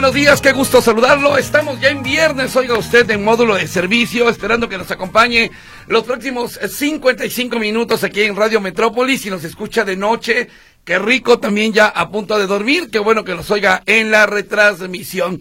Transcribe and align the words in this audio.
Buenos 0.00 0.14
días, 0.14 0.40
qué 0.40 0.52
gusto 0.52 0.80
saludarlo. 0.80 1.36
Estamos 1.36 1.78
ya 1.78 1.90
en 1.90 2.02
viernes, 2.02 2.56
oiga 2.56 2.78
usted, 2.78 3.10
en 3.10 3.22
módulo 3.22 3.56
de 3.56 3.68
servicio, 3.68 4.30
esperando 4.30 4.66
que 4.66 4.78
nos 4.78 4.90
acompañe 4.90 5.50
los 5.88 6.04
próximos 6.04 6.58
55 6.58 7.58
minutos 7.58 8.02
aquí 8.02 8.22
en 8.22 8.34
Radio 8.34 8.62
Metrópolis 8.62 9.26
y 9.26 9.30
nos 9.30 9.44
escucha 9.44 9.84
de 9.84 9.96
noche. 9.96 10.48
Qué 10.84 10.98
rico 10.98 11.38
también 11.38 11.74
ya 11.74 11.88
a 11.88 12.10
punto 12.10 12.38
de 12.38 12.46
dormir, 12.46 12.88
qué 12.90 12.98
bueno 12.98 13.24
que 13.24 13.34
nos 13.34 13.50
oiga 13.50 13.82
en 13.84 14.10
la 14.10 14.24
retransmisión. 14.24 15.38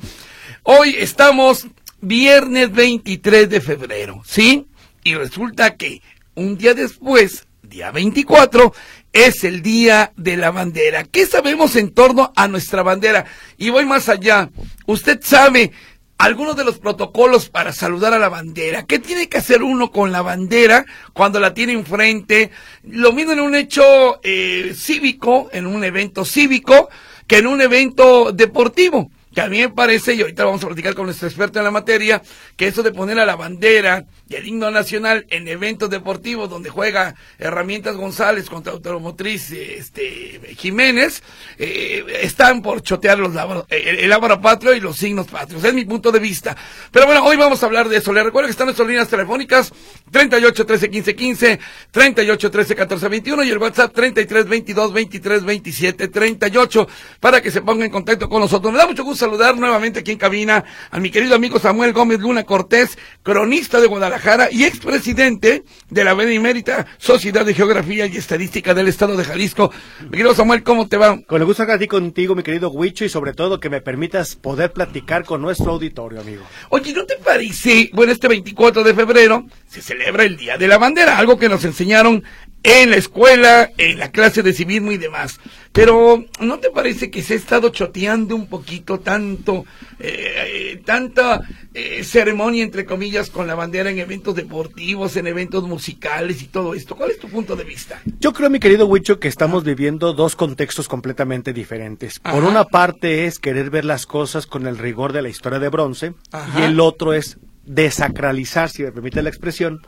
Hoy 0.63 0.93
estamos 0.99 1.65
viernes 2.01 2.69
23 2.73 3.49
de 3.49 3.61
febrero, 3.61 4.21
¿sí? 4.25 4.67
Y 5.05 5.15
resulta 5.15 5.77
que 5.77 6.01
un 6.35 6.57
día 6.57 6.73
después, 6.73 7.47
día 7.63 7.91
24, 7.91 8.73
es 9.13 9.43
el 9.43 9.61
Día 9.61 10.11
de 10.15 10.37
la 10.37 10.51
Bandera. 10.51 11.03
¿Qué 11.03 11.25
sabemos 11.25 11.75
en 11.75 11.93
torno 11.93 12.31
a 12.35 12.47
nuestra 12.47 12.83
bandera? 12.83 13.25
Y 13.57 13.69
voy 13.69 13.85
más 13.85 14.09
allá. 14.09 14.49
Usted 14.85 15.19
sabe 15.21 15.71
algunos 16.17 16.55
de 16.55 16.65
los 16.65 16.79
protocolos 16.79 17.49
para 17.49 17.71
saludar 17.71 18.13
a 18.13 18.19
la 18.19 18.29
bandera. 18.29 18.85
¿Qué 18.85 18.99
tiene 18.99 19.29
que 19.29 19.37
hacer 19.37 19.63
uno 19.63 19.91
con 19.91 20.11
la 20.11 20.21
bandera 20.21 20.85
cuando 21.13 21.39
la 21.39 21.53
tiene 21.53 21.73
enfrente? 21.73 22.51
Lo 22.83 23.13
mismo 23.13 23.31
en 23.31 23.39
un 23.39 23.55
hecho 23.55 24.19
eh, 24.23 24.73
cívico, 24.75 25.49
en 25.53 25.65
un 25.65 25.83
evento 25.83 26.25
cívico, 26.25 26.89
que 27.25 27.37
en 27.37 27.47
un 27.47 27.61
evento 27.61 28.31
deportivo 28.31 29.09
que 29.33 29.41
a 29.41 29.47
mí 29.47 29.59
me 29.59 29.69
parece, 29.69 30.15
y 30.15 30.21
ahorita 30.21 30.43
vamos 30.43 30.63
a 30.63 30.67
platicar 30.67 30.95
con 30.95 31.05
nuestro 31.05 31.27
experto 31.27 31.59
en 31.59 31.65
la 31.65 31.71
materia, 31.71 32.21
que 32.55 32.67
eso 32.67 32.81
de 32.81 32.91
poner 32.91 33.19
a 33.19 33.25
la 33.25 33.35
bandera 33.35 34.05
y 34.29 34.35
el 34.35 34.47
himno 34.47 34.69
nacional 34.69 35.25
en 35.29 35.47
eventos 35.47 35.89
deportivos 35.89 36.49
donde 36.49 36.69
juega 36.69 37.15
Herramientas 37.39 37.95
González 37.95 38.47
contra 38.47 38.73
Automotriz 38.73 39.51
este, 39.51 40.39
Jiménez, 40.55 41.23
eh, 41.57 42.05
están 42.21 42.61
por 42.61 42.83
chotear 42.83 43.17
los 43.17 43.33
el, 43.69 43.99
el 43.99 44.13
ábaro 44.13 44.39
patrio 44.39 44.75
y 44.75 44.79
los 44.79 44.97
signos 44.97 45.27
patrios. 45.27 45.63
Es 45.63 45.73
mi 45.73 45.83
punto 45.83 46.11
de 46.11 46.19
vista. 46.19 46.55
Pero 46.91 47.07
bueno, 47.07 47.23
hoy 47.25 47.37
vamos 47.37 47.63
a 47.63 47.65
hablar 47.65 47.89
de 47.89 47.97
eso. 47.97 48.13
Les 48.13 48.23
recuerdo 48.23 48.47
que 48.47 48.51
están 48.51 48.67
nuestras 48.67 48.87
líneas 48.87 49.07
telefónicas 49.07 49.73
38 50.11 50.65
13 50.65 50.89
15 50.91 51.15
15, 51.15 51.59
38 51.89 52.51
13 52.51 52.75
14 52.75 53.07
21 53.09 53.43
y 53.43 53.49
el 53.49 53.57
WhatsApp 53.57 53.93
33 53.93 54.47
22 54.47 54.93
23 54.93 55.43
27 55.43 56.07
38 56.07 56.87
para 57.19 57.41
que 57.41 57.49
se 57.49 57.61
pongan 57.61 57.85
en 57.85 57.91
contacto 57.91 58.29
con 58.29 58.41
nosotros. 58.41 58.71
Me 58.71 58.77
da 58.77 58.85
mucho 58.85 59.03
gusto 59.03 59.25
saludar 59.25 59.57
nuevamente 59.57 60.01
aquí 60.01 60.11
en 60.11 60.19
cabina 60.19 60.63
a 60.91 60.99
mi 60.99 61.09
querido 61.09 61.33
amigo 61.33 61.57
Samuel 61.57 61.93
Gómez 61.93 62.19
Luna 62.19 62.43
Cortés, 62.43 62.95
cronista 63.23 63.79
de 63.79 63.87
Guadalajara 63.87 64.18
y 64.51 64.65
expresidente 64.65 65.63
de 65.89 66.03
la 66.03 66.13
Benemérita 66.13 66.85
Sociedad 66.97 67.45
de 67.45 67.53
Geografía 67.53 68.05
y 68.05 68.17
Estadística 68.17 68.73
del 68.73 68.89
Estado 68.89 69.15
de 69.15 69.23
Jalisco. 69.23 69.71
Mi 70.03 70.11
querido 70.11 70.35
Samuel, 70.35 70.61
¿cómo 70.61 70.87
te 70.87 70.97
va? 70.97 71.21
Con 71.21 71.41
el 71.41 71.45
gusto 71.45 71.63
estar 71.63 71.77
aquí 71.77 71.87
contigo, 71.87 72.35
mi 72.35 72.43
querido 72.43 72.69
Huicho, 72.69 73.05
y 73.05 73.09
sobre 73.09 73.33
todo 73.33 73.59
que 73.59 73.69
me 73.69 73.81
permitas 73.81 74.35
poder 74.35 74.73
platicar 74.73 75.23
con 75.23 75.41
nuestro 75.41 75.71
auditorio, 75.71 76.19
amigo. 76.19 76.43
Oye, 76.69 76.93
¿no 76.93 77.05
te 77.05 77.15
parece? 77.15 77.89
Bueno, 77.93 78.11
este 78.11 78.27
24 78.27 78.83
de 78.83 78.93
febrero 78.93 79.45
se 79.67 79.81
celebra 79.81 80.23
el 80.23 80.35
Día 80.35 80.57
de 80.57 80.67
la 80.67 80.77
Bandera, 80.77 81.17
algo 81.17 81.39
que 81.39 81.47
nos 81.47 81.63
enseñaron 81.63 82.23
en 82.63 82.89
la 82.89 82.97
escuela, 82.97 83.71
en 83.77 83.99
la 83.99 84.11
clase 84.11 84.43
de 84.43 84.53
civismo 84.53 84.91
y 84.91 84.97
demás. 84.97 85.39
Pero 85.71 86.25
¿no 86.41 86.59
te 86.59 86.71
parece 86.71 87.11
que 87.11 87.21
se 87.21 87.33
ha 87.33 87.37
estado 87.37 87.69
choteando 87.69 88.35
un 88.35 88.47
poquito 88.47 88.99
tanto, 88.99 89.65
eh, 89.99 90.73
eh, 90.73 90.81
tanta 90.83 91.41
eh, 91.73 92.03
ceremonia 92.03 92.63
entre 92.63 92.85
comillas 92.85 93.29
con 93.29 93.47
la 93.47 93.55
bandera 93.55 93.91
en 93.91 93.99
eventos 93.99 94.35
deportivos, 94.35 95.15
en 95.15 95.27
eventos 95.27 95.63
musicales 95.63 96.41
y 96.41 96.47
todo 96.47 96.73
esto? 96.73 96.95
¿Cuál 96.95 97.11
es 97.11 97.19
tu 97.19 97.29
punto 97.29 97.55
de 97.55 97.63
vista? 97.63 98.01
Yo 98.19 98.33
creo, 98.33 98.49
mi 98.49 98.59
querido 98.59 98.87
Huicho, 98.87 99.19
que 99.19 99.27
estamos 99.27 99.63
viviendo 99.63 100.13
dos 100.13 100.35
contextos 100.35 100.87
completamente 100.87 101.53
diferentes. 101.53 102.19
Por 102.19 102.43
una 102.43 102.65
parte 102.65 103.25
es 103.25 103.39
querer 103.39 103.69
ver 103.69 103.85
las 103.85 104.05
cosas 104.05 104.47
con 104.47 104.67
el 104.67 104.77
rigor 104.77 105.13
de 105.13 105.21
la 105.21 105.29
historia 105.29 105.59
de 105.59 105.69
bronce 105.69 106.13
y 106.57 106.63
el 106.63 106.79
otro 106.79 107.13
es 107.13 107.37
desacralizar, 107.69 108.69
si 108.69 108.81
me 108.81 108.91
permite 108.91 109.21
la 109.21 109.29
expresión, 109.29 109.81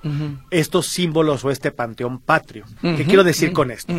estos 0.51 0.85
símbolos 0.85 1.43
o 1.43 1.49
este 1.49 1.71
panteón 1.71 2.19
patrio. 2.19 2.65
¿Qué 2.79 3.05
quiero 3.05 3.23
decir 3.23 3.53
con 3.53 3.71
esto? 3.71 3.91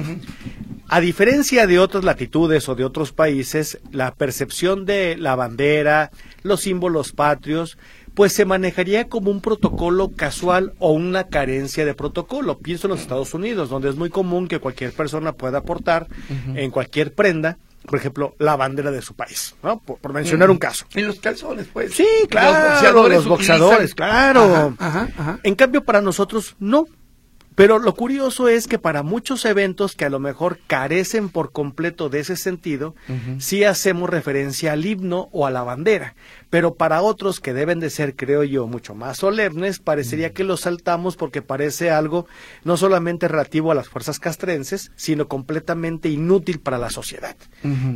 A 0.89 1.01
diferencia 1.01 1.67
de 1.67 1.81
otras 1.81 2.05
latitudes 2.05 2.69
o 2.69 2.77
de 2.77 2.85
otros 2.85 3.13
países, 3.13 3.81
la 3.91 4.15
percepción 4.15 4.87
de 4.87 5.17
la 5.17 5.35
bandera, 5.35 6.13
los 6.45 6.61
símbolos 6.61 7.11
patrios, 7.13 7.77
pues 8.15 8.33
se 8.33 8.45
manejaría 8.45 9.09
como 9.09 9.33
un 9.33 9.41
protocolo 9.41 10.13
casual 10.15 10.75
o 10.79 10.93
una 10.93 11.25
carencia 11.25 11.85
de 11.85 11.95
protocolo. 11.95 12.59
Pienso 12.59 12.87
en 12.87 12.93
los 12.93 13.01
Estados 13.01 13.35
Unidos, 13.35 13.69
donde 13.69 13.89
es 13.89 13.97
muy 13.97 14.11
común 14.11 14.47
que 14.47 14.61
cualquier 14.61 14.93
persona 14.93 15.33
pueda 15.33 15.59
aportar 15.59 16.07
en 16.55 16.71
cualquier 16.71 17.15
prenda 17.15 17.59
por 17.87 17.99
ejemplo, 17.99 18.35
la 18.39 18.57
bandera 18.57 18.91
de 18.91 19.03
su 19.03 19.15
país, 19.15 19.55
¿no? 19.63 19.81
Por, 19.81 20.13
mencionar 20.13 20.51
un 20.51 20.59
caso. 20.59 20.87
En 20.95 21.07
los 21.07 21.21
calzones, 21.21 21.69
pues. 21.73 21.95
Sí, 21.95 22.07
claro, 22.29 23.09
los 23.09 23.27
boxeadores, 23.27 23.95
claro. 23.95 24.75
En 25.43 25.55
cambio, 25.55 25.85
para 25.85 26.01
nosotros, 26.01 26.57
no. 26.59 26.87
Pero 27.55 27.79
lo 27.79 27.95
curioso 27.95 28.49
es 28.49 28.67
que 28.67 28.79
para 28.79 29.03
muchos 29.03 29.45
eventos 29.45 29.95
que 29.95 30.05
a 30.05 30.11
lo 30.11 30.19
mejor 30.19 30.59
carecen 30.67 31.29
por 31.29 31.53
completo 31.53 32.09
de 32.09 32.21
ese 32.21 32.37
sentido, 32.37 32.95
sí 33.39 33.65
hacemos 33.65 34.09
referencia 34.09 34.73
al 34.73 34.87
himno 34.87 35.29
o 35.33 35.47
a 35.47 35.51
la 35.51 35.63
bandera. 35.63 36.15
Pero 36.51 36.75
para 36.75 37.03
otros 37.03 37.41
que 37.41 37.53
deben 37.53 37.81
de 37.81 37.91
ser, 37.91 38.17
creo 38.17 38.43
yo, 38.43 38.67
mucho 38.67 38.95
más 38.95 39.19
solemnes, 39.19 39.79
parecería 39.79 40.33
que 40.33 40.45
los 40.45 40.61
saltamos 40.61 41.17
porque 41.17 41.43
parece 41.43 41.91
algo 41.91 42.27
no 42.65 42.77
solamente 42.77 43.29
relativo 43.29 43.71
a 43.71 43.75
las 43.75 43.89
fuerzas 43.89 44.19
castrenses, 44.19 44.93
sino 44.97 45.29
completamente 45.29 46.09
inútil 46.09 46.61
para 46.61 46.79
la 46.79 46.91
sociedad. 46.91 47.37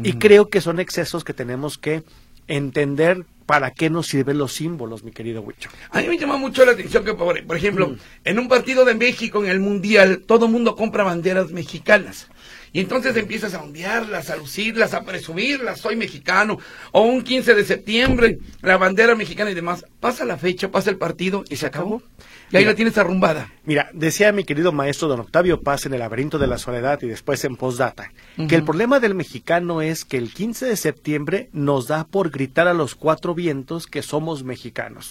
Y 0.02 0.14
creo 0.14 0.48
que 0.48 0.60
son 0.60 0.80
excesos 0.80 1.24
que 1.24 1.34
tenemos 1.34 1.78
que 1.78 2.02
entender 2.48 3.24
para 3.46 3.70
qué 3.70 3.88
nos 3.88 4.08
sirven 4.08 4.38
los 4.38 4.52
símbolos, 4.52 5.04
mi 5.04 5.12
querido 5.12 5.40
Huicho. 5.40 5.70
A 5.90 6.00
mí 6.00 6.08
me 6.08 6.18
llama 6.18 6.36
mucho 6.36 6.64
la 6.66 6.72
atención 6.72 7.04
que, 7.04 7.14
por, 7.14 7.56
ejemplo, 7.56 7.88
mm. 7.88 7.98
en 8.24 8.38
un 8.38 8.48
partido 8.48 8.84
de 8.84 8.94
México 8.94 9.42
en 9.42 9.50
el 9.50 9.60
Mundial, 9.60 10.24
todo 10.26 10.46
el 10.46 10.52
mundo 10.52 10.74
compra 10.74 11.04
banderas 11.04 11.52
mexicanas. 11.52 12.28
Y 12.76 12.80
entonces 12.80 13.16
empiezas 13.16 13.54
a 13.54 13.62
ondearlas, 13.62 14.28
a 14.28 14.36
lucirlas, 14.36 14.92
a 14.92 15.02
presumirlas, 15.02 15.80
soy 15.80 15.96
mexicano. 15.96 16.58
O 16.92 17.04
un 17.04 17.22
15 17.22 17.54
de 17.54 17.64
septiembre, 17.64 18.38
la 18.60 18.76
bandera 18.76 19.14
mexicana 19.14 19.50
y 19.50 19.54
demás. 19.54 19.86
Pasa 19.98 20.26
la 20.26 20.36
fecha, 20.36 20.70
pasa 20.70 20.90
el 20.90 20.98
partido 20.98 21.42
y 21.48 21.56
se 21.56 21.64
acabó. 21.64 22.02
Y 22.50 22.58
ahí 22.58 22.66
la 22.66 22.74
tienes 22.74 22.98
arrumbada. 22.98 23.50
Mira, 23.64 23.88
decía 23.92 24.30
mi 24.30 24.44
querido 24.44 24.70
maestro 24.72 25.08
don 25.08 25.20
Octavio 25.20 25.62
Paz 25.62 25.86
en 25.86 25.94
El 25.94 26.00
laberinto 26.00 26.38
de 26.38 26.46
la 26.46 26.58
soledad 26.58 27.00
y 27.02 27.08
después 27.08 27.44
en 27.44 27.56
Postdata, 27.56 28.12
que 28.46 28.54
el 28.54 28.62
problema 28.62 29.00
del 29.00 29.16
mexicano 29.16 29.82
es 29.82 30.04
que 30.04 30.18
el 30.18 30.32
15 30.32 30.66
de 30.66 30.76
septiembre 30.76 31.48
nos 31.52 31.88
da 31.88 32.04
por 32.04 32.30
gritar 32.30 32.68
a 32.68 32.74
los 32.74 32.94
cuatro 32.94 33.34
vientos 33.34 33.88
que 33.88 34.02
somos 34.02 34.44
mexicanos. 34.44 35.10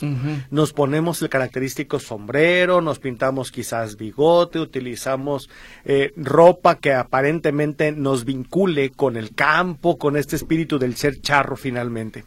Nos 0.51 0.71
ponemos 0.71 1.21
el 1.21 1.27
característico 1.27 1.99
sombrero, 1.99 2.79
nos 2.79 2.99
pintamos 2.99 3.51
quizás 3.51 3.97
bigote, 3.97 4.59
utilizamos 4.59 5.49
eh, 5.83 6.13
ropa 6.15 6.75
que 6.75 6.93
aparentemente 6.93 7.54
nos 7.95 8.25
vincule 8.25 8.91
con 8.91 9.17
el 9.17 9.33
campo, 9.33 9.97
con 9.97 10.17
este 10.17 10.35
espíritu 10.35 10.79
del 10.79 10.95
ser 10.95 11.21
charro 11.21 11.55
finalmente. 11.55 12.25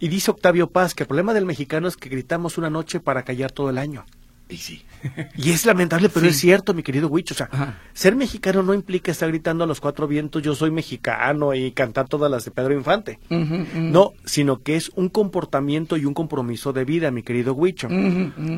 Y 0.00 0.08
dice 0.08 0.30
Octavio 0.30 0.68
Paz 0.68 0.94
que 0.94 1.04
el 1.04 1.08
problema 1.08 1.32
del 1.34 1.46
mexicano 1.46 1.88
es 1.88 1.96
que 1.96 2.08
gritamos 2.08 2.58
una 2.58 2.70
noche 2.70 3.00
para 3.00 3.22
callar 3.22 3.52
todo 3.52 3.70
el 3.70 3.78
año. 3.78 4.04
Y 4.48 4.58
sí. 4.58 4.84
y 5.36 5.50
es 5.50 5.66
lamentable, 5.66 6.08
pero 6.08 6.26
es 6.26 6.36
cierto, 6.36 6.72
mi 6.72 6.82
querido 6.82 7.08
Huicho. 7.08 7.34
O 7.34 7.36
sea, 7.36 7.80
ser 7.94 8.14
mexicano 8.14 8.62
no 8.62 8.74
implica 8.74 9.10
estar 9.10 9.28
gritando 9.28 9.64
a 9.64 9.66
los 9.66 9.80
cuatro 9.80 10.06
vientos, 10.06 10.42
yo 10.42 10.54
soy 10.54 10.70
mexicano 10.70 11.52
y 11.54 11.72
cantar 11.72 12.06
todas 12.08 12.30
las 12.30 12.44
de 12.44 12.52
Pedro 12.52 12.74
Infante. 12.74 13.18
No, 13.28 14.12
sino 14.24 14.58
que 14.58 14.76
es 14.76 14.90
un 14.94 15.08
comportamiento 15.08 15.96
y 15.96 16.04
un 16.04 16.14
compromiso 16.14 16.72
de 16.72 16.84
vida, 16.84 17.10
mi 17.10 17.22
querido 17.22 17.54
Huicho. 17.54 17.88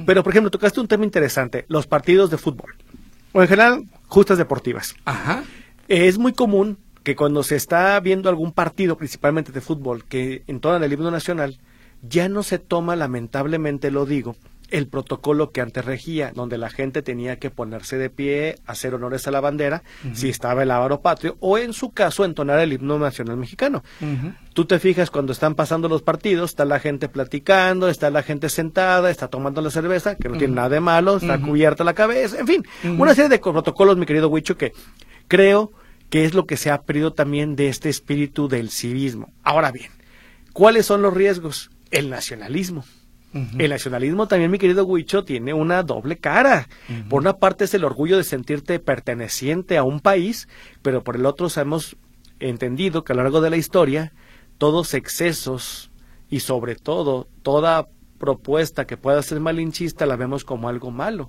Pero, 0.06 0.22
por 0.22 0.32
ejemplo, 0.32 0.50
tocaste 0.50 0.80
un 0.80 0.88
tema 0.88 1.04
interesante, 1.04 1.64
los 1.68 1.86
partidos 1.86 2.30
de 2.30 2.38
fútbol. 2.38 2.74
O 3.32 3.42
en 3.42 3.48
general, 3.48 3.84
justas 4.08 4.38
deportivas. 4.38 4.94
Ajá. 5.04 5.44
Es 5.88 6.18
muy 6.18 6.34
común 6.34 6.78
que 7.02 7.16
cuando 7.16 7.42
se 7.42 7.56
está 7.56 7.98
viendo 8.00 8.28
algún 8.28 8.52
partido, 8.52 8.98
principalmente 8.98 9.52
de 9.52 9.62
fútbol, 9.62 10.04
que 10.04 10.42
entonan 10.46 10.84
el 10.84 10.92
himno 10.92 11.10
nacional, 11.10 11.58
ya 12.02 12.28
no 12.28 12.42
se 12.42 12.58
toma, 12.58 12.94
lamentablemente 12.94 13.90
lo 13.90 14.04
digo, 14.04 14.36
el 14.70 14.86
protocolo 14.86 15.50
que 15.50 15.62
antes 15.62 15.84
regía, 15.86 16.32
donde 16.34 16.58
la 16.58 16.68
gente 16.68 17.00
tenía 17.00 17.38
que 17.38 17.48
ponerse 17.48 17.96
de 17.96 18.10
pie, 18.10 18.56
hacer 18.66 18.94
honores 18.94 19.26
a 19.26 19.30
la 19.30 19.40
bandera, 19.40 19.82
si 20.12 20.28
estaba 20.28 20.62
el 20.62 20.70
ávaro 20.70 21.00
patrio, 21.00 21.38
o 21.40 21.56
en 21.56 21.72
su 21.72 21.90
caso 21.90 22.26
entonar 22.26 22.58
el 22.58 22.74
himno 22.74 22.98
nacional 22.98 23.38
mexicano. 23.38 23.82
Tú 24.52 24.66
te 24.66 24.78
fijas 24.78 25.10
cuando 25.10 25.32
están 25.32 25.54
pasando 25.54 25.88
los 25.88 26.02
partidos, 26.02 26.50
está 26.50 26.66
la 26.66 26.80
gente 26.80 27.08
platicando, 27.08 27.88
está 27.88 28.10
la 28.10 28.22
gente 28.22 28.50
sentada, 28.50 29.10
está 29.10 29.28
tomando 29.28 29.62
la 29.62 29.70
cerveza, 29.70 30.16
que 30.16 30.28
no 30.28 30.36
tiene 30.36 30.56
nada 30.56 30.68
de 30.68 30.80
malo, 30.80 31.16
está 31.16 31.40
cubierta 31.40 31.82
la 31.82 31.94
cabeza, 31.94 32.38
en 32.38 32.46
fin, 32.46 32.66
una 32.98 33.14
serie 33.14 33.30
de 33.30 33.38
protocolos, 33.38 33.96
mi 33.96 34.04
querido 34.04 34.28
Huicho, 34.28 34.58
que 34.58 34.74
creo 35.28 35.72
que 36.10 36.24
es 36.24 36.34
lo 36.34 36.46
que 36.46 36.56
se 36.56 36.70
ha 36.70 36.82
perdido 36.82 37.12
también 37.12 37.56
de 37.56 37.68
este 37.68 37.88
espíritu 37.88 38.48
del 38.48 38.70
civismo. 38.70 39.32
Ahora 39.42 39.70
bien, 39.70 39.90
¿cuáles 40.52 40.86
son 40.86 41.02
los 41.02 41.14
riesgos? 41.14 41.70
El 41.90 42.10
nacionalismo. 42.10 42.84
El 43.58 43.70
nacionalismo 43.70 44.26
también, 44.26 44.50
mi 44.50 44.58
querido 44.58 44.84
Huicho, 44.84 45.22
tiene 45.22 45.52
una 45.52 45.82
doble 45.82 46.16
cara. 46.16 46.68
Por 47.10 47.20
una 47.20 47.34
parte 47.34 47.64
es 47.64 47.74
el 47.74 47.84
orgullo 47.84 48.16
de 48.16 48.24
sentirte 48.24 48.78
perteneciente 48.80 49.76
a 49.76 49.84
un 49.84 50.00
país, 50.00 50.48
pero 50.82 51.04
por 51.04 51.16
el 51.16 51.26
otro 51.26 51.48
hemos 51.56 51.96
entendido 52.40 53.04
que 53.04 53.12
a 53.12 53.16
lo 53.16 53.22
largo 53.22 53.40
de 53.40 53.50
la 53.50 53.56
historia 53.56 54.12
todos 54.56 54.94
excesos 54.94 55.90
y 56.30 56.40
sobre 56.40 56.74
todo 56.74 57.28
toda 57.42 57.88
propuesta 58.18 58.86
que 58.86 58.96
pueda 58.96 59.22
ser 59.22 59.40
malinchista 59.40 60.06
la 60.06 60.16
vemos 60.16 60.44
como 60.44 60.68
algo 60.68 60.90
malo. 60.90 61.28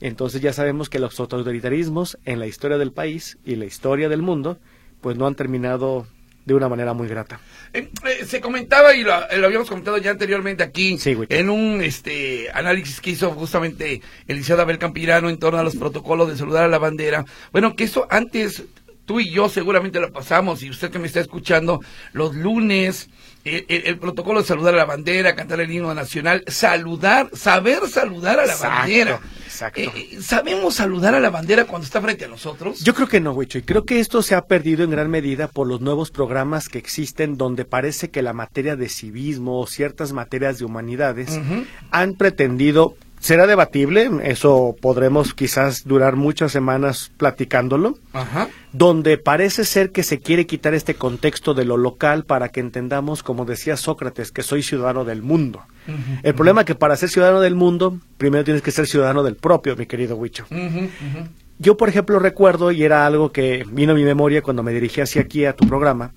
Entonces 0.00 0.40
ya 0.40 0.52
sabemos 0.52 0.88
que 0.88 0.98
los 0.98 1.18
autoritarismos 1.18 2.18
en 2.24 2.38
la 2.38 2.46
historia 2.46 2.78
del 2.78 2.92
país 2.92 3.38
y 3.44 3.56
la 3.56 3.64
historia 3.64 4.08
del 4.08 4.22
mundo 4.22 4.58
pues 5.00 5.16
no 5.16 5.26
han 5.26 5.34
terminado 5.34 6.06
de 6.48 6.54
una 6.54 6.68
manera 6.68 6.94
muy 6.94 7.08
grata. 7.08 7.40
Eh, 7.74 7.90
eh, 8.06 8.24
se 8.24 8.40
comentaba 8.40 8.94
y 8.94 9.02
lo, 9.02 9.12
habíamos 9.12 9.68
comentado 9.68 9.98
ya 9.98 10.10
anteriormente 10.10 10.64
aquí 10.64 10.98
en 11.04 11.50
un 11.50 11.82
este 11.82 12.48
análisis 12.52 13.00
que 13.00 13.10
hizo 13.10 13.30
justamente 13.32 14.00
el 14.26 14.36
licenciado 14.36 14.62
Abel 14.62 14.78
Campirano 14.78 15.28
en 15.28 15.38
torno 15.38 15.58
a 15.58 15.62
los 15.62 15.76
protocolos 15.76 16.28
de 16.28 16.36
saludar 16.36 16.64
a 16.64 16.68
la 16.68 16.78
bandera. 16.78 17.26
Bueno, 17.52 17.76
que 17.76 17.84
eso 17.84 18.06
antes 18.10 18.64
tú 19.04 19.20
y 19.20 19.30
yo 19.30 19.48
seguramente 19.48 20.00
lo 20.00 20.10
pasamos 20.10 20.62
y 20.62 20.70
usted 20.70 20.90
que 20.90 20.98
me 20.98 21.06
está 21.06 21.20
escuchando 21.20 21.80
los 22.12 22.34
lunes 22.34 23.10
el, 23.44 23.98
protocolo 23.98 24.40
de 24.40 24.46
saludar 24.46 24.74
a 24.74 24.78
la 24.78 24.84
bandera, 24.84 25.34
cantar 25.34 25.60
el 25.60 25.70
himno 25.70 25.94
nacional, 25.94 26.44
saludar, 26.46 27.30
saber 27.32 27.88
saludar 27.88 28.40
a 28.40 28.46
la 28.46 28.56
bandera. 28.56 29.20
Exacto. 29.44 29.80
Eh, 29.80 29.90
eh, 29.94 30.18
¿Sabemos 30.20 30.74
saludar 30.74 31.14
a 31.14 31.20
la 31.20 31.30
bandera 31.30 31.64
cuando 31.64 31.84
está 31.84 32.00
frente 32.00 32.26
a 32.26 32.28
nosotros? 32.28 32.80
Yo 32.80 32.94
creo 32.94 33.08
que 33.08 33.20
no, 33.20 33.32
Huicho, 33.32 33.58
y 33.58 33.62
creo 33.62 33.84
que 33.84 34.00
esto 34.00 34.22
se 34.22 34.34
ha 34.34 34.46
perdido 34.46 34.84
en 34.84 34.90
gran 34.90 35.10
medida 35.10 35.48
por 35.48 35.66
los 35.66 35.80
nuevos 35.80 36.10
programas 36.10 36.68
que 36.68 36.78
existen 36.78 37.36
donde 37.36 37.64
parece 37.64 38.10
que 38.10 38.22
la 38.22 38.32
materia 38.32 38.76
de 38.76 38.88
civismo 38.88 39.60
o 39.60 39.66
ciertas 39.66 40.12
materias 40.12 40.58
de 40.58 40.64
humanidades 40.64 41.40
han 41.90 42.14
pretendido 42.14 42.96
será 43.20 43.46
debatible, 43.46 44.10
eso 44.22 44.76
podremos 44.80 45.34
quizás 45.34 45.84
durar 45.84 46.16
muchas 46.16 46.52
semanas 46.52 47.12
platicándolo, 47.16 47.98
donde 48.72 49.18
parece 49.18 49.64
ser 49.64 49.90
que 49.90 50.02
se 50.02 50.18
quiere 50.20 50.46
quitar 50.46 50.74
este 50.74 50.94
contexto 50.94 51.54
de 51.54 51.64
lo 51.64 51.76
local 51.76 52.24
para 52.24 52.48
que 52.50 52.60
entendamos, 52.60 53.22
como 53.22 53.44
decía 53.44 53.76
Sócrates, 53.76 54.32
que 54.32 54.42
soy 54.42 54.62
ciudadano 54.62 55.04
del 55.04 55.22
mundo. 55.22 55.62
El 56.22 56.34
problema 56.34 56.60
es 56.62 56.66
que 56.66 56.74
para 56.74 56.96
ser 56.96 57.08
ciudadano 57.08 57.40
del 57.40 57.54
mundo, 57.54 57.98
primero 58.18 58.44
tienes 58.44 58.62
que 58.62 58.70
ser 58.70 58.86
ciudadano 58.86 59.22
del 59.22 59.36
propio, 59.36 59.76
mi 59.76 59.86
querido 59.86 60.16
Huicho. 60.16 60.46
Yo, 61.58 61.76
por 61.76 61.88
ejemplo, 61.88 62.18
recuerdo, 62.20 62.70
y 62.70 62.84
era 62.84 63.04
algo 63.04 63.32
que 63.32 63.64
vino 63.70 63.92
a 63.92 63.96
mi 63.96 64.04
memoria 64.04 64.42
cuando 64.42 64.62
me 64.62 64.72
dirigí 64.72 65.00
hacia 65.00 65.22
aquí 65.22 65.44
a 65.44 65.56
tu 65.56 65.66
programa, 65.66 66.12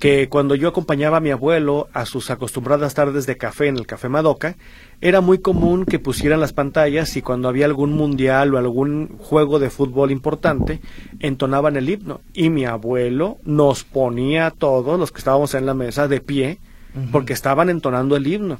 que 0.00 0.28
cuando 0.28 0.54
yo 0.54 0.68
acompañaba 0.68 1.18
a 1.18 1.20
mi 1.20 1.30
abuelo 1.30 1.88
a 1.92 2.04
sus 2.04 2.30
acostumbradas 2.30 2.92
tardes 2.94 3.24
de 3.24 3.36
café 3.36 3.68
en 3.68 3.76
el 3.76 3.86
Café 3.86 4.08
Madoca, 4.08 4.56
era 5.02 5.20
muy 5.20 5.38
común 5.38 5.84
que 5.84 5.98
pusieran 5.98 6.38
las 6.38 6.52
pantallas 6.52 7.16
y 7.16 7.22
cuando 7.22 7.48
había 7.48 7.66
algún 7.66 7.92
mundial 7.92 8.54
o 8.54 8.58
algún 8.58 9.18
juego 9.18 9.58
de 9.58 9.68
fútbol 9.68 10.12
importante, 10.12 10.80
entonaban 11.18 11.76
el 11.76 11.90
himno. 11.90 12.20
Y 12.32 12.50
mi 12.50 12.66
abuelo 12.66 13.38
nos 13.42 13.82
ponía 13.82 14.46
a 14.46 14.50
todos 14.52 15.00
los 15.00 15.10
que 15.10 15.18
estábamos 15.18 15.54
en 15.54 15.66
la 15.66 15.74
mesa 15.74 16.06
de 16.06 16.20
pie, 16.20 16.58
porque 17.10 17.32
estaban 17.32 17.68
entonando 17.68 18.14
el 18.14 18.28
himno. 18.28 18.58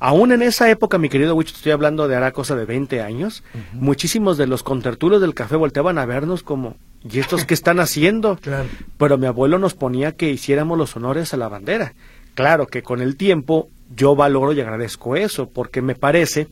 Aún 0.00 0.32
en 0.32 0.42
esa 0.42 0.68
época, 0.70 0.98
mi 0.98 1.08
querido 1.08 1.34
Wicho, 1.34 1.54
estoy 1.56 1.72
hablando 1.72 2.08
de 2.08 2.16
hará 2.16 2.32
cosa 2.32 2.56
de 2.56 2.66
20 2.66 3.00
años, 3.00 3.42
muchísimos 3.72 4.36
de 4.36 4.46
los 4.46 4.62
contertulios 4.62 5.22
del 5.22 5.32
café 5.32 5.56
volteaban 5.56 5.96
a 5.96 6.04
vernos 6.04 6.42
como, 6.42 6.76
¿y 7.10 7.20
estos 7.20 7.46
qué 7.46 7.54
están 7.54 7.80
haciendo? 7.80 8.38
Pero 8.98 9.16
mi 9.16 9.26
abuelo 9.26 9.58
nos 9.58 9.72
ponía 9.72 10.12
que 10.12 10.28
hiciéramos 10.28 10.76
los 10.76 10.94
honores 10.94 11.32
a 11.32 11.38
la 11.38 11.48
bandera. 11.48 11.94
Claro 12.34 12.66
que 12.66 12.82
con 12.82 13.00
el 13.00 13.16
tiempo 13.16 13.70
yo 13.94 14.16
valoro 14.16 14.52
y 14.52 14.60
agradezco 14.60 15.16
eso, 15.16 15.48
porque 15.48 15.82
me 15.82 15.94
parece 15.94 16.48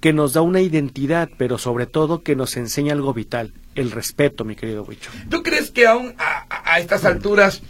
que 0.00 0.12
nos 0.12 0.32
da 0.32 0.40
una 0.40 0.60
identidad, 0.60 1.28
pero 1.36 1.58
sobre 1.58 1.86
todo 1.86 2.22
que 2.22 2.34
nos 2.34 2.56
enseña 2.56 2.94
algo 2.94 3.12
vital, 3.12 3.52
el 3.74 3.90
respeto, 3.90 4.44
mi 4.44 4.56
querido 4.56 4.82
Wicho. 4.84 5.10
¿Tú 5.28 5.42
crees 5.42 5.70
que 5.70 5.86
aún 5.86 6.14
a 6.18 6.80
estas 6.80 7.04
alturas 7.04 7.62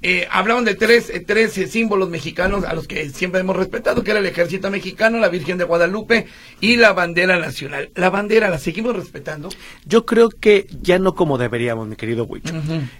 eh, 0.00 0.28
hablaban 0.30 0.64
de 0.64 0.76
tres, 0.76 1.10
eh, 1.10 1.18
tres 1.18 1.58
eh, 1.58 1.66
símbolos 1.66 2.08
mexicanos 2.08 2.64
a 2.64 2.72
los 2.72 2.86
que 2.86 3.10
siempre 3.10 3.40
hemos 3.40 3.56
respetado, 3.56 4.04
que 4.04 4.12
era 4.12 4.20
el 4.20 4.26
ejército 4.26 4.70
mexicano, 4.70 5.18
la 5.18 5.28
Virgen 5.28 5.58
de 5.58 5.64
Guadalupe 5.64 6.26
y 6.60 6.76
la 6.76 6.92
bandera 6.92 7.38
nacional. 7.38 7.90
¿La 7.96 8.08
bandera 8.08 8.48
la 8.48 8.58
seguimos 8.58 8.94
respetando? 8.94 9.48
Yo 9.84 10.06
creo 10.06 10.28
que 10.28 10.68
ya 10.82 11.00
no 11.00 11.16
como 11.16 11.36
deberíamos, 11.36 11.88
mi 11.88 11.96
querido 11.96 12.24
Huicho. 12.24 12.54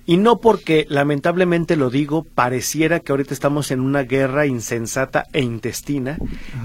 Y 0.06 0.16
no 0.16 0.40
porque, 0.40 0.86
lamentablemente 0.88 1.76
lo 1.76 1.88
digo, 1.88 2.24
pareciera 2.24 2.98
que 2.98 3.12
ahorita 3.12 3.32
estamos 3.32 3.70
en 3.70 3.80
una 3.80 4.02
guerra 4.02 4.46
insensata 4.46 5.26
e 5.32 5.40
intestina 5.40 6.18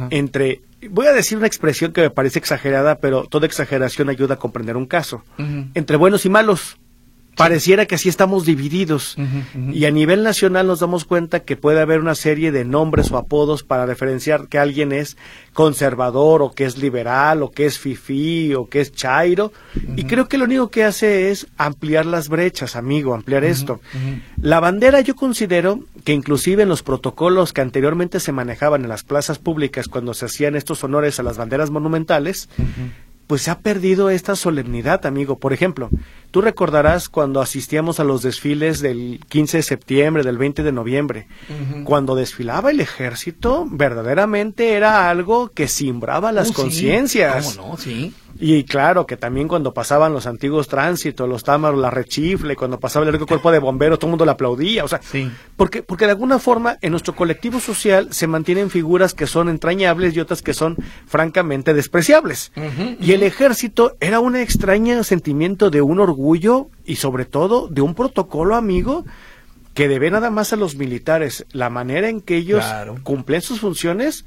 entre 0.09 0.61
voy 0.89 1.07
a 1.07 1.13
decir 1.13 1.37
una 1.37 1.47
expresión 1.47 1.93
que 1.93 2.01
me 2.01 2.09
parece 2.09 2.39
exagerada, 2.39 2.97
pero 2.97 3.25
toda 3.25 3.45
exageración 3.45 4.09
ayuda 4.09 4.35
a 4.35 4.37
comprender 4.37 4.77
un 4.77 4.85
caso. 4.85 5.23
Entre 5.73 5.95
buenos 5.95 6.25
y 6.25 6.29
malos. 6.29 6.77
Pareciera 7.35 7.85
que 7.85 7.95
así 7.95 8.09
estamos 8.09 8.45
divididos. 8.45 9.17
Y 9.71 9.85
a 9.85 9.91
nivel 9.91 10.23
nacional 10.23 10.67
nos 10.67 10.79
damos 10.79 11.05
cuenta 11.05 11.41
que 11.41 11.57
puede 11.57 11.81
haber 11.81 11.99
una 11.99 12.15
serie 12.15 12.51
de 12.51 12.65
nombres 12.65 13.11
o 13.11 13.17
apodos 13.17 13.63
para 13.63 13.87
diferenciar 13.87 14.47
que 14.47 14.59
alguien 14.59 14.91
es 14.91 15.17
conservador 15.53 16.41
o 16.41 16.51
que 16.51 16.65
es 16.65 16.77
liberal 16.77 17.43
o 17.43 17.51
que 17.51 17.65
es 17.65 17.79
fifí 17.79 18.53
o 18.53 18.69
que 18.69 18.81
es 18.81 18.93
chairo. 18.93 19.51
Y 19.95 20.03
creo 20.03 20.27
que 20.27 20.37
lo 20.37 20.45
único 20.45 20.69
que 20.69 20.83
hace 20.83 21.31
es 21.31 21.47
ampliar 21.57 22.05
las 22.05 22.29
brechas, 22.29 22.75
amigo, 22.75 23.13
ampliar 23.13 23.43
esto. 23.43 23.81
La 24.37 24.59
bandera 24.59 25.01
yo 25.01 25.15
considero 25.15 25.79
que 26.03 26.13
inclusive 26.13 26.63
en 26.63 26.69
los 26.69 26.83
protocolos 26.83 27.53
que 27.53 27.61
anteriormente 27.61 28.19
se 28.19 28.31
manejaban 28.31 28.83
en 28.83 28.89
las 28.89 29.03
plazas 29.03 29.39
públicas 29.39 29.87
cuando 29.87 30.13
se 30.13 30.25
hacían 30.25 30.55
estos 30.55 30.83
honores 30.83 31.19
a 31.19 31.23
las 31.23 31.37
banderas 31.37 31.69
monumentales, 31.69 32.49
pues 33.27 33.43
se 33.43 33.51
ha 33.51 33.59
perdido 33.59 34.09
esta 34.09 34.35
solemnidad, 34.35 35.05
amigo. 35.05 35.37
Por 35.37 35.53
ejemplo, 35.53 35.89
tú 36.31 36.41
recordarás 36.41 37.09
cuando 37.09 37.41
asistíamos 37.41 37.99
a 37.99 38.03
los 38.03 38.21
desfiles 38.21 38.81
del 38.81 39.21
15 39.29 39.57
de 39.57 39.63
septiembre, 39.63 40.23
del 40.23 40.37
20 40.37 40.63
de 40.63 40.71
noviembre, 40.71 41.27
cuando 41.85 42.15
desfilaba 42.15 42.71
el 42.71 42.79
ejército, 42.79 43.65
verdaderamente 43.69 44.73
era 44.73 45.09
algo 45.09 45.49
que 45.49 45.67
simbraba 45.67 46.31
las 46.31 46.49
uh, 46.49 46.53
conciencias. 46.53 47.55
¿Cómo 47.55 47.69
no? 47.69 47.77
Sí. 47.77 48.13
Y 48.39 48.63
claro 48.63 49.05
que 49.05 49.15
también 49.15 49.47
cuando 49.47 49.73
pasaban 49.73 50.13
los 50.13 50.25
antiguos 50.25 50.67
tránsitos, 50.67 51.29
los 51.29 51.43
támaros, 51.43 51.79
la 51.79 51.89
rechifle, 51.89 52.55
cuando 52.55 52.79
pasaba 52.79 53.07
el 53.07 53.19
cuerpo 53.25 53.51
de 53.51 53.59
bomberos, 53.59 53.99
todo 53.99 54.07
el 54.07 54.11
mundo 54.11 54.25
le 54.25 54.31
aplaudía. 54.31 54.83
O 54.83 54.87
sea, 54.87 55.01
porque, 55.55 55.83
porque 55.83 56.05
de 56.05 56.11
alguna 56.11 56.39
forma 56.39 56.77
en 56.81 56.91
nuestro 56.91 57.15
colectivo 57.15 57.59
social 57.59 58.07
se 58.11 58.27
mantienen 58.27 58.69
figuras 58.69 59.13
que 59.13 59.27
son 59.27 59.49
entrañables 59.49 60.15
y 60.15 60.19
otras 60.19 60.41
que 60.41 60.53
son 60.53 60.77
francamente 61.05 61.73
despreciables. 61.73 62.51
Y 62.99 63.11
el 63.11 63.23
ejército 63.23 63.95
era 63.99 64.19
un 64.19 64.35
extraño 64.35 65.03
sentimiento 65.03 65.69
de 65.69 65.81
un 65.81 65.99
orgullo 65.99 66.69
y 66.85 66.95
sobre 66.95 67.25
todo 67.25 67.67
de 67.67 67.81
un 67.81 67.95
protocolo 67.95 68.55
amigo 68.55 69.05
que 69.73 69.87
debe 69.87 70.11
nada 70.11 70.29
más 70.29 70.53
a 70.53 70.55
los 70.55 70.75
militares. 70.75 71.45
La 71.51 71.69
manera 71.69 72.09
en 72.09 72.21
que 72.21 72.37
ellos 72.37 72.63
cumplen 73.03 73.41
sus 73.41 73.59
funciones 73.59 74.25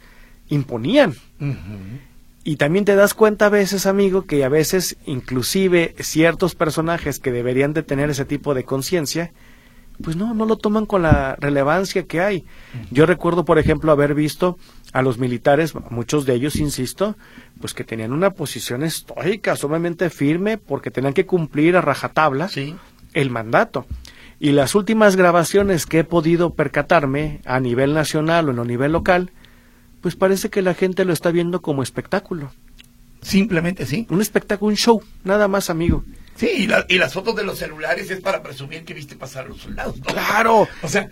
imponían. 0.49 1.15
Y 2.47 2.59
también 2.59 2.85
te 2.85 2.95
das 2.95 3.13
cuenta 3.13 3.47
a 3.47 3.49
veces, 3.49 3.87
amigo, 3.87 4.23
que 4.23 4.45
a 4.45 4.49
veces 4.49 4.97
inclusive 5.05 5.97
ciertos 5.99 6.55
personajes 6.55 7.19
que 7.19 7.33
deberían 7.33 7.73
de 7.73 7.83
tener 7.83 8.09
ese 8.09 8.25
tipo 8.25 8.55
de 8.55 8.63
conciencia, 8.63 9.33
pues 10.01 10.15
no, 10.15 10.33
no 10.33 10.47
lo 10.47 10.57
toman 10.57 10.87
con 10.87 11.03
la 11.03 11.35
relevancia 11.41 12.05
que 12.05 12.21
hay. 12.21 12.45
Yo 12.93 13.05
recuerdo, 13.05 13.45
por 13.45 13.59
ejemplo, 13.59 13.91
haber 13.91 14.15
visto 14.15 14.59
a 14.93 15.03
los 15.03 15.19
militares, 15.19 15.75
muchos 15.91 16.25
de 16.25 16.35
ellos, 16.35 16.55
insisto, 16.55 17.17
pues 17.61 17.75
que 17.75 17.83
tenían 17.83 18.13
una 18.13 18.31
posición 18.31 18.85
estoica, 18.85 19.57
sumamente 19.57 20.09
firme, 20.09 20.57
porque 20.57 20.93
tenían 20.93 21.15
que 21.15 21.27
cumplir 21.27 21.77
a 21.77 21.81
rajatabla 21.81 22.49
el 23.13 23.31
mandato. 23.31 23.87
Y 24.39 24.53
las 24.53 24.77
últimas 24.77 25.17
grabaciones 25.17 25.85
que 25.85 25.99
he 25.99 26.05
podido 26.05 26.55
percatarme 26.55 27.41
a 27.45 27.59
nivel 27.59 27.93
nacional 27.93 28.49
o 28.49 28.63
a 28.63 28.65
nivel 28.65 28.93
local, 28.93 29.33
pues 30.07 30.15
parece 30.15 30.51
que 30.51 30.63
la 30.63 30.73
gente 30.73 31.05
lo 31.05 31.13
está 31.13 31.33
viendo 31.33 31.63
como 31.63 31.83
espectáculo. 31.83 32.53
Simplemente 33.23 33.87
sí. 33.87 34.07
Un 34.09 34.21
espectáculo, 34.21 34.69
un 34.71 34.77
show, 34.77 35.03
nada 35.25 35.49
más, 35.49 35.69
amigo. 35.69 36.05
Sí, 36.37 36.69
y, 36.89 36.97
las 36.99 37.13
fotos 37.13 37.35
de 37.35 37.43
los 37.43 37.59
celulares 37.59 38.09
es 38.09 38.21
para 38.21 38.41
presumir 38.41 38.85
que 38.85 38.95
viste 38.95 39.17
pasar 39.17 39.47
a 39.47 39.49
los 39.49 39.63
soldados. 39.63 39.97
Claro. 40.07 40.69
O 40.81 40.87
sea, 40.87 41.09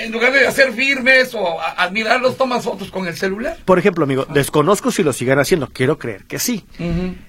en 0.00 0.12
lugar 0.12 0.32
de 0.32 0.46
hacer 0.46 0.72
firmes 0.74 1.34
o 1.34 1.60
admirarlos, 1.60 2.36
tomas 2.36 2.62
fotos 2.62 2.92
con 2.92 3.08
el 3.08 3.16
celular. 3.16 3.58
Por 3.64 3.80
ejemplo, 3.80 4.04
amigo, 4.04 4.26
ah. 4.28 4.32
desconozco 4.32 4.92
si 4.92 5.02
lo 5.02 5.12
sigan 5.12 5.40
haciendo, 5.40 5.66
quiero 5.66 5.98
creer 5.98 6.22
que 6.26 6.38
sí. 6.38 6.64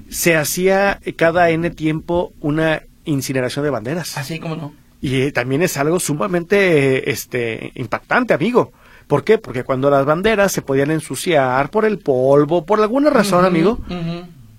Se 0.08 0.36
hacía 0.36 1.00
cada 1.15 1.50
N 1.50 1.67
tiempo 1.72 2.31
una 2.41 2.84
incineración 3.05 3.65
de 3.65 3.72
banderas. 3.72 4.20
Así 4.20 4.38
como 4.38 4.55
no. 4.55 4.75
Y 5.01 5.20
eh, 5.20 5.31
también 5.31 5.63
es 5.63 5.77
algo 5.77 6.00
sumamente 6.00 7.10
este, 7.10 7.72
impactante, 7.74 8.36
amigo. 8.36 8.72
¿Por 9.08 9.24
qué? 9.24 9.38
Porque 9.38 9.63
cuando 9.63 9.89
las 9.89 10.05
banderas 10.05 10.51
se 10.51 10.62
podían 10.62 10.91
ensuciar 10.91 11.70
por 11.70 11.86
el 11.86 12.00
polvo, 12.00 12.65
por 12.65 12.79
alguna 12.79 13.10
razón, 13.10 13.46
amigo, 13.46 13.79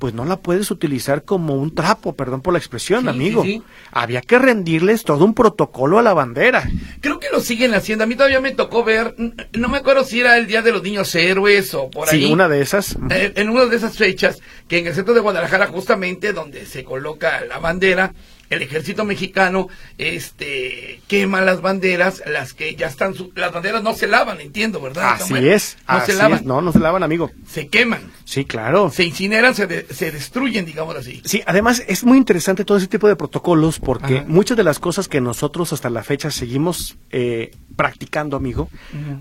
pues 0.02 0.14
no 0.14 0.24
la 0.24 0.36
puedes 0.36 0.68
utilizar 0.72 1.22
como 1.22 1.54
un 1.54 1.76
trapo, 1.76 2.16
perdón 2.16 2.40
por 2.40 2.52
la 2.52 2.58
expresión, 2.58 3.08
amigo. 3.08 3.44
Había 3.92 4.20
que 4.20 4.36
rendirles 4.36 5.04
todo 5.04 5.24
un 5.24 5.32
protocolo 5.32 5.96
a 5.96 6.02
la 6.02 6.12
bandera. 6.12 6.68
Creo 7.00 7.20
que 7.20 7.28
lo 7.30 7.38
siguen 7.38 7.72
haciendo. 7.72 8.02
A 8.02 8.08
mí 8.08 8.16
todavía 8.16 8.40
me 8.40 8.50
tocó 8.50 8.82
ver, 8.82 9.14
no 9.52 9.68
me 9.68 9.78
acuerdo 9.78 10.02
si 10.02 10.18
era 10.18 10.38
el 10.38 10.48
Día 10.48 10.60
de 10.60 10.72
los 10.72 10.82
Niños 10.82 11.14
Héroes 11.14 11.72
o 11.74 11.88
por 11.88 12.08
ahí. 12.08 12.26
Sí, 12.26 12.32
una 12.32 12.48
de 12.48 12.62
esas. 12.62 12.96
Eh, 13.10 13.32
en 13.36 13.48
una 13.48 13.66
de 13.66 13.76
esas 13.76 13.96
fechas, 13.96 14.40
que 14.66 14.78
en 14.78 14.88
el 14.88 14.94
centro 14.94 15.14
de 15.14 15.20
Guadalajara, 15.20 15.68
justamente 15.68 16.32
donde 16.32 16.66
se 16.66 16.82
coloca 16.82 17.44
la 17.44 17.58
bandera, 17.58 18.12
el 18.50 18.62
ejército 18.62 19.04
mexicano 19.04 19.68
este 19.98 21.00
quema 21.08 21.40
las 21.40 21.60
banderas, 21.60 22.22
las 22.26 22.52
que 22.52 22.74
ya 22.74 22.86
están, 22.86 23.14
las 23.34 23.52
banderas 23.52 23.82
no 23.82 23.94
se 23.94 24.06
lavan, 24.06 24.40
entiendo, 24.40 24.80
¿verdad? 24.80 25.14
Así 25.14 25.34
es, 25.48 25.78
no 25.88 26.00
se 26.04 26.14
lavan. 26.14 26.42
no, 26.44 26.60
no 26.60 26.72
se 26.72 26.78
lavan, 26.78 27.02
amigo. 27.02 27.30
Se 27.48 27.68
queman. 27.68 28.12
Sí, 28.24 28.44
claro. 28.44 28.90
Se 28.90 29.04
incineran, 29.04 29.54
se, 29.54 29.86
se 29.92 30.10
destruyen, 30.10 30.64
digamos 30.64 30.96
así. 30.96 31.22
Sí, 31.24 31.42
además 31.46 31.82
es 31.86 32.04
muy 32.04 32.18
interesante 32.18 32.64
todo 32.64 32.78
ese 32.78 32.86
tipo 32.86 33.08
de 33.08 33.16
protocolos 33.16 33.78
porque 33.78 34.22
muchas 34.26 34.56
de 34.56 34.64
las 34.64 34.78
cosas 34.78 35.08
que 35.08 35.20
nosotros 35.20 35.72
hasta 35.72 35.90
la 35.90 36.02
fecha 36.02 36.30
seguimos 36.30 36.96
eh, 37.10 37.52
practicando, 37.76 38.36
amigo, 38.36 38.68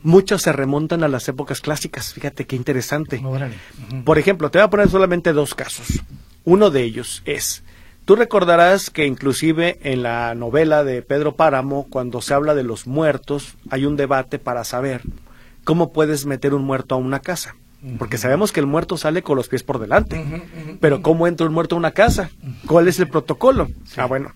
muchas 0.04 0.42
se 0.42 0.52
remontan 0.52 1.04
a 1.04 1.08
las 1.08 1.28
épocas 1.28 1.62
clásicas. 1.62 2.14
Fíjate 2.14 2.46
qué 2.46 2.56
interesante. 2.56 3.22
Por 4.04 4.18
ejemplo, 4.18 4.52
te 4.52 4.60
voy 4.60 4.66
a 4.66 4.70
poner 4.70 4.90
solamente 4.90 5.34
dos 5.34 5.56
casos. 5.56 5.88
Uno 6.44 6.72
de 6.72 6.84
ellos 6.84 7.22
es 7.26 7.64
Tú 8.12 8.18
recordarás 8.18 8.90
que 8.90 9.06
inclusive 9.06 9.80
en 9.84 10.04
la 10.04 10.36
novela 10.36 10.84
de 10.84 11.02
Pedro 11.02 11.38
Páramo, 11.38 11.88
cuando 11.90 12.22
se 12.22 12.34
habla 12.34 12.54
de 12.56 12.64
los 12.64 12.86
muertos, 12.86 13.56
hay 13.70 13.86
un 13.86 13.96
debate 13.96 14.38
para 14.38 14.66
saber 14.66 15.02
cómo 15.64 15.94
puedes 15.94 16.26
meter 16.26 16.54
un 16.54 16.66
muerto 16.66 16.96
a 16.96 16.98
una 16.98 17.22
casa. 17.22 17.56
Porque 17.98 18.18
sabemos 18.18 18.52
que 18.52 18.60
el 18.60 18.66
muerto 18.66 18.98
sale 18.98 19.24
con 19.24 19.38
los 19.38 19.48
pies 19.48 19.64
por 19.64 19.80
delante. 19.80 20.44
Pero 20.82 21.02
¿cómo 21.02 21.26
entra 21.26 21.48
un 21.48 21.54
muerto 21.54 21.76
a 21.76 21.78
una 21.78 21.92
casa? 21.92 22.32
¿Cuál 22.68 22.90
es 22.90 23.00
el 23.00 23.08
protocolo? 23.08 23.70
Ah, 23.96 24.08
bueno. 24.08 24.34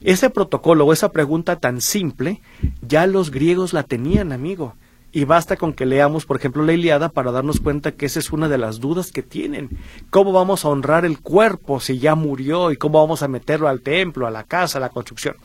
Ese 0.00 0.30
protocolo 0.30 0.86
o 0.86 0.94
esa 0.94 1.12
pregunta 1.12 1.56
tan 1.56 1.82
simple, 1.82 2.40
ya 2.80 3.06
los 3.06 3.30
griegos 3.30 3.74
la 3.74 3.82
tenían, 3.82 4.32
amigo. 4.32 4.74
Y 5.10 5.24
basta 5.24 5.56
con 5.56 5.72
que 5.72 5.86
leamos, 5.86 6.26
por 6.26 6.36
ejemplo, 6.36 6.62
la 6.62 6.74
Iliada 6.74 7.08
para 7.08 7.32
darnos 7.32 7.60
cuenta 7.60 7.92
que 7.92 8.06
esa 8.06 8.18
es 8.18 8.30
una 8.30 8.48
de 8.48 8.58
las 8.58 8.78
dudas 8.78 9.10
que 9.10 9.22
tienen. 9.22 9.70
¿Cómo 10.10 10.32
vamos 10.32 10.64
a 10.64 10.68
honrar 10.68 11.06
el 11.06 11.20
cuerpo 11.20 11.80
si 11.80 11.98
ya 11.98 12.14
murió 12.14 12.70
y 12.72 12.76
cómo 12.76 13.00
vamos 13.00 13.22
a 13.22 13.28
meterlo 13.28 13.68
al 13.68 13.80
templo, 13.80 14.26
a 14.26 14.30
la 14.30 14.44
casa, 14.44 14.76
a 14.78 14.82
la 14.82 14.90
construcción? 14.90 15.36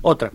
Otra. 0.00 0.32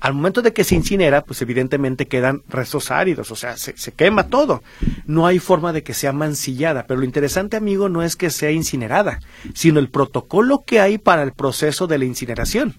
Al 0.00 0.14
momento 0.14 0.42
de 0.42 0.52
que 0.52 0.64
se 0.64 0.74
incinera, 0.74 1.22
pues 1.22 1.42
evidentemente 1.42 2.08
quedan 2.08 2.42
restos 2.48 2.90
áridos, 2.90 3.30
o 3.30 3.36
sea, 3.36 3.56
se, 3.56 3.76
se, 3.76 3.92
quema 3.92 4.26
todo. 4.26 4.62
No 5.06 5.26
hay 5.26 5.38
forma 5.38 5.72
de 5.72 5.84
que 5.84 5.94
sea 5.94 6.12
mancillada, 6.12 6.86
pero 6.88 6.98
lo 6.98 7.06
interesante, 7.06 7.56
amigo, 7.56 7.88
no 7.88 8.02
es 8.02 8.16
que 8.16 8.30
sea 8.30 8.50
incinerada, 8.50 9.20
sino 9.54 9.78
el 9.78 9.90
protocolo 9.90 10.64
que 10.66 10.80
hay 10.80 10.98
para 10.98 11.22
el 11.22 11.32
proceso 11.32 11.86
de 11.86 11.98
la 11.98 12.04
incineración. 12.04 12.74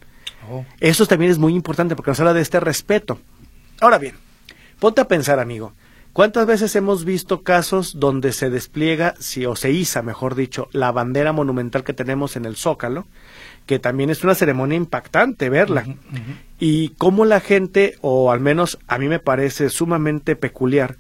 Oh. 0.52 0.66
Eso 0.82 1.06
también 1.06 1.32
es 1.32 1.38
muy 1.38 1.54
importante 1.54 1.96
porque 1.96 2.12
nos 2.12 2.20
habla 2.20 2.34
de 2.34 2.42
este 2.42 2.60
respeto. 2.60 3.18
Ahora 3.80 4.00
bien, 4.00 4.16
Ponte 4.84 5.00
a 5.00 5.08
pensar, 5.08 5.40
amigo, 5.40 5.72
¿cuántas 6.12 6.46
veces 6.46 6.76
hemos 6.76 7.06
visto 7.06 7.42
casos 7.42 8.02
donde 8.02 8.34
se 8.34 8.50
despliega, 8.50 9.14
si 9.18 9.46
o 9.46 9.56
se 9.56 9.72
iza, 9.72 10.02
mejor 10.02 10.36
dicho, 10.36 10.68
la 10.74 10.92
bandera 10.92 11.32
monumental 11.32 11.86
que 11.86 11.94
tenemos 11.94 12.36
en 12.36 12.44
el 12.44 12.58
Zócalo, 12.58 13.08
que 13.66 13.80
también 13.80 14.10
es 14.10 14.26
una 14.26 14.36
ceremonia 14.36 14.76
impactante 14.76 15.48
verla, 15.48 15.86
y 16.60 16.90
cómo 16.98 17.24
la 17.24 17.40
gente, 17.40 17.98
o 18.02 18.30
al 18.30 18.42
menos 18.42 18.78
a 18.90 18.98
mí 18.98 19.08
me 19.08 19.20
parece 19.20 19.70
sumamente 19.70 20.36
peculiar, 20.36 20.98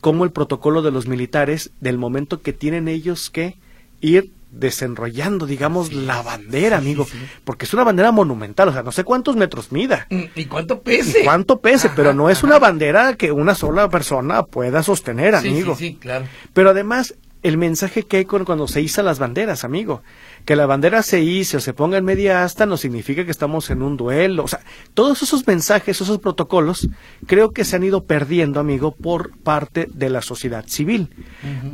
cómo 0.00 0.24
el 0.24 0.32
protocolo 0.32 0.80
de 0.80 0.92
los 0.92 1.06
militares, 1.06 1.72
del 1.82 1.98
momento 1.98 2.40
que 2.40 2.54
tienen 2.54 2.88
ellos 2.88 3.28
que 3.28 3.58
ir 4.00 4.32
desenrollando, 4.58 5.46
digamos, 5.46 5.92
la 5.92 6.22
bandera, 6.22 6.78
amigo, 6.78 7.06
porque 7.44 7.64
es 7.64 7.74
una 7.74 7.84
bandera 7.84 8.12
monumental, 8.12 8.68
o 8.68 8.72
sea, 8.72 8.82
no 8.82 8.92
sé 8.92 9.04
cuántos 9.04 9.36
metros 9.36 9.72
mida. 9.72 10.06
Mm, 10.10 10.22
¿Y 10.34 10.44
cuánto 10.46 10.80
pese? 10.82 11.24
cuánto 11.24 11.60
pese, 11.60 11.90
pero 11.94 12.14
no 12.14 12.30
es 12.30 12.42
una 12.42 12.58
bandera 12.58 13.14
que 13.14 13.32
una 13.32 13.54
sola 13.54 13.88
persona 13.88 14.44
pueda 14.44 14.82
sostener, 14.82 15.34
amigo. 15.34 15.76
Sí, 15.76 15.88
sí, 15.88 15.94
claro. 15.96 16.26
Pero 16.52 16.70
además, 16.70 17.14
el 17.42 17.58
mensaje 17.58 18.02
que 18.02 18.18
hay 18.18 18.24
cuando 18.24 18.66
se 18.66 18.80
izan 18.80 19.04
las 19.04 19.18
banderas, 19.18 19.64
amigo. 19.64 20.02
Que 20.46 20.56
la 20.56 20.64
bandera 20.66 21.02
se 21.02 21.20
hice 21.20 21.56
o 21.56 21.60
se 21.60 21.74
ponga 21.74 21.98
en 21.98 22.04
media 22.04 22.44
asta 22.44 22.66
no 22.66 22.76
significa 22.76 23.24
que 23.24 23.32
estamos 23.32 23.68
en 23.68 23.82
un 23.82 23.96
duelo. 23.96 24.44
O 24.44 24.48
sea, 24.48 24.60
todos 24.94 25.22
esos 25.22 25.46
mensajes, 25.46 26.00
esos 26.00 26.18
protocolos, 26.20 26.88
creo 27.26 27.50
que 27.50 27.64
se 27.64 27.74
han 27.76 27.82
ido 27.82 28.04
perdiendo, 28.04 28.60
amigo, 28.60 28.92
por 28.92 29.36
parte 29.38 29.88
de 29.92 30.08
la 30.08 30.22
sociedad 30.22 30.64
civil. 30.68 31.10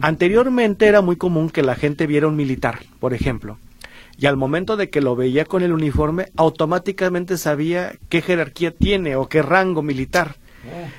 Anteriormente 0.00 0.87
era 0.87 1.02
muy 1.02 1.17
común 1.17 1.50
que 1.50 1.62
la 1.62 1.75
gente 1.75 2.07
viera 2.07 2.26
un 2.26 2.35
militar, 2.35 2.81
por 2.99 3.12
ejemplo, 3.12 3.59
y 4.19 4.26
al 4.26 4.37
momento 4.37 4.76
de 4.76 4.88
que 4.88 5.02
lo 5.02 5.17
veía 5.17 5.45
con 5.45 5.62
el 5.62 5.73
uniforme, 5.73 6.33
automáticamente 6.37 7.37
sabía 7.37 7.93
qué 8.09 8.23
jerarquía 8.23 8.71
tiene 8.71 9.17
o 9.17 9.29
qué 9.29 9.43
rango 9.43 9.83
militar. 9.83 10.37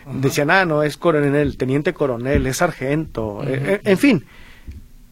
Oh, 0.06 0.14
Decían, 0.14 0.52
ah, 0.52 0.66
no, 0.66 0.84
es 0.84 0.98
coronel, 0.98 1.58
teniente 1.58 1.94
coronel, 1.94 2.46
es 2.46 2.58
sargento, 2.58 3.44
e, 3.48 3.82
e, 3.84 3.92
en 3.92 3.98
fin 3.98 4.26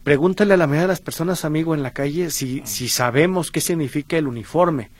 Pregúntale 0.04 0.54
a 0.54 0.56
la 0.56 0.66
mayoría 0.66 0.82
de 0.82 0.88
las 0.88 1.00
personas, 1.00 1.44
amigo, 1.44 1.74
en 1.74 1.82
la 1.82 1.92
calle 1.92 2.30
si, 2.30 2.62
si 2.64 2.88
sabemos 2.88 3.50
qué 3.50 3.60
significa 3.60 4.16
el 4.16 4.26
uniforme. 4.26 4.90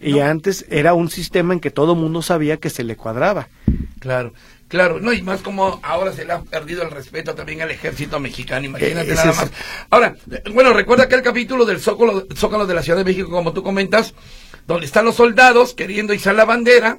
Y 0.00 0.20
antes 0.20 0.64
era 0.68 0.94
un 0.94 1.10
sistema 1.10 1.54
en 1.54 1.60
que 1.60 1.72
todo 1.72 1.94
el 1.94 1.98
mundo 1.98 2.22
sabía 2.22 2.58
que 2.58 2.70
se 2.70 2.84
le 2.84 2.94
cuadraba. 2.94 3.48
Claro, 3.98 4.32
claro, 4.68 5.00
no, 5.00 5.12
y 5.12 5.22
más 5.22 5.40
como 5.40 5.80
ahora 5.82 6.12
se 6.12 6.24
le 6.24 6.34
ha 6.34 6.40
perdido 6.40 6.84
el 6.84 6.92
respeto 6.92 7.34
también 7.34 7.62
al 7.62 7.72
ejército 7.72 8.20
mexicano, 8.20 8.66
imagínate 8.66 9.12
nada 9.12 9.32
más. 9.32 9.50
Ahora, 9.90 10.14
bueno, 10.54 10.72
recuerda 10.72 11.08
que 11.08 11.16
el 11.16 11.22
capítulo 11.22 11.64
del 11.64 11.80
Zócalo, 11.80 12.28
Zócalo 12.32 12.66
de 12.66 12.74
la 12.74 12.82
Ciudad 12.82 12.98
de 12.98 13.04
México, 13.04 13.28
como 13.28 13.52
tú 13.52 13.64
comentas, 13.64 14.14
donde 14.68 14.86
están 14.86 15.04
los 15.04 15.16
soldados 15.16 15.74
queriendo 15.74 16.14
izar 16.14 16.36
la 16.36 16.44
bandera 16.44 16.98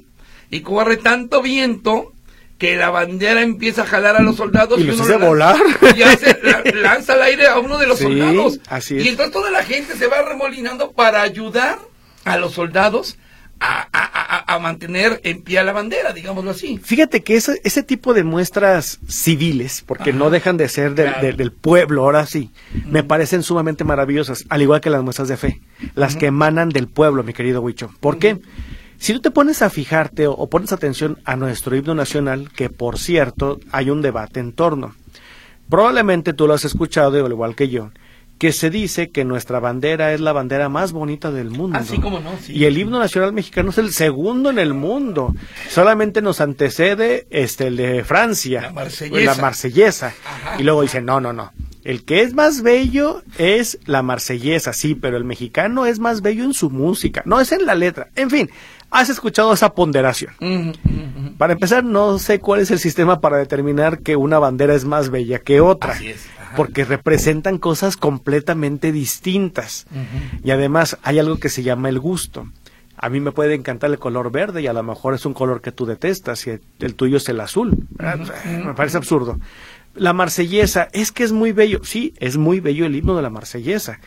y 0.50 0.60
corre 0.60 0.98
tanto 0.98 1.40
viento 1.40 2.12
que 2.60 2.76
la 2.76 2.90
bandera 2.90 3.40
empieza 3.40 3.82
a 3.82 3.86
jalar 3.86 4.16
a 4.16 4.20
los 4.20 4.36
soldados 4.36 4.78
y, 4.78 4.84
los 4.84 5.00
hace 5.00 5.16
volar. 5.16 5.56
y 5.96 6.02
hace, 6.02 6.38
lanza 6.74 7.14
al 7.14 7.22
aire 7.22 7.48
a 7.48 7.58
uno 7.58 7.78
de 7.78 7.86
los 7.86 7.98
soldados. 7.98 8.60
así 8.68 8.96
y 8.96 9.08
entonces 9.08 9.32
toda 9.32 9.50
la 9.50 9.64
gente 9.64 9.96
se 9.96 10.06
va 10.06 10.20
remolinando 10.22 10.92
para 10.92 11.22
ayudar 11.22 11.78
a 12.26 12.36
los 12.36 12.52
soldados 12.52 13.16
a, 13.60 13.88
a, 13.92 14.54
a, 14.54 14.58
mantener 14.58 15.20
en 15.24 15.42
pie 15.42 15.62
la 15.62 15.72
bandera, 15.72 16.12
digámoslo 16.12 16.50
así. 16.50 16.78
Fíjate 16.82 17.22
que 17.22 17.36
ese, 17.36 17.60
ese 17.64 17.82
tipo 17.82 18.14
de 18.14 18.24
muestras 18.24 19.00
civiles, 19.08 19.82
porque 19.86 20.12
no 20.14 20.30
dejan 20.30 20.56
de 20.56 20.68
ser 20.68 20.94
del 20.94 21.52
pueblo, 21.52 22.04
ahora 22.04 22.26
sí, 22.26 22.50
me 22.86 23.02
parecen 23.02 23.42
sumamente 23.42 23.84
maravillosas, 23.84 24.46
al 24.48 24.62
igual 24.62 24.80
que 24.80 24.88
las 24.88 25.02
muestras 25.02 25.28
de 25.28 25.36
fe, 25.36 25.60
las 25.94 26.16
que 26.16 26.26
emanan 26.26 26.70
del 26.70 26.88
pueblo, 26.88 27.22
mi 27.22 27.34
querido 27.34 27.60
Huicho. 27.60 27.90
¿Por 28.00 28.18
qué? 28.18 28.38
Si 29.00 29.14
tú 29.14 29.20
te 29.20 29.30
pones 29.30 29.62
a 29.62 29.70
fijarte 29.70 30.26
o, 30.26 30.46
pones 30.50 30.72
atención 30.72 31.18
a 31.24 31.34
nuestro 31.34 31.74
himno 31.74 31.94
nacional, 31.94 32.50
que 32.54 32.68
por 32.68 32.98
cierto 32.98 33.58
hay 33.72 33.88
un 33.88 34.02
debate 34.02 34.40
en 34.40 34.52
torno, 34.52 34.94
probablemente 35.70 36.34
tú 36.34 36.46
lo 36.46 36.52
has 36.52 36.66
escuchado, 36.66 37.24
al 37.24 37.32
igual 37.32 37.56
que 37.56 37.70
yo, 37.70 37.92
que 38.36 38.52
se 38.52 38.68
dice 38.68 39.08
que 39.08 39.24
nuestra 39.24 39.58
bandera 39.58 40.12
es 40.12 40.20
la 40.20 40.32
bandera 40.32 40.68
más 40.68 40.92
bonita 40.92 41.30
del 41.30 41.48
mundo. 41.48 41.78
Así 41.78 41.98
como 41.98 42.20
no, 42.20 42.32
Y 42.46 42.66
el 42.66 42.76
himno 42.76 42.98
nacional 42.98 43.32
mexicano 43.32 43.70
es 43.70 43.78
el 43.78 43.90
segundo 43.94 44.50
en 44.50 44.58
el 44.58 44.74
mundo. 44.74 45.34
Solamente 45.70 46.20
nos 46.20 46.42
antecede 46.42 47.26
este 47.30 47.68
el 47.68 47.78
de 47.78 48.04
Francia, 48.04 48.60
la 48.60 48.72
marsellesa. 48.72 49.34
La 49.34 49.40
marsellesa. 49.40 50.14
Y 50.58 50.62
luego 50.62 50.82
dicen, 50.82 51.06
no, 51.06 51.22
no, 51.22 51.32
no. 51.32 51.52
El 51.84 52.04
que 52.04 52.20
es 52.20 52.34
más 52.34 52.60
bello 52.60 53.22
es 53.38 53.78
la 53.86 54.02
marsellesa, 54.02 54.74
sí, 54.74 54.94
pero 54.94 55.16
el 55.16 55.24
mexicano 55.24 55.86
es 55.86 55.98
más 55.98 56.20
bello 56.20 56.44
en 56.44 56.52
su 56.52 56.68
música, 56.68 57.22
no 57.24 57.40
es 57.40 57.52
en 57.52 57.64
la 57.64 57.74
letra. 57.74 58.08
En 58.16 58.28
fin, 58.28 58.50
¿Has 58.90 59.08
escuchado 59.08 59.52
esa 59.52 59.74
ponderación? 59.74 60.32
Para 61.38 61.52
empezar, 61.52 61.84
no 61.84 62.18
sé 62.18 62.40
cuál 62.40 62.60
es 62.60 62.70
el 62.70 62.78
sistema 62.78 63.20
para 63.20 63.36
determinar 63.36 64.00
que 64.00 64.16
una 64.16 64.38
bandera 64.38 64.74
es 64.74 64.84
más 64.84 65.10
bella 65.10 65.38
que 65.38 65.60
otra. 65.60 65.96
Porque 66.56 66.84
representan 66.84 67.58
cosas 67.58 67.96
completamente 67.96 68.90
distintas. 68.90 69.86
Y 70.42 70.50
además 70.50 70.98
hay 71.02 71.18
algo 71.18 71.38
que 71.38 71.48
se 71.48 71.62
llama 71.62 71.88
el 71.88 72.00
gusto. 72.00 72.48
A 72.96 73.08
mí 73.08 73.20
me 73.20 73.32
puede 73.32 73.54
encantar 73.54 73.90
el 73.90 73.98
color 73.98 74.30
verde 74.30 74.60
y 74.60 74.66
a 74.66 74.74
lo 74.74 74.82
mejor 74.82 75.14
es 75.14 75.24
un 75.24 75.32
color 75.32 75.62
que 75.62 75.72
tú 75.72 75.86
detestas 75.86 76.46
y 76.46 76.58
el 76.80 76.94
tuyo 76.94 77.16
es 77.16 77.28
el 77.28 77.40
azul. 77.40 77.86
Me 78.44 78.74
parece 78.74 78.98
absurdo. 78.98 79.38
La 79.94 80.12
marsellesa, 80.12 80.88
es 80.92 81.10
que 81.10 81.24
es 81.24 81.32
muy 81.32 81.52
bello. 81.52 81.80
Sí, 81.82 82.12
es 82.18 82.36
muy 82.36 82.60
bello 82.60 82.86
el 82.86 82.94
himno 82.94 83.16
de 83.16 83.22
la 83.22 83.30
marsellesa. 83.30 84.00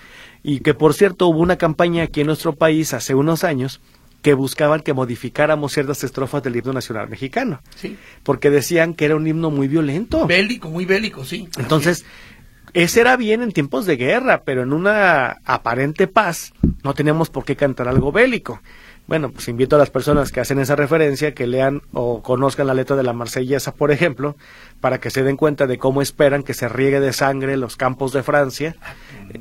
Y 0.43 0.59
que 0.59 0.73
por 0.73 0.93
cierto 0.93 1.27
hubo 1.27 1.39
una 1.39 1.57
campaña 1.57 2.03
aquí 2.03 2.21
en 2.21 2.27
nuestro 2.27 2.53
país 2.53 2.93
hace 2.93 3.15
unos 3.15 3.43
años 3.43 3.81
que 4.23 4.33
buscaban 4.33 4.79
que 4.79 4.93
modificáramos 4.93 5.73
ciertas 5.73 6.03
estrofas 6.03 6.41
del 6.41 6.55
himno 6.55 6.73
nacional 6.73 7.09
mexicano. 7.09 7.61
Sí. 7.75 7.97
Porque 8.23 8.49
decían 8.49 8.95
que 8.95 9.05
era 9.05 9.17
un 9.17 9.27
himno 9.27 9.51
muy 9.51 9.67
violento. 9.67 10.25
Bélico, 10.25 10.69
muy 10.69 10.85
bélico, 10.85 11.25
sí. 11.25 11.49
Entonces, 11.57 12.05
ese 12.73 13.01
era 13.01 13.17
bien 13.17 13.43
en 13.43 13.51
tiempos 13.51 13.85
de 13.85 13.97
guerra, 13.97 14.43
pero 14.45 14.63
en 14.63 14.71
una 14.71 15.37
aparente 15.43 16.07
paz 16.07 16.53
no 16.83 16.93
teníamos 16.93 17.29
por 17.29 17.43
qué 17.43 17.57
cantar 17.57 17.89
algo 17.89 18.13
bélico. 18.13 18.61
Bueno, 19.05 19.31
pues 19.31 19.50
invito 19.50 19.75
a 19.75 19.79
las 19.79 19.89
personas 19.89 20.31
que 20.31 20.39
hacen 20.39 20.60
esa 20.60 20.77
referencia 20.77 21.33
que 21.33 21.45
lean 21.45 21.81
o 21.91 22.22
conozcan 22.22 22.67
la 22.67 22.74
letra 22.74 22.95
de 22.95 23.03
la 23.03 23.12
marsellesa, 23.12 23.74
por 23.74 23.91
ejemplo, 23.91 24.38
para 24.79 25.00
que 25.00 25.10
se 25.10 25.24
den 25.24 25.36
cuenta 25.36 25.67
de 25.67 25.77
cómo 25.77 26.01
esperan 26.01 26.41
que 26.43 26.53
se 26.53 26.69
riegue 26.69 27.01
de 27.01 27.12
sangre 27.12 27.57
los 27.57 27.75
campos 27.75 28.13
de 28.13 28.24
Francia. 28.24 28.77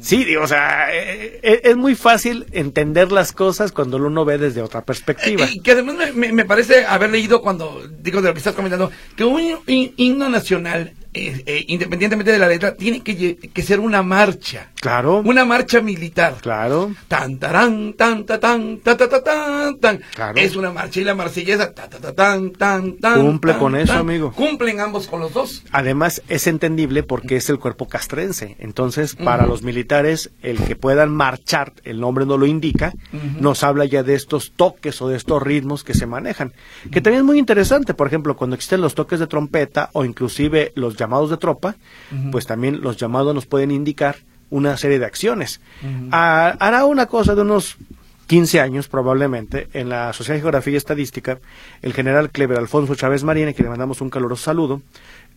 Sí, 0.00 0.36
o 0.36 0.48
sea, 0.48 0.92
eh, 0.92 1.38
eh, 1.42 1.60
es 1.62 1.76
muy 1.76 1.94
fácil 1.94 2.46
entender 2.50 3.12
las 3.12 3.32
cosas 3.32 3.70
cuando 3.70 3.98
uno 3.98 4.24
ve 4.24 4.36
desde 4.36 4.62
otra 4.62 4.82
perspectiva. 4.82 5.46
Y 5.50 5.60
que 5.60 5.72
además 5.72 6.12
me, 6.14 6.44
parece 6.44 6.84
haber 6.84 7.10
leído 7.10 7.40
cuando, 7.40 7.88
digo, 8.00 8.20
de 8.20 8.28
lo 8.28 8.34
que 8.34 8.38
estás 8.38 8.54
comentando, 8.54 8.90
que 9.14 9.24
un 9.24 9.60
himno 9.66 10.28
nacional 10.28 10.92
eh, 11.14 11.42
eh, 11.44 11.64
independientemente 11.68 12.32
de 12.32 12.38
la 12.38 12.48
letra, 12.48 12.74
tiene 12.74 13.02
que, 13.02 13.36
que, 13.36 13.62
ser 13.62 13.80
una 13.80 14.02
marcha. 14.02 14.70
Claro. 14.80 15.18
Una 15.18 15.44
marcha 15.44 15.82
militar. 15.82 16.36
Claro. 16.40 16.92
Tan, 17.06 17.38
tarán, 17.38 17.92
tan, 17.92 18.24
ta, 18.24 18.40
tan, 18.40 18.78
ta, 18.78 18.96
ta, 18.96 19.08
ta, 19.08 19.22
tan, 19.22 19.78
tan. 19.78 20.00
Claro. 20.14 20.38
Es 20.38 20.56
una 20.56 20.72
marcha 20.72 21.00
y 21.00 21.04
la 21.04 21.14
marsellesa, 21.14 21.74
ta, 21.74 21.88
ta, 21.90 21.98
ta, 21.98 22.14
tan, 22.14 22.52
tan, 22.52 22.96
tan. 22.96 23.20
Cumple 23.20 23.58
con 23.58 23.76
eso, 23.76 23.92
amigo. 23.92 24.32
Cumplen 24.32 24.80
ambos 24.80 25.06
con 25.06 25.20
los 25.20 25.34
dos. 25.34 25.62
Además, 25.70 26.22
es 26.28 26.46
entendible 26.46 27.02
porque 27.02 27.36
es 27.36 27.50
el 27.50 27.58
cuerpo 27.58 27.88
castrense. 27.88 28.56
Entonces, 28.58 29.14
para 29.14 29.46
los 29.46 29.62
militares, 29.62 30.30
el 30.42 30.64
que 30.64 30.76
puedan 30.76 31.10
marchar, 31.10 31.74
el 31.84 32.00
nombre 32.00 32.24
no 32.24 32.38
lo 32.38 32.46
indica, 32.46 32.94
nos 33.38 33.62
habla 33.64 33.84
ya 33.84 34.02
de 34.02 34.14
estos 34.14 34.52
toques 34.56 35.02
o 35.02 35.08
de 35.08 35.18
estos 35.18 35.42
ritmos 35.42 35.84
que 35.84 35.92
se 35.92 36.06
manejan. 36.06 36.54
Que 36.90 37.02
también 37.02 37.20
es 37.20 37.26
muy 37.26 37.38
interesante, 37.38 37.92
por 37.92 38.06
ejemplo, 38.06 38.34
cuando 38.34 38.56
existen 38.56 38.80
los 38.80 38.94
toques 38.94 39.20
de 39.20 39.26
trompeta 39.26 39.90
o 39.92 40.06
inclusive 40.06 40.72
los 40.74 40.96
llamados 41.02 41.30
de 41.30 41.36
tropa, 41.36 41.74
pues 42.30 42.46
también 42.46 42.80
los 42.80 42.96
llamados 42.96 43.34
nos 43.34 43.46
pueden 43.46 43.70
indicar 43.70 44.16
una 44.50 44.76
serie 44.76 44.98
de 44.98 45.06
acciones. 45.06 45.60
Ah, 46.12 46.56
hará 46.60 46.84
una 46.84 47.06
cosa 47.06 47.34
de 47.34 47.42
unos 47.42 47.76
15 48.26 48.60
años 48.60 48.88
probablemente, 48.88 49.68
en 49.72 49.88
la 49.88 50.12
Sociedad 50.12 50.36
de 50.36 50.42
Geografía 50.42 50.74
y 50.74 50.76
Estadística, 50.76 51.38
el 51.82 51.92
general 51.92 52.30
Clever 52.30 52.58
Alfonso 52.58 52.94
Chávez 52.94 53.24
Marina, 53.24 53.52
que 53.52 53.62
le 53.62 53.68
mandamos 53.68 54.00
un 54.00 54.10
caluroso 54.10 54.44
saludo, 54.44 54.82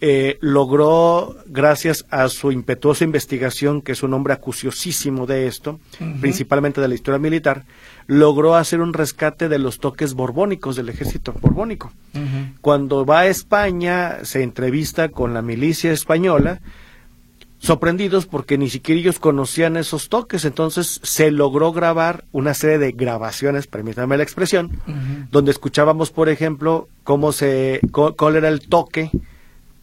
eh, 0.01 0.37
logró, 0.41 1.37
gracias 1.45 2.05
a 2.09 2.27
su 2.27 2.51
impetuosa 2.51 3.05
investigación, 3.05 3.81
que 3.81 3.93
es 3.93 4.03
un 4.03 4.13
hombre 4.13 4.33
acuciosísimo 4.33 5.25
de 5.25 5.47
esto, 5.47 5.79
principalmente 6.19 6.81
de 6.81 6.89
la 6.89 6.95
historia 6.95 7.17
militar, 7.17 7.63
logró 8.07 8.55
hacer 8.55 8.81
un 8.81 8.93
rescate 8.93 9.47
de 9.47 9.57
los 9.57 9.79
toques 9.79 10.13
borbónicos 10.13 10.75
del 10.75 10.89
ejército 10.89 11.33
borbónico. 11.33 11.93
Cuando 12.61 13.05
va 13.05 13.21
a 13.21 13.27
España, 13.27 14.19
se 14.23 14.43
entrevista 14.43 15.09
con 15.09 15.33
la 15.33 15.41
milicia 15.41 15.91
española, 15.91 16.59
sorprendidos 17.65 18.25
porque 18.25 18.57
ni 18.57 18.69
siquiera 18.69 19.01
ellos 19.01 19.19
conocían 19.19 19.77
esos 19.77 20.09
toques, 20.09 20.45
entonces 20.45 20.99
se 21.03 21.31
logró 21.31 21.71
grabar 21.71 22.25
una 22.31 22.53
serie 22.53 22.77
de 22.77 22.91
grabaciones, 22.91 23.67
permítanme 23.67 24.17
la 24.17 24.23
expresión, 24.23 24.79
donde 25.31 25.51
escuchábamos, 25.51 26.11
por 26.11 26.29
ejemplo, 26.29 26.87
cómo 27.03 27.31
se, 27.31 27.81
cuál 27.91 28.35
era 28.35 28.47
el 28.47 28.67
toque 28.67 29.11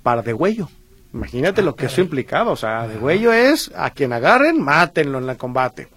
para 0.02 0.22
degüello. 0.22 0.68
Imagínate 1.12 1.60
ah, 1.60 1.64
lo 1.64 1.76
que 1.76 1.86
eso 1.86 2.00
implicaba, 2.00 2.50
o 2.50 2.56
sea, 2.56 2.88
degüello 2.88 3.32
es 3.32 3.70
a 3.76 3.90
quien 3.90 4.12
agarren, 4.12 4.62
mátenlo 4.62 5.18
en 5.18 5.28
el 5.28 5.36
combate. 5.36 5.88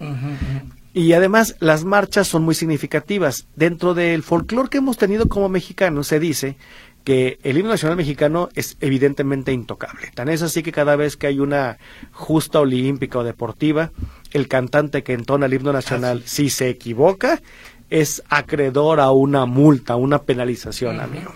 Y 0.92 1.12
además 1.12 1.56
las 1.60 1.84
marchas 1.84 2.26
son 2.26 2.42
muy 2.42 2.54
significativas. 2.54 3.46
Dentro 3.54 3.92
del 3.92 4.22
folclore 4.22 4.70
que 4.70 4.78
hemos 4.78 4.96
tenido 4.96 5.28
como 5.28 5.48
mexicanos 5.48 6.06
se 6.06 6.18
dice 6.18 6.56
que 7.06 7.38
el 7.44 7.56
himno 7.56 7.70
nacional 7.70 7.96
mexicano 7.96 8.48
es 8.56 8.76
evidentemente 8.80 9.52
intocable. 9.52 10.10
Tan 10.12 10.28
es 10.28 10.42
así 10.42 10.64
que 10.64 10.72
cada 10.72 10.96
vez 10.96 11.16
que 11.16 11.28
hay 11.28 11.38
una 11.38 11.78
justa 12.10 12.58
olímpica 12.58 13.20
o 13.20 13.22
deportiva, 13.22 13.92
el 14.32 14.48
cantante 14.48 15.04
que 15.04 15.12
entona 15.12 15.46
el 15.46 15.54
himno 15.54 15.72
nacional, 15.72 16.24
si 16.26 16.50
se 16.50 16.68
equivoca, 16.68 17.40
es 17.90 18.24
acreedor 18.28 18.98
a 18.98 19.12
una 19.12 19.46
multa, 19.46 19.94
una 19.94 20.22
penalización, 20.22 20.98
amigo. 20.98 21.32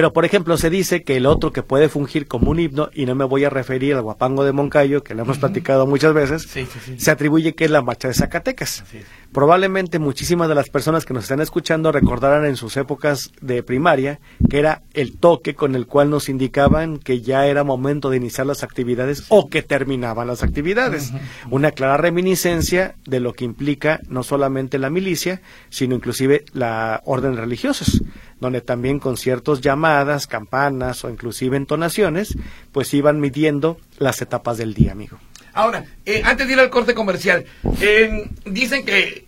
Pero, 0.00 0.14
por 0.14 0.24
ejemplo, 0.24 0.56
se 0.56 0.70
dice 0.70 1.02
que 1.02 1.18
el 1.18 1.26
otro 1.26 1.52
que 1.52 1.62
puede 1.62 1.90
fungir 1.90 2.26
como 2.26 2.52
un 2.52 2.58
himno, 2.58 2.88
y 2.94 3.04
no 3.04 3.14
me 3.14 3.26
voy 3.26 3.44
a 3.44 3.50
referir 3.50 3.94
al 3.94 4.00
guapango 4.00 4.44
de 4.44 4.52
Moncayo, 4.52 5.04
que 5.04 5.14
lo 5.14 5.24
hemos 5.24 5.36
platicado 5.36 5.86
muchas 5.86 6.14
veces, 6.14 6.48
se 6.96 7.10
atribuye 7.10 7.54
que 7.54 7.66
es 7.66 7.70
la 7.70 7.82
marcha 7.82 8.08
de 8.08 8.14
Zacatecas. 8.14 8.82
Probablemente 9.30 9.98
muchísimas 9.98 10.48
de 10.48 10.54
las 10.54 10.70
personas 10.70 11.04
que 11.04 11.12
nos 11.12 11.24
están 11.24 11.42
escuchando 11.42 11.92
recordarán 11.92 12.46
en 12.46 12.56
sus 12.56 12.78
épocas 12.78 13.30
de 13.42 13.62
primaria 13.62 14.20
que 14.48 14.58
era 14.58 14.82
el 14.94 15.18
toque 15.18 15.54
con 15.54 15.76
el 15.76 15.86
cual 15.86 16.08
nos 16.08 16.30
indicaban 16.30 16.96
que 16.96 17.20
ya 17.20 17.46
era 17.46 17.62
momento 17.62 18.08
de 18.08 18.16
iniciar 18.16 18.46
las 18.46 18.64
actividades 18.64 19.26
o 19.28 19.50
que 19.50 19.62
terminaban 19.62 20.26
las 20.26 20.42
actividades. 20.42 21.12
Una 21.50 21.72
clara 21.72 21.98
reminiscencia 21.98 22.96
de 23.04 23.20
lo 23.20 23.34
que 23.34 23.44
implica 23.44 24.00
no 24.08 24.22
solamente 24.22 24.78
la 24.78 24.88
milicia, 24.88 25.42
sino 25.68 25.94
inclusive 25.94 26.46
la 26.54 27.02
orden 27.04 27.36
religiosas 27.36 28.00
donde 28.40 28.60
también 28.60 28.98
con 28.98 29.16
ciertas 29.16 29.60
llamadas, 29.60 30.26
campanas 30.26 31.04
o 31.04 31.10
inclusive 31.10 31.56
entonaciones, 31.56 32.36
pues 32.72 32.92
iban 32.94 33.20
midiendo 33.20 33.78
las 33.98 34.20
etapas 34.22 34.58
del 34.58 34.74
día, 34.74 34.92
amigo. 34.92 35.18
Ahora, 35.52 35.84
eh, 36.06 36.22
antes 36.24 36.46
de 36.46 36.52
ir 36.54 36.60
al 36.60 36.70
corte 36.70 36.94
comercial, 36.94 37.44
eh, 37.80 38.30
dicen 38.46 38.84
que, 38.84 39.26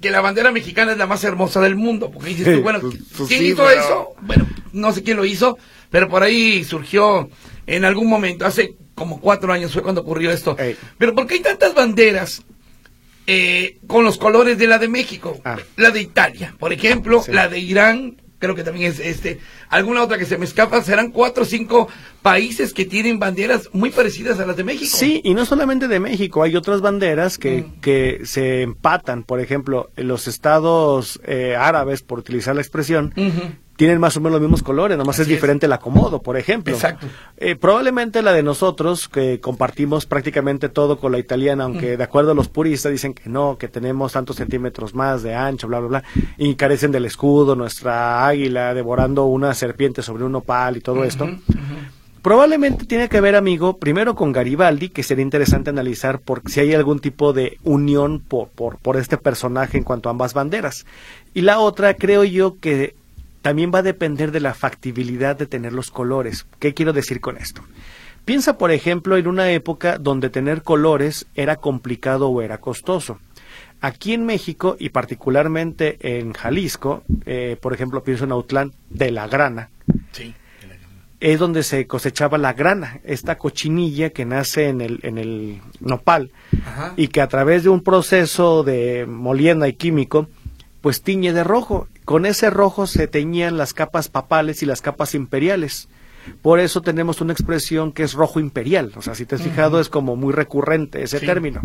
que 0.00 0.10
la 0.10 0.20
bandera 0.20 0.50
mexicana 0.50 0.92
es 0.92 0.98
la 0.98 1.06
más 1.06 1.22
hermosa 1.24 1.60
del 1.60 1.76
mundo, 1.76 2.10
porque 2.10 2.30
dices 2.30 2.56
tú, 2.56 2.62
bueno, 2.62 2.80
pues, 2.80 2.96
pues 3.16 3.28
¿quién 3.28 3.44
hizo 3.44 3.68
eso? 3.70 4.14
Bueno, 4.22 4.46
no 4.72 4.92
sé 4.92 5.02
quién 5.02 5.16
lo 5.16 5.24
hizo, 5.24 5.58
pero 5.90 6.08
por 6.08 6.22
ahí 6.22 6.64
surgió 6.64 7.28
en 7.66 7.84
algún 7.84 8.08
momento, 8.08 8.46
hace 8.46 8.74
como 8.94 9.20
cuatro 9.20 9.52
años 9.52 9.72
fue 9.72 9.82
cuando 9.82 10.02
ocurrió 10.02 10.30
esto. 10.30 10.56
Pero 10.98 11.14
¿por 11.14 11.26
qué 11.26 11.34
hay 11.34 11.40
tantas 11.40 11.74
banderas 11.74 12.42
eh, 13.26 13.78
con 13.86 14.04
los 14.04 14.18
colores 14.18 14.58
de 14.58 14.66
la 14.66 14.78
de 14.78 14.88
México? 14.88 15.40
Ah. 15.44 15.58
La 15.76 15.90
de 15.90 16.02
Italia, 16.02 16.54
por 16.58 16.72
ejemplo, 16.72 17.22
la 17.28 17.48
de 17.48 17.58
Irán, 17.58 18.16
creo 18.38 18.54
que 18.54 18.64
también 18.64 18.90
es 18.90 19.00
este, 19.00 19.38
alguna 19.68 20.02
otra 20.02 20.18
que 20.18 20.26
se 20.26 20.38
me 20.38 20.44
escapa, 20.44 20.82
serán 20.82 21.10
cuatro 21.10 21.44
o 21.44 21.46
cinco 21.46 21.88
países 22.22 22.72
que 22.72 22.84
tienen 22.84 23.18
banderas 23.18 23.68
muy 23.72 23.90
parecidas 23.90 24.38
a 24.40 24.46
las 24.46 24.56
de 24.56 24.64
México. 24.64 24.96
Sí, 24.96 25.20
y 25.24 25.34
no 25.34 25.44
solamente 25.44 25.88
de 25.88 26.00
México, 26.00 26.42
hay 26.42 26.56
otras 26.56 26.80
banderas 26.80 27.38
que, 27.38 27.62
mm. 27.62 27.80
que 27.80 28.20
se 28.24 28.62
empatan, 28.62 29.22
por 29.22 29.40
ejemplo, 29.40 29.90
los 29.96 30.28
estados 30.28 31.20
eh, 31.24 31.56
árabes, 31.58 32.02
por 32.02 32.18
utilizar 32.18 32.54
la 32.54 32.62
expresión, 32.62 33.14
tienen 33.76 33.98
más 33.98 34.16
o 34.16 34.20
menos 34.20 34.32
los 34.32 34.40
mismos 34.40 34.62
colores, 34.62 34.96
nomás 34.96 35.18
es 35.18 35.26
diferente 35.26 35.66
el 35.66 35.72
acomodo, 35.72 36.22
por 36.22 36.36
ejemplo. 36.36 36.74
Exacto. 36.74 37.06
Eh, 37.36 37.56
probablemente 37.56 38.22
la 38.22 38.32
de 38.32 38.42
nosotros, 38.42 39.08
que 39.08 39.40
compartimos 39.40 40.06
prácticamente 40.06 40.68
todo 40.68 40.98
con 40.98 41.12
la 41.12 41.18
italiana, 41.18 41.64
aunque 41.64 41.96
de 41.96 42.04
acuerdo 42.04 42.32
a 42.32 42.34
los 42.34 42.48
puristas 42.48 42.92
dicen 42.92 43.14
que 43.14 43.28
no, 43.28 43.58
que 43.58 43.68
tenemos 43.68 44.12
tantos 44.12 44.36
centímetros 44.36 44.94
más 44.94 45.22
de 45.22 45.34
ancho, 45.34 45.66
bla, 45.66 45.80
bla, 45.80 45.88
bla, 45.88 46.04
y 46.38 46.54
carecen 46.54 46.92
del 46.92 47.04
escudo, 47.04 47.56
nuestra 47.56 48.26
águila 48.26 48.74
devorando 48.74 49.24
una 49.24 49.54
serpiente 49.54 50.02
sobre 50.02 50.24
un 50.24 50.34
opal 50.36 50.76
y 50.76 50.80
todo 50.80 51.04
esto. 51.04 51.28
Probablemente 52.22 52.86
tiene 52.86 53.10
que 53.10 53.20
ver, 53.20 53.36
amigo, 53.36 53.76
primero 53.76 54.14
con 54.14 54.32
Garibaldi, 54.32 54.88
que 54.88 55.02
sería 55.02 55.22
interesante 55.22 55.68
analizar 55.68 56.20
por 56.20 56.40
si 56.48 56.60
hay 56.60 56.72
algún 56.72 56.98
tipo 56.98 57.34
de 57.34 57.58
unión 57.64 58.20
por, 58.20 58.48
por, 58.48 58.78
por 58.78 58.96
este 58.96 59.18
personaje 59.18 59.76
en 59.76 59.84
cuanto 59.84 60.08
a 60.08 60.12
ambas 60.12 60.32
banderas. 60.32 60.86
Y 61.34 61.42
la 61.42 61.58
otra, 61.58 61.92
creo 61.92 62.24
yo 62.24 62.58
que 62.58 62.94
también 63.44 63.70
va 63.74 63.80
a 63.80 63.82
depender 63.82 64.32
de 64.32 64.40
la 64.40 64.54
factibilidad 64.54 65.36
de 65.36 65.44
tener 65.44 65.74
los 65.74 65.90
colores. 65.90 66.46
¿Qué 66.60 66.72
quiero 66.72 66.94
decir 66.94 67.20
con 67.20 67.36
esto? 67.36 67.62
Piensa, 68.24 68.56
por 68.56 68.70
ejemplo, 68.70 69.18
en 69.18 69.26
una 69.26 69.50
época 69.50 69.98
donde 69.98 70.30
tener 70.30 70.62
colores 70.62 71.26
era 71.34 71.56
complicado 71.56 72.30
o 72.30 72.40
era 72.40 72.56
costoso. 72.56 73.18
Aquí 73.82 74.14
en 74.14 74.24
México 74.24 74.76
y 74.80 74.88
particularmente 74.88 75.98
en 76.00 76.32
Jalisco, 76.32 77.02
eh, 77.26 77.58
por 77.60 77.74
ejemplo, 77.74 78.02
pienso 78.02 78.24
en 78.24 78.32
Autlán, 78.32 78.72
de 78.88 79.10
la 79.10 79.28
grana. 79.28 79.68
Es 81.20 81.38
donde 81.38 81.64
se 81.64 81.86
cosechaba 81.86 82.38
la 82.38 82.54
grana, 82.54 83.00
esta 83.04 83.36
cochinilla 83.36 84.08
que 84.08 84.24
nace 84.24 84.68
en 84.68 84.80
el, 84.80 85.00
en 85.02 85.18
el 85.18 85.60
nopal 85.80 86.30
y 86.96 87.08
que 87.08 87.20
a 87.20 87.28
través 87.28 87.62
de 87.62 87.68
un 87.68 87.82
proceso 87.82 88.62
de 88.62 89.04
molienda 89.06 89.68
y 89.68 89.74
químico, 89.74 90.28
pues 90.80 91.02
tiñe 91.02 91.34
de 91.34 91.44
rojo 91.44 91.88
con 92.04 92.26
ese 92.26 92.50
rojo 92.50 92.86
se 92.86 93.08
teñían 93.08 93.56
las 93.56 93.74
capas 93.74 94.08
papales 94.08 94.62
y 94.62 94.66
las 94.66 94.82
capas 94.82 95.14
imperiales. 95.14 95.88
Por 96.42 96.58
eso 96.58 96.80
tenemos 96.80 97.20
una 97.20 97.32
expresión 97.32 97.92
que 97.92 98.02
es 98.02 98.14
rojo 98.14 98.40
imperial. 98.40 98.92
O 98.96 99.02
sea, 99.02 99.14
si 99.14 99.26
te 99.26 99.34
has 99.34 99.42
fijado, 99.42 99.80
es 99.80 99.88
como 99.88 100.16
muy 100.16 100.32
recurrente 100.32 101.02
ese 101.02 101.20
término. 101.20 101.60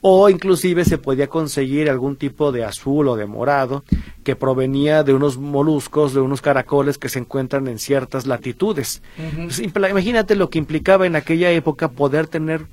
O 0.00 0.28
inclusive 0.28 0.84
se 0.84 0.98
podía 0.98 1.28
conseguir 1.28 1.88
algún 1.88 2.16
tipo 2.16 2.50
de 2.52 2.64
azul 2.64 3.08
o 3.08 3.16
de 3.16 3.26
morado 3.26 3.84
que 4.24 4.36
provenía 4.36 5.02
de 5.04 5.14
unos 5.14 5.38
moluscos, 5.38 6.14
de 6.14 6.20
unos 6.20 6.42
caracoles 6.42 6.98
que 6.98 7.08
se 7.08 7.20
encuentran 7.20 7.68
en 7.68 7.78
ciertas 7.78 8.26
latitudes. 8.26 9.02
Pues, 9.36 9.60
imagínate 9.60 10.34
lo 10.34 10.50
que 10.50 10.58
implicaba 10.58 11.06
en 11.06 11.16
aquella 11.16 11.50
época 11.50 11.88
poder 11.88 12.26
tener 12.26 12.66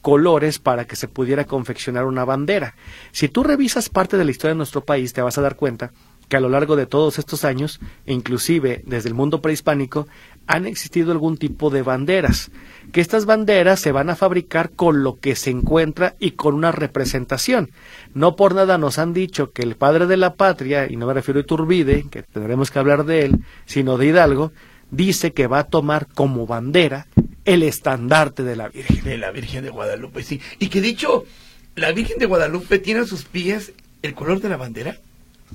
colores 0.00 0.58
para 0.58 0.84
que 0.84 0.96
se 0.96 1.06
pudiera 1.06 1.44
confeccionar 1.44 2.06
una 2.06 2.24
bandera. 2.24 2.74
Si 3.12 3.28
tú 3.28 3.44
revisas 3.44 3.88
parte 3.88 4.16
de 4.16 4.24
la 4.24 4.30
historia 4.32 4.54
de 4.54 4.58
nuestro 4.58 4.84
país, 4.84 5.12
te 5.12 5.22
vas 5.22 5.38
a 5.38 5.42
dar 5.42 5.56
cuenta 5.56 5.92
que 6.32 6.38
a 6.38 6.40
lo 6.40 6.48
largo 6.48 6.76
de 6.76 6.86
todos 6.86 7.18
estos 7.18 7.44
años, 7.44 7.78
e 8.06 8.14
inclusive 8.14 8.82
desde 8.86 9.10
el 9.10 9.14
mundo 9.14 9.42
prehispánico, 9.42 10.08
han 10.46 10.64
existido 10.64 11.12
algún 11.12 11.36
tipo 11.36 11.68
de 11.68 11.82
banderas, 11.82 12.50
que 12.90 13.02
estas 13.02 13.26
banderas 13.26 13.80
se 13.80 13.92
van 13.92 14.08
a 14.08 14.16
fabricar 14.16 14.70
con 14.70 15.02
lo 15.02 15.20
que 15.20 15.36
se 15.36 15.50
encuentra 15.50 16.14
y 16.18 16.30
con 16.30 16.54
una 16.54 16.72
representación. 16.72 17.70
No 18.14 18.34
por 18.34 18.54
nada 18.54 18.78
nos 18.78 18.98
han 18.98 19.12
dicho 19.12 19.50
que 19.50 19.60
el 19.60 19.76
padre 19.76 20.06
de 20.06 20.16
la 20.16 20.32
patria, 20.32 20.90
y 20.90 20.96
no 20.96 21.06
me 21.06 21.12
refiero 21.12 21.38
a 21.38 21.42
Iturbide, 21.42 22.06
que 22.10 22.22
tendremos 22.22 22.70
que 22.70 22.78
hablar 22.78 23.04
de 23.04 23.26
él, 23.26 23.44
sino 23.66 23.98
de 23.98 24.06
Hidalgo, 24.06 24.52
dice 24.90 25.34
que 25.34 25.48
va 25.48 25.58
a 25.58 25.68
tomar 25.68 26.06
como 26.06 26.46
bandera 26.46 27.08
el 27.44 27.62
estandarte 27.62 28.42
de 28.42 28.56
la 28.56 28.70
Virgen. 28.70 29.04
De 29.04 29.18
la 29.18 29.32
Virgen 29.32 29.64
de 29.64 29.68
Guadalupe, 29.68 30.22
sí. 30.22 30.40
Y 30.58 30.68
que 30.68 30.80
dicho, 30.80 31.26
la 31.74 31.92
Virgen 31.92 32.18
de 32.18 32.24
Guadalupe 32.24 32.78
tiene 32.78 33.00
a 33.00 33.04
sus 33.04 33.26
pies 33.26 33.74
el 34.00 34.14
color 34.14 34.40
de 34.40 34.48
la 34.48 34.56
bandera. 34.56 34.96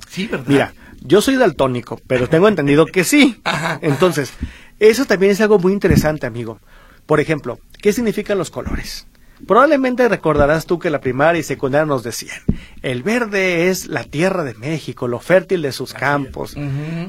Sí, 0.10 0.28
¿verdad? 0.28 0.46
Mira, 0.48 0.74
yo 1.02 1.22
soy 1.22 1.36
daltónico, 1.36 2.00
pero 2.08 2.28
tengo 2.28 2.48
entendido 2.48 2.86
que 2.86 3.04
sí. 3.04 3.42
Entonces, 3.82 4.34
eso 4.80 5.06
también 5.06 5.32
es 5.32 5.42
algo 5.42 5.60
muy 5.60 5.74
interesante, 5.74 6.28
amigo. 6.28 6.60
Por 7.06 7.20
ejemplo, 7.20 7.60
¿qué 7.82 7.94
significan 7.94 8.38
los 8.38 8.52
colores? 8.52 9.08
Probablemente 9.46 10.10
recordarás 10.10 10.66
tú 10.66 10.80
que 10.80 10.90
la 10.90 11.00
primaria 11.00 11.40
y 11.40 11.44
secundaria 11.44 11.86
nos 11.86 12.04
decían, 12.04 12.40
el 12.82 13.04
verde 13.04 13.70
es 13.70 13.88
la 13.88 14.04
tierra 14.04 14.44
de 14.44 14.54
México, 14.54 15.08
lo 15.08 15.20
fértil 15.20 15.62
de 15.62 15.72
sus 15.72 15.94
campos, 15.94 16.56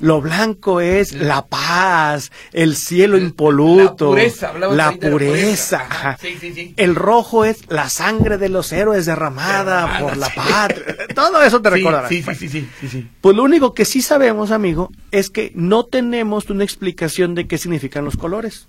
lo 0.00 0.20
blanco 0.20 0.80
es 0.80 1.12
la 1.12 1.46
paz, 1.46 2.30
el 2.52 2.76
cielo 2.76 3.18
impoluto, 3.18 4.16
la 4.70 4.92
pureza, 4.92 6.16
el 6.76 6.94
rojo 6.94 7.44
es 7.44 7.70
la 7.70 7.88
sangre 7.88 8.38
de 8.38 8.48
los 8.48 8.72
héroes 8.72 9.06
derramada 9.06 10.00
por 10.00 10.16
la 10.16 10.28
patria, 10.30 10.84
todo 11.14 11.42
eso 11.42 11.60
te 11.62 11.70
recordarás. 11.70 12.08
Sí, 12.08 12.22
sí, 12.22 12.48
sí, 12.48 12.68
sí, 12.88 13.08
Pues 13.20 13.36
lo 13.36 13.42
único 13.42 13.74
que 13.74 13.84
sí 13.84 14.02
sabemos, 14.02 14.50
amigo, 14.50 14.90
es 15.10 15.30
que 15.30 15.52
no 15.54 15.84
tenemos 15.84 16.50
una 16.50 16.64
explicación 16.64 17.34
de 17.34 17.46
qué 17.46 17.58
significan 17.58 18.04
los 18.04 18.16
colores. 18.16 18.68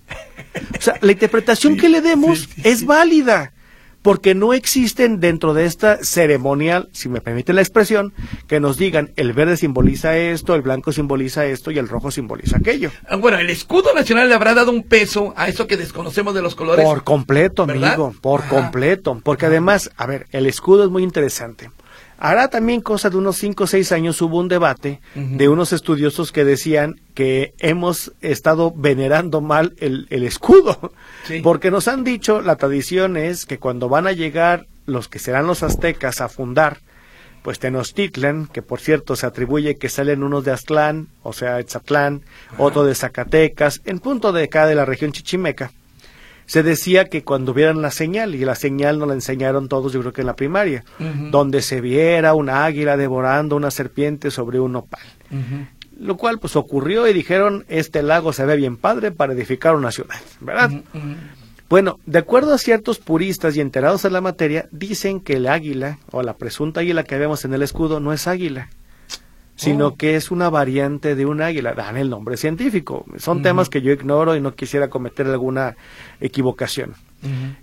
O 0.78 0.82
sea, 0.82 0.96
la 1.02 1.12
interpretación 1.12 1.78
que 1.78 1.90
le 1.90 2.02
demos 2.02 2.50
es 2.64 2.86
válida 2.86 3.54
porque 4.02 4.36
no 4.36 4.54
existen 4.54 5.20
dentro 5.20 5.54
de 5.54 5.66
esta 5.66 6.04
ceremonial, 6.04 6.90
si 6.92 7.10
me 7.10 7.22
permite 7.22 7.54
la 7.54 7.62
expresión, 7.62 8.14
que 8.48 8.60
nos 8.60 8.78
digan 8.78 9.12
el 9.16 9.34
verde 9.34 9.58
simboliza 9.58 10.18
esto, 10.18 10.56
el 10.56 10.62
blanco 10.62 10.92
simboliza 10.92 11.46
esto 11.46 11.72
y 11.72 11.78
el 11.78 11.88
rojo 11.88 12.12
simboliza 12.12 12.58
aquello. 12.58 12.92
Ah, 13.08 13.18
bueno, 13.18 13.38
el 13.40 13.50
escudo 13.50 13.94
nacional 13.94 14.30
le 14.30 14.36
habrá 14.36 14.54
dado 14.54 14.72
un 14.72 14.84
peso 14.84 15.34
a 15.36 15.48
eso 15.48 15.68
que 15.68 15.78
desconocemos 15.78 16.34
de 16.34 16.42
los 16.42 16.56
colores. 16.56 16.86
Por 16.86 17.04
completo, 17.04 17.64
amigo, 17.64 18.14
por 18.22 18.46
completo, 18.48 19.20
porque 19.24 19.48
además, 19.48 19.92
a 19.98 20.06
ver, 20.06 20.28
el 20.32 20.46
escudo 20.46 20.84
es 20.84 20.90
muy 20.90 21.04
interesante. 21.04 21.70
Hará 22.22 22.50
también 22.50 22.82
cosa 22.82 23.10
de 23.10 23.16
unos 23.16 23.38
5 23.38 23.64
o 23.64 23.68
6 23.68 23.94
años 23.94 24.22
hubo 24.22 24.40
un 24.40 24.50
debate 24.50 25.00
de 25.16 25.48
unos 25.48 25.72
estudiosos 25.72 26.34
que 26.34 26.44
decían 26.44 27.00
que 27.14 27.54
hemos 27.60 28.12
estado 28.20 28.74
venerando 28.76 29.40
mal 29.40 29.74
el, 29.78 30.08
escudo, 30.12 30.92
porque 31.44 31.72
nos 31.72 31.88
han 31.88 32.04
dicho, 32.04 32.42
la 32.42 32.58
tradición 32.58 33.16
es 33.16 33.46
que 33.46 33.58
cuando 33.58 33.88
van 33.88 34.06
a 34.06 34.12
llegar 34.12 34.68
los 34.86 35.08
que 35.08 35.18
serán 35.18 35.48
los 35.48 35.64
aztecas 35.64 36.20
a 36.20 36.28
fundar, 36.28 36.80
pues 37.42 37.58
Tenochtitlan, 37.60 38.48
que 38.48 38.62
por 38.62 38.82
cierto 38.82 39.16
se 39.16 39.26
atribuye 39.26 39.78
que 39.78 39.88
salen 39.88 40.22
unos 40.22 40.44
de 40.44 40.52
Aztlán, 40.52 41.08
o 41.24 41.32
sea, 41.32 41.60
Etzatlán, 41.60 42.24
otro 42.58 42.84
de 42.84 42.96
Zacatecas, 42.96 43.82
en 43.86 44.00
punto 44.00 44.34
de 44.34 44.44
acá 44.44 44.68
de 44.68 44.76
la 44.76 44.84
región 44.84 45.14
chichimeca, 45.14 45.72
se 46.50 46.64
decía 46.64 47.06
que 47.06 47.24
cuando 47.24 47.54
vieran 47.54 47.84
la 47.84 47.92
señal, 47.92 48.34
y 48.34 48.44
la 48.44 48.56
señal 48.56 48.98
nos 48.98 49.08
la 49.08 49.14
enseñaron 49.14 49.70
todos, 49.70 49.94
yo 49.94 50.00
creo 50.00 50.14
que 50.14 50.22
en 50.22 50.28
la 50.28 50.36
primaria, 50.36 50.84
donde 51.30 51.62
se 51.62 51.80
viera 51.80 52.34
una 52.34 52.66
águila 52.66 52.98
devorando 52.98 53.56
una 53.56 53.70
serpiente 53.70 54.32
sobre 54.32 54.60
un 54.60 54.72
nopal. 54.72 55.00
Lo 56.00 56.18
cual 56.18 56.40
pues 56.40 56.56
ocurrió 56.56 57.08
y 57.08 57.14
dijeron, 57.14 57.66
este 57.68 58.02
lago 58.02 58.34
se 58.34 58.48
ve 58.48 58.56
bien 58.56 58.78
padre 58.78 59.12
para 59.12 59.34
edificar 59.34 59.76
una 59.76 59.92
ciudad, 59.92 60.16
¿verdad? 60.40 60.72
Bueno, 61.70 62.00
de 62.08 62.18
acuerdo 62.18 62.56
a 62.56 62.58
ciertos 62.58 62.98
puristas 62.98 63.56
y 63.56 63.62
enterados 63.62 64.04
en 64.06 64.14
la 64.14 64.22
materia, 64.22 64.68
dicen 64.72 65.20
que 65.20 65.34
el 65.34 65.46
águila, 65.46 66.00
o 66.10 66.24
la 66.24 66.34
presunta 66.34 66.80
águila 66.80 67.04
que 67.04 67.20
vemos 67.20 67.46
en 67.46 67.54
el 67.54 67.62
escudo, 67.62 68.00
no 68.00 68.12
es 68.12 68.26
águila, 68.26 68.70
sino 69.60 69.88
oh. 69.88 69.96
que 69.98 70.16
es 70.16 70.32
una 70.32 70.50
variante 70.50 71.16
de 71.16 71.26
un 71.26 71.42
águila. 71.42 71.74
Dan 71.74 71.98
el 71.98 72.10
nombre 72.10 72.38
científico. 72.38 73.04
Son 73.18 73.42
temas 73.42 73.68
que 73.68 73.82
yo 73.82 73.92
ignoro 73.92 74.38
y 74.38 74.40
no 74.40 74.56
quisiera 74.56 74.90
cometer 74.90 75.28
alguna 75.28 75.76
equivocación. 76.22 76.96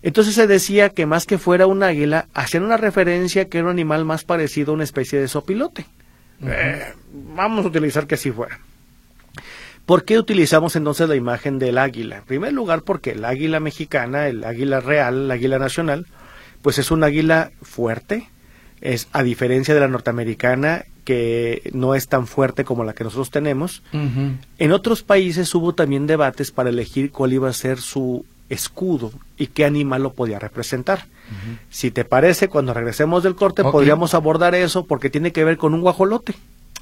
Entonces 0.03 0.35
se 0.35 0.47
decía 0.47 0.91
que 0.91 1.07
más 1.07 1.25
que 1.25 1.39
fuera 1.39 1.67
un 1.67 1.83
águila, 1.83 2.27
hacían 2.35 2.65
una 2.65 2.77
referencia 2.77 3.49
que 3.49 3.57
era 3.57 3.65
un 3.65 3.71
animal 3.71 4.05
más 4.05 4.25
parecido 4.25 4.73
a 4.73 4.75
una 4.75 4.85
especie 4.85 5.19
de 5.19 5.27
sopilote. 5.27 5.87
Eh, 6.43 6.93
vamos 7.35 7.65
a 7.65 7.69
utilizar 7.69 8.07
que 8.07 8.17
así 8.17 8.31
fuera. 8.31 8.61
¿Por 9.87 10.05
qué 10.05 10.19
utilizamos 10.19 10.77
entonces 10.77 11.09
la 11.09 11.17
imagen 11.17 11.59
del 11.59 11.79
águila? 11.79 12.19
En 12.19 12.25
primer 12.25 12.53
lugar, 12.53 12.83
porque 12.83 13.13
el 13.13 13.25
águila 13.25 13.59
mexicana, 13.59 14.29
el 14.29 14.45
águila 14.45 14.81
real, 14.81 15.25
el 15.25 15.31
águila 15.31 15.59
nacional, 15.59 16.07
pues 16.61 16.77
es 16.79 16.91
un 16.91 17.05
águila 17.05 17.53
fuerte, 17.63 18.29
es 18.83 19.09
a 19.13 19.23
diferencia 19.23 19.73
de 19.73 19.81
la 19.81 19.89
norteamericana 19.89 20.85
que 21.07 21.71
no 21.73 21.95
es 21.95 22.09
tan 22.09 22.27
fuerte 22.27 22.65
como 22.65 22.83
la 22.83 22.93
que 22.93 23.05
nosotros 23.05 23.31
tenemos. 23.31 23.83
En 24.59 24.73
otros 24.73 25.05
países 25.05 25.55
hubo 25.55 25.73
también 25.73 26.09
debates 26.09 26.51
para 26.51 26.69
elegir 26.69 27.13
cuál 27.13 27.33
iba 27.33 27.49
a 27.49 27.53
ser 27.53 27.79
su 27.79 28.27
escudo 28.49 29.13
y 29.39 29.47
qué 29.47 29.65
animal 29.65 30.03
lo 30.03 30.13
podía 30.13 30.41
representar. 30.41 31.07
Si 31.71 31.93
te 31.93 32.05
parece, 32.05 32.49
cuando 32.49 32.75
regresemos 32.75 33.23
del 33.23 33.37
corte 33.37 33.63
podríamos 33.63 34.15
abordar 34.15 34.57
eso 34.57 34.85
porque 34.87 35.09
tiene 35.09 35.31
que 35.31 35.45
ver 35.45 35.57
con 35.57 35.75
un 35.75 35.81
guajolote. 35.81 36.35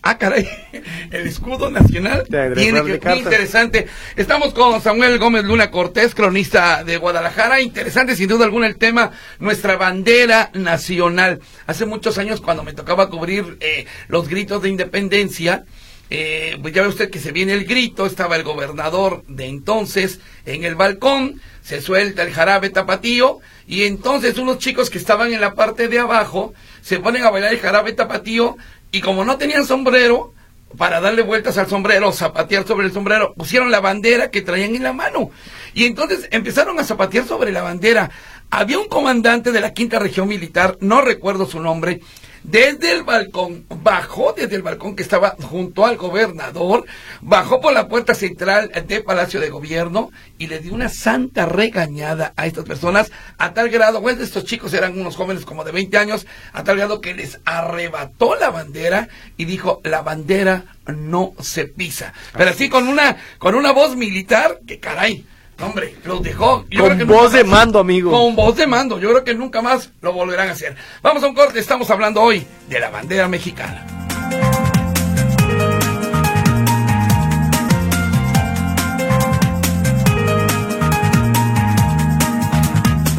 Ah, 0.06 0.18
caray, 0.18 0.46
el 1.12 1.26
escudo 1.26 1.70
nacional 1.70 2.24
tiene 2.28 2.84
que 2.84 3.00
ser 3.00 3.16
interesante. 3.16 3.86
Estamos 4.16 4.52
con 4.52 4.82
Samuel 4.82 5.18
Gómez 5.18 5.44
Luna 5.44 5.70
Cortés, 5.70 6.14
cronista 6.14 6.84
de 6.84 6.98
Guadalajara. 6.98 7.62
Interesante, 7.62 8.14
sin 8.14 8.28
duda 8.28 8.44
alguna, 8.44 8.66
el 8.66 8.76
tema, 8.76 9.12
nuestra 9.38 9.76
bandera 9.76 10.50
nacional. 10.52 11.40
Hace 11.66 11.86
muchos 11.86 12.18
años, 12.18 12.42
cuando 12.42 12.62
me 12.62 12.74
tocaba 12.74 13.08
cubrir 13.08 13.56
eh, 13.60 13.86
los 14.08 14.28
gritos 14.28 14.60
de 14.60 14.68
independencia, 14.68 15.64
eh, 16.10 16.58
pues 16.60 16.74
ya 16.74 16.82
ve 16.82 16.88
usted 16.88 17.08
que 17.08 17.18
se 17.18 17.32
viene 17.32 17.54
el 17.54 17.64
grito, 17.64 18.04
estaba 18.04 18.36
el 18.36 18.42
gobernador 18.42 19.24
de 19.26 19.46
entonces 19.46 20.20
en 20.44 20.64
el 20.64 20.74
balcón, 20.74 21.40
se 21.62 21.80
suelta 21.80 22.24
el 22.24 22.34
jarabe 22.34 22.68
tapatío, 22.68 23.38
y 23.66 23.84
entonces 23.84 24.36
unos 24.36 24.58
chicos 24.58 24.90
que 24.90 24.98
estaban 24.98 25.32
en 25.32 25.40
la 25.40 25.54
parte 25.54 25.88
de 25.88 25.98
abajo 25.98 26.52
se 26.82 26.98
ponen 26.98 27.24
a 27.24 27.30
bailar 27.30 27.54
el 27.54 27.60
jarabe 27.60 27.94
tapatío 27.94 28.58
y 28.94 29.00
como 29.00 29.24
no 29.24 29.36
tenían 29.38 29.66
sombrero, 29.66 30.32
para 30.78 31.00
darle 31.00 31.22
vueltas 31.22 31.58
al 31.58 31.66
sombrero, 31.66 32.12
zapatear 32.12 32.64
sobre 32.64 32.86
el 32.86 32.92
sombrero, 32.92 33.34
pusieron 33.34 33.72
la 33.72 33.80
bandera 33.80 34.30
que 34.30 34.40
traían 34.40 34.76
en 34.76 34.84
la 34.84 34.92
mano. 34.92 35.32
Y 35.74 35.86
entonces 35.86 36.28
empezaron 36.30 36.78
a 36.78 36.84
zapatear 36.84 37.26
sobre 37.26 37.50
la 37.50 37.62
bandera. 37.62 38.12
Había 38.50 38.78
un 38.78 38.86
comandante 38.86 39.50
de 39.50 39.60
la 39.60 39.74
quinta 39.74 39.98
región 39.98 40.28
militar, 40.28 40.78
no 40.78 41.00
recuerdo 41.00 41.44
su 41.44 41.58
nombre, 41.58 42.02
desde 42.44 42.92
el 42.92 43.02
balcón, 43.02 43.64
bajó 43.82 44.34
desde 44.36 44.56
el 44.56 44.62
balcón 44.62 44.94
que 44.94 45.02
estaba 45.02 45.34
junto 45.42 45.86
al 45.86 45.96
gobernador, 45.96 46.84
bajó 47.22 47.60
por 47.60 47.72
la 47.72 47.88
puerta 47.88 48.14
central 48.14 48.70
del 48.86 49.02
Palacio 49.02 49.40
de 49.40 49.48
Gobierno 49.48 50.10
y 50.38 50.46
le 50.46 50.60
dio 50.60 50.74
una 50.74 50.90
santa 50.90 51.46
regañada 51.46 52.34
a 52.36 52.46
estas 52.46 52.64
personas 52.64 53.10
a 53.38 53.54
tal 53.54 53.70
grado, 53.70 54.02
bueno, 54.02 54.22
estos 54.22 54.44
chicos 54.44 54.74
eran 54.74 54.98
unos 54.98 55.16
jóvenes 55.16 55.46
como 55.46 55.64
de 55.64 55.72
20 55.72 55.96
años, 55.96 56.26
a 56.52 56.62
tal 56.62 56.76
grado 56.76 57.00
que 57.00 57.14
les 57.14 57.40
arrebató 57.46 58.36
la 58.36 58.50
bandera 58.50 59.08
y 59.38 59.46
dijo, 59.46 59.80
la 59.82 60.02
bandera 60.02 60.66
no 60.86 61.32
se 61.40 61.64
pisa. 61.64 62.12
Pero 62.36 62.50
así 62.50 62.68
con 62.68 62.88
una, 62.88 63.16
con 63.38 63.54
una 63.54 63.72
voz 63.72 63.96
militar, 63.96 64.60
que 64.66 64.78
caray, 64.78 65.24
Hombre, 65.60 65.94
los 66.04 66.22
dejó. 66.22 66.64
con 66.76 67.06
voz 67.06 67.32
de 67.32 67.44
mando, 67.44 67.78
amigo. 67.78 68.10
Con 68.10 68.34
voz 68.34 68.56
de 68.56 68.66
mando. 68.66 68.98
Yo 68.98 69.10
creo 69.10 69.24
que 69.24 69.34
nunca 69.34 69.62
más 69.62 69.90
lo 70.00 70.12
volverán 70.12 70.48
a 70.48 70.52
hacer. 70.52 70.76
Vamos 71.02 71.22
a 71.22 71.28
un 71.28 71.34
corte. 71.34 71.58
Estamos 71.58 71.88
hablando 71.90 72.20
hoy 72.20 72.46
de 72.68 72.80
la 72.80 72.90
bandera 72.90 73.28
mexicana. 73.28 73.86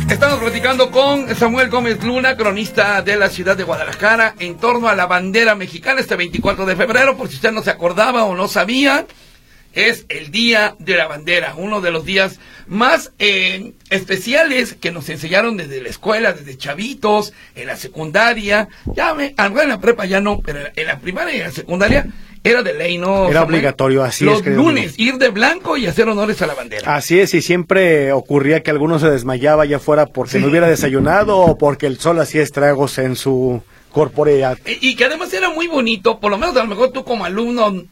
Estamos 0.10 0.40
platicando 0.40 0.92
con 0.92 1.36
Samuel 1.36 1.70
Gómez 1.70 2.04
Luna, 2.04 2.38
cronista 2.38 3.02
de 3.02 3.16
la 3.16 3.30
ciudad 3.30 3.58
de 3.58 3.64
Guadalajara, 3.64 4.36
en 4.40 4.56
torno 4.58 4.88
a 4.88 4.96
la 4.96 5.08
bandera 5.08 5.56
mexicana 5.56 6.00
este 6.00 6.16
24 6.16 6.66
de 6.66 6.76
febrero, 6.76 7.18
por 7.18 7.28
si 7.28 7.36
usted 7.36 7.52
no 7.52 7.64
se 7.64 7.72
acordaba 7.72 8.24
o 8.24 8.36
no 8.36 8.48
sabía 8.48 9.08
es 9.76 10.06
el 10.10 10.32
Día 10.32 10.76
de 10.80 10.96
la 10.96 11.08
Bandera, 11.08 11.54
uno 11.56 11.82
de 11.82 11.92
los 11.92 12.06
días 12.06 12.40
más 12.68 13.12
eh, 13.20 13.74
especiales 13.90 14.76
que 14.80 14.92
nos 14.92 15.10
enseñaron 15.10 15.58
desde 15.58 15.82
la 15.82 15.90
escuela, 15.90 16.34
desde 16.34 16.58
chavitos, 16.58 17.34
en 17.56 17.68
la 17.68 17.76
secundaria, 17.76 18.70
ya 18.96 19.14
me, 19.14 19.36
en 19.38 19.70
la 19.70 19.80
prepa 19.80 20.06
ya 20.06 20.22
no, 20.22 20.40
pero 20.40 20.60
en 20.76 20.88
la 20.88 21.00
primaria 21.00 21.36
y 21.36 21.40
en 21.40 21.48
la 21.48 21.52
secundaria 21.52 22.08
era 22.44 22.62
de 22.64 22.74
ley, 22.74 22.98
¿no? 22.98 23.28
Era 23.28 23.44
obligatorio, 23.44 24.04
así 24.04 24.24
los 24.24 24.40
es. 24.40 24.46
Los 24.46 24.56
lunes, 24.56 24.94
ir 24.98 25.18
de 25.18 25.30
blanco 25.30 25.78
y 25.78 25.88
hacer 25.88 26.08
honores 26.08 26.42
a 26.42 26.48
la 26.48 26.54
bandera. 26.54 26.96
Así 26.96 27.20
es, 27.20 27.34
y 27.34 27.42
siempre 27.42 28.12
ocurría 28.12 28.64
que 28.64 28.72
alguno 28.72 29.00
se 29.00 29.10
desmayaba 29.10 29.66
ya 29.66 29.80
fuera 29.80 30.06
porque 30.06 30.40
no 30.40 30.48
hubiera 30.48 30.70
desayunado 30.70 31.40
o 31.40 31.58
porque 31.58 31.88
el 31.88 32.00
sol 32.00 32.20
hacía 32.20 32.44
estragos 32.44 32.98
en 33.00 33.16
su 33.16 33.62
corporeidad. 33.92 34.60
Y, 34.66 34.90
y 34.90 34.96
que 34.96 35.06
además 35.06 35.34
era 35.34 35.50
muy 35.50 35.68
bonito, 35.68 36.20
por 36.20 36.32
lo 36.32 36.38
menos 36.38 36.56
a 36.56 36.60
lo 36.60 36.68
mejor 36.68 36.92
tú 36.92 37.04
como 37.04 37.26
alumno 37.26 37.84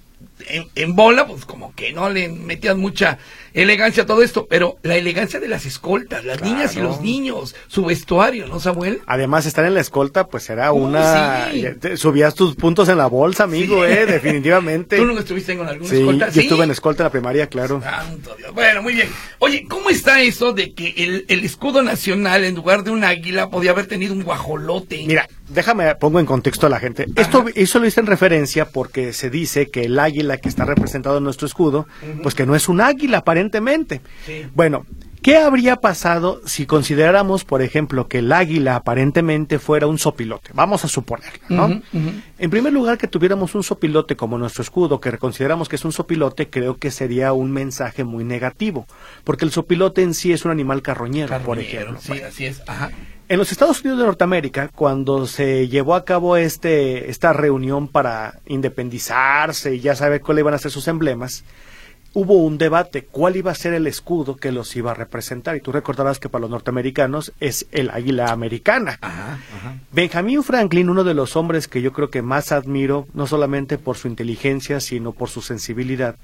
en, 0.47 0.95
bola, 0.95 1.27
pues 1.27 1.45
como 1.45 1.73
que 1.75 1.93
no 1.93 2.09
le 2.09 2.29
metían 2.29 2.79
mucha 2.79 3.17
elegancia 3.53 4.05
todo 4.05 4.23
esto, 4.23 4.47
pero 4.49 4.77
la 4.83 4.95
elegancia 4.95 5.39
de 5.39 5.47
las 5.47 5.65
escoltas, 5.65 6.25
las 6.25 6.41
niñas 6.41 6.75
y 6.75 6.81
los 6.81 7.01
niños, 7.01 7.55
su 7.67 7.85
vestuario, 7.85 8.47
¿no, 8.47 8.59
Samuel? 8.59 9.01
Además, 9.05 9.45
estar 9.45 9.65
en 9.65 9.73
la 9.73 9.81
escolta, 9.81 10.27
pues 10.27 10.49
era 10.49 10.71
una... 10.71 11.49
Subías 11.95 12.35
tus 12.35 12.55
puntos 12.55 12.89
en 12.89 12.97
la 12.97 13.07
bolsa, 13.07 13.43
amigo, 13.43 13.85
eh, 13.85 14.05
definitivamente. 14.05 14.97
¿Tú 14.97 15.05
nunca 15.05 15.21
estuviste 15.21 15.57
con 15.57 15.67
alguna 15.67 15.93
escolta? 15.93 16.29
Yo 16.29 16.41
estuve 16.41 16.63
en 16.63 16.71
escolta 16.71 17.03
en 17.03 17.05
la 17.05 17.11
primaria, 17.11 17.47
claro. 17.47 17.81
Santo 17.81 18.35
Dios. 18.37 18.53
Bueno, 18.53 18.81
muy 18.81 18.93
bien. 18.93 19.09
Oye, 19.39 19.65
¿cómo 19.67 19.89
está 19.89 20.21
eso 20.21 20.53
de 20.53 20.73
que 20.73 20.93
el, 20.97 21.25
el 21.27 21.43
escudo 21.43 21.83
nacional, 21.83 22.43
en 22.43 22.55
lugar 22.55 22.83
de 22.83 22.91
un 22.91 23.03
águila, 23.03 23.49
podía 23.49 23.71
haber 23.71 23.87
tenido 23.87 24.13
un 24.13 24.23
guajolote? 24.23 25.03
Mira, 25.05 25.27
déjame, 25.49 25.93
pongo 25.95 26.19
en 26.19 26.25
contexto 26.25 26.67
a 26.67 26.69
la 26.69 26.79
gente. 26.79 27.07
Esto, 27.15 27.45
eso 27.55 27.79
lo 27.79 27.87
hice 27.87 27.99
en 27.99 28.07
referencia 28.07 28.65
porque 28.65 29.13
se 29.13 29.29
dice 29.29 29.69
que 29.69 29.85
el 29.85 29.99
águila 29.99 30.37
que 30.37 30.49
está 30.49 30.65
representado 30.65 31.17
en 31.17 31.23
nuestro 31.23 31.47
escudo, 31.47 31.87
pues 32.21 32.35
que 32.35 32.45
no 32.45 32.55
es 32.55 32.67
un 32.67 32.81
águila 32.81 33.19
aparentemente. 33.19 33.42
Bueno, 34.53 34.85
¿qué 35.21 35.37
habría 35.37 35.77
pasado 35.77 36.41
si 36.45 36.65
consideráramos, 36.65 37.45
por 37.45 37.61
ejemplo, 37.61 38.07
que 38.07 38.19
el 38.19 38.31
águila 38.31 38.75
aparentemente 38.75 39.59
fuera 39.59 39.87
un 39.87 39.97
sopilote? 39.97 40.51
Vamos 40.53 40.83
a 40.85 40.87
suponerlo, 40.87 41.43
¿no? 41.49 41.81
En 42.37 42.49
primer 42.49 42.73
lugar, 42.73 42.97
que 42.97 43.07
tuviéramos 43.07 43.55
un 43.55 43.63
sopilote 43.63 44.15
como 44.15 44.37
nuestro 44.37 44.63
escudo, 44.63 44.99
que 44.99 45.17
consideramos 45.17 45.69
que 45.69 45.77
es 45.77 45.85
un 45.85 45.91
sopilote, 45.91 46.49
creo 46.49 46.77
que 46.77 46.91
sería 46.91 47.33
un 47.33 47.51
mensaje 47.51 48.03
muy 48.03 48.23
negativo, 48.23 48.85
porque 49.23 49.45
el 49.45 49.51
sopilote 49.51 50.01
en 50.01 50.13
sí 50.13 50.33
es 50.33 50.45
un 50.45 50.51
animal 50.51 50.81
carroñero, 50.81 51.37
por 51.39 51.59
ejemplo. 51.59 51.97
Sí, 51.99 52.21
así 52.21 52.45
es. 52.45 52.61
Ajá. 52.67 52.91
En 53.29 53.39
los 53.39 53.51
Estados 53.51 53.79
Unidos 53.81 53.99
de 53.99 54.05
Norteamérica, 54.05 54.67
cuando 54.67 55.25
se 55.27 55.69
llevó 55.69 55.95
a 55.95 56.03
cabo 56.03 56.35
este, 56.35 57.09
esta 57.09 57.31
reunión 57.31 57.87
para 57.87 58.41
independizarse 58.45 59.75
y 59.75 59.79
ya 59.79 59.95
saber 59.95 60.21
cuáles 60.21 60.41
iban 60.41 60.53
a 60.53 60.57
ser 60.57 60.71
sus 60.71 60.89
emblemas, 60.89 61.45
hubo 62.13 62.35
un 62.35 62.57
debate, 62.57 63.05
cuál 63.05 63.35
iba 63.35 63.51
a 63.51 63.55
ser 63.55 63.73
el 63.73 63.87
escudo 63.87 64.35
que 64.35 64.51
los 64.51 64.75
iba 64.75 64.91
a 64.91 64.95
representar. 64.95 65.55
Y 65.55 65.61
tú 65.61 65.71
recordarás 65.71 66.19
que 66.19 66.29
para 66.29 66.41
los 66.41 66.51
norteamericanos 66.51 67.33
es 67.39 67.65
el 67.71 67.89
águila 67.89 68.31
americana. 68.31 68.99
Benjamin 69.91 70.43
Franklin, 70.43 70.89
uno 70.89 71.03
de 71.03 71.13
los 71.13 71.35
hombres 71.35 71.67
que 71.67 71.81
yo 71.81 71.91
creo 71.91 72.09
que 72.09 72.21
más 72.21 72.51
admiro, 72.51 73.07
no 73.13 73.27
solamente 73.27 73.77
por 73.77 73.97
su 73.97 74.07
inteligencia, 74.07 74.79
sino 74.79 75.11
por 75.11 75.29
su 75.29 75.41
sensibilidad, 75.41 76.15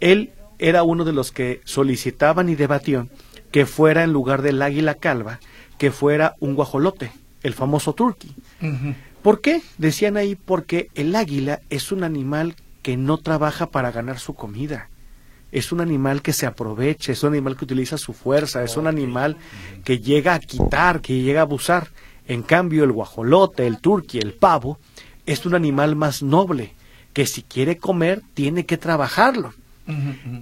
él 0.00 0.32
era 0.58 0.84
uno 0.84 1.04
de 1.04 1.12
los 1.12 1.32
que 1.32 1.60
solicitaban 1.64 2.48
y 2.48 2.54
debatió 2.54 3.08
que 3.50 3.66
fuera 3.66 4.04
en 4.04 4.12
lugar 4.12 4.42
del 4.42 4.62
águila 4.62 4.94
calva, 4.94 5.40
que 5.78 5.90
fuera 5.90 6.34
un 6.40 6.54
guajolote, 6.54 7.12
el 7.42 7.54
famoso 7.54 7.92
turkey. 7.92 8.34
¿Por 9.22 9.40
qué? 9.40 9.62
Decían 9.78 10.16
ahí 10.16 10.36
porque 10.36 10.90
el 10.94 11.14
águila 11.16 11.60
es 11.70 11.92
un 11.92 12.04
animal 12.04 12.56
que 12.82 12.96
no 12.96 13.18
trabaja 13.18 13.70
para 13.70 13.90
ganar 13.90 14.18
su 14.18 14.34
comida. 14.34 14.90
Es 15.54 15.70
un 15.70 15.80
animal 15.80 16.20
que 16.20 16.32
se 16.32 16.46
aprovecha, 16.46 17.12
es 17.12 17.22
un 17.22 17.32
animal 17.32 17.56
que 17.56 17.64
utiliza 17.64 17.96
su 17.96 18.12
fuerza, 18.12 18.64
es 18.64 18.76
un 18.76 18.88
animal 18.88 19.36
que 19.84 20.00
llega 20.00 20.34
a 20.34 20.40
quitar, 20.40 21.00
que 21.00 21.22
llega 21.22 21.40
a 21.40 21.44
abusar. 21.44 21.92
En 22.26 22.42
cambio, 22.42 22.82
el 22.82 22.90
guajolote, 22.90 23.64
el 23.64 23.78
turqui, 23.78 24.18
el 24.18 24.32
pavo, 24.32 24.80
es 25.26 25.46
un 25.46 25.54
animal 25.54 25.94
más 25.94 26.24
noble, 26.24 26.74
que 27.12 27.24
si 27.24 27.42
quiere 27.42 27.78
comer, 27.78 28.20
tiene 28.34 28.66
que 28.66 28.78
trabajarlo. 28.78 29.54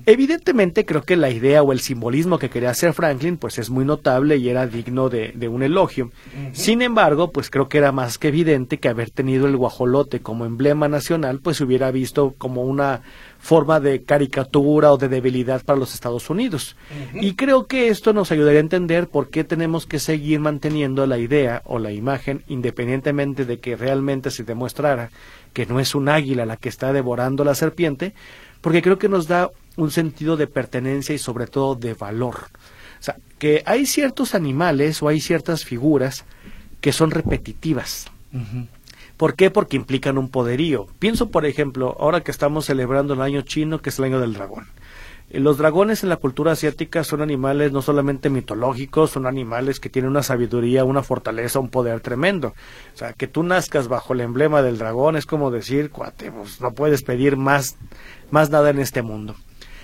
Evidentemente 0.06 0.84
creo 0.84 1.02
que 1.02 1.16
la 1.16 1.30
idea 1.30 1.62
o 1.62 1.72
el 1.72 1.80
simbolismo 1.80 2.38
que 2.38 2.50
quería 2.50 2.70
hacer 2.70 2.92
Franklin 2.92 3.36
pues 3.36 3.58
es 3.58 3.70
muy 3.70 3.84
notable 3.84 4.36
y 4.36 4.48
era 4.48 4.66
digno 4.66 5.08
de, 5.08 5.48
un 5.48 5.62
elogio. 5.62 6.10
Sin 6.52 6.82
embargo, 6.82 7.32
pues 7.32 7.50
creo 7.50 7.68
que 7.68 7.78
era 7.78 7.92
más 7.92 8.18
que 8.18 8.28
evidente 8.28 8.78
que 8.78 8.88
haber 8.88 9.10
tenido 9.10 9.46
el 9.46 9.56
guajolote 9.56 10.20
como 10.20 10.44
emblema 10.44 10.88
nacional 10.88 11.40
pues 11.40 11.56
se 11.56 11.64
hubiera 11.64 11.90
visto 11.90 12.34
como 12.38 12.62
una 12.62 13.02
forma 13.38 13.80
de 13.80 14.04
caricatura 14.04 14.92
o 14.92 14.98
de 14.98 15.08
debilidad 15.08 15.64
para 15.64 15.78
los 15.78 15.94
Estados 15.94 16.30
Unidos. 16.30 16.76
Y 17.14 17.34
creo 17.34 17.66
que 17.66 17.88
esto 17.88 18.12
nos 18.12 18.30
ayudaría 18.30 18.60
a 18.60 18.62
entender 18.62 19.08
por 19.08 19.30
qué 19.30 19.42
tenemos 19.42 19.86
que 19.86 19.98
seguir 19.98 20.38
manteniendo 20.38 21.06
la 21.06 21.18
idea 21.18 21.62
o 21.64 21.80
la 21.80 21.90
imagen 21.90 22.44
independientemente 22.46 23.44
de 23.44 23.58
que 23.58 23.76
realmente 23.76 24.30
se 24.30 24.44
demostrara 24.44 25.10
que 25.52 25.66
no 25.66 25.80
es 25.80 25.94
un 25.94 26.08
águila 26.08 26.46
la 26.46 26.56
que 26.56 26.68
está 26.68 26.92
devorando 26.92 27.44
la 27.44 27.54
serpiente, 27.54 28.14
porque 28.62 28.80
creo 28.80 28.98
que 28.98 29.10
nos 29.10 29.28
da 29.28 29.50
un 29.76 29.90
sentido 29.90 30.38
de 30.38 30.46
pertenencia 30.46 31.14
y 31.14 31.18
sobre 31.18 31.46
todo 31.46 31.74
de 31.74 31.92
valor. 31.92 32.36
O 32.98 33.02
sea, 33.02 33.16
que 33.38 33.62
hay 33.66 33.84
ciertos 33.84 34.34
animales 34.34 35.02
o 35.02 35.08
hay 35.08 35.20
ciertas 35.20 35.64
figuras 35.64 36.24
que 36.80 36.92
son 36.92 37.10
repetitivas. 37.10 38.06
¿Por 39.16 39.34
qué? 39.34 39.50
Porque 39.50 39.76
implican 39.76 40.18
un 40.18 40.28
poderío. 40.30 40.86
Pienso, 40.98 41.30
por 41.30 41.44
ejemplo, 41.44 41.96
ahora 42.00 42.22
que 42.22 42.30
estamos 42.30 42.64
celebrando 42.66 43.14
el 43.14 43.20
año 43.20 43.42
chino, 43.42 43.80
que 43.80 43.90
es 43.90 43.98
el 43.98 44.06
año 44.06 44.20
del 44.20 44.32
dragón. 44.32 44.66
Eh, 45.30 45.40
los 45.40 45.58
dragones 45.58 46.02
en 46.02 46.08
la 46.08 46.16
cultura 46.16 46.52
asiática 46.52 47.04
son 47.04 47.22
animales 47.22 47.72
no 47.72 47.82
solamente 47.82 48.30
mitológicos, 48.30 49.10
son 49.10 49.26
animales 49.26 49.80
que 49.80 49.88
tienen 49.88 50.10
una 50.10 50.22
sabiduría, 50.22 50.84
una 50.84 51.02
fortaleza, 51.02 51.58
un 51.58 51.68
poder 51.68 52.00
tremendo. 52.00 52.48
O 52.94 52.98
sea, 52.98 53.12
que 53.14 53.26
tú 53.26 53.42
nazcas 53.42 53.88
bajo 53.88 54.12
el 54.12 54.20
emblema 54.20 54.62
del 54.62 54.78
dragón 54.78 55.16
es 55.16 55.26
como 55.26 55.50
decir, 55.50 55.90
cuate, 55.90 56.30
pues, 56.30 56.60
no 56.60 56.72
puedes 56.72 57.02
pedir 57.02 57.36
más, 57.36 57.76
más 58.32 58.50
nada 58.50 58.70
en 58.70 58.80
este 58.80 59.02
mundo. 59.02 59.36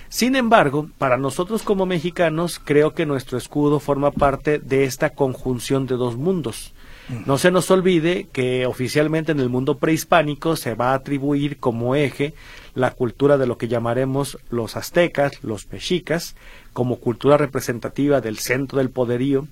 Sin 0.09 0.37
embargo, 0.37 0.89
para 0.97 1.19
nosotros 1.19 1.63
como 1.63 1.85
mexicanos, 1.85 2.59
creo 2.65 2.95
que 2.95 3.05
nuestro 3.05 3.37
escudo 3.37 3.79
forma 3.79 4.11
parte 4.11 4.59
de 4.59 4.85
esta 4.85 5.11
conjunción 5.11 5.87
de 5.87 5.97
dos 5.97 6.17
mundos. 6.17 6.73
No 7.27 7.39
se 7.39 7.51
nos 7.51 7.71
olvide 7.71 8.27
que 8.33 8.67
oficialmente 8.67 9.33
en 9.33 9.41
el 9.41 9.49
mundo 9.49 9.79
prehispánico 9.79 10.57
se 10.57 10.75
va 10.75 10.91
a 10.91 10.95
atribuir 10.95 11.59
como 11.59 11.95
eje 11.95 12.35
la 12.75 12.91
cultura 12.91 13.39
de 13.39 13.47
lo 13.47 13.57
que 13.57 13.69
llamaremos 13.69 14.39
los 14.51 14.77
aztecas, 14.77 15.43
los 15.43 15.71
mexicas, 15.71 16.37
como 16.73 16.97
cultura 16.97 17.39
representativa 17.39 18.21
del 18.21 18.39
centro 18.39 18.79
del 18.79 18.91
poderío, 18.91 19.47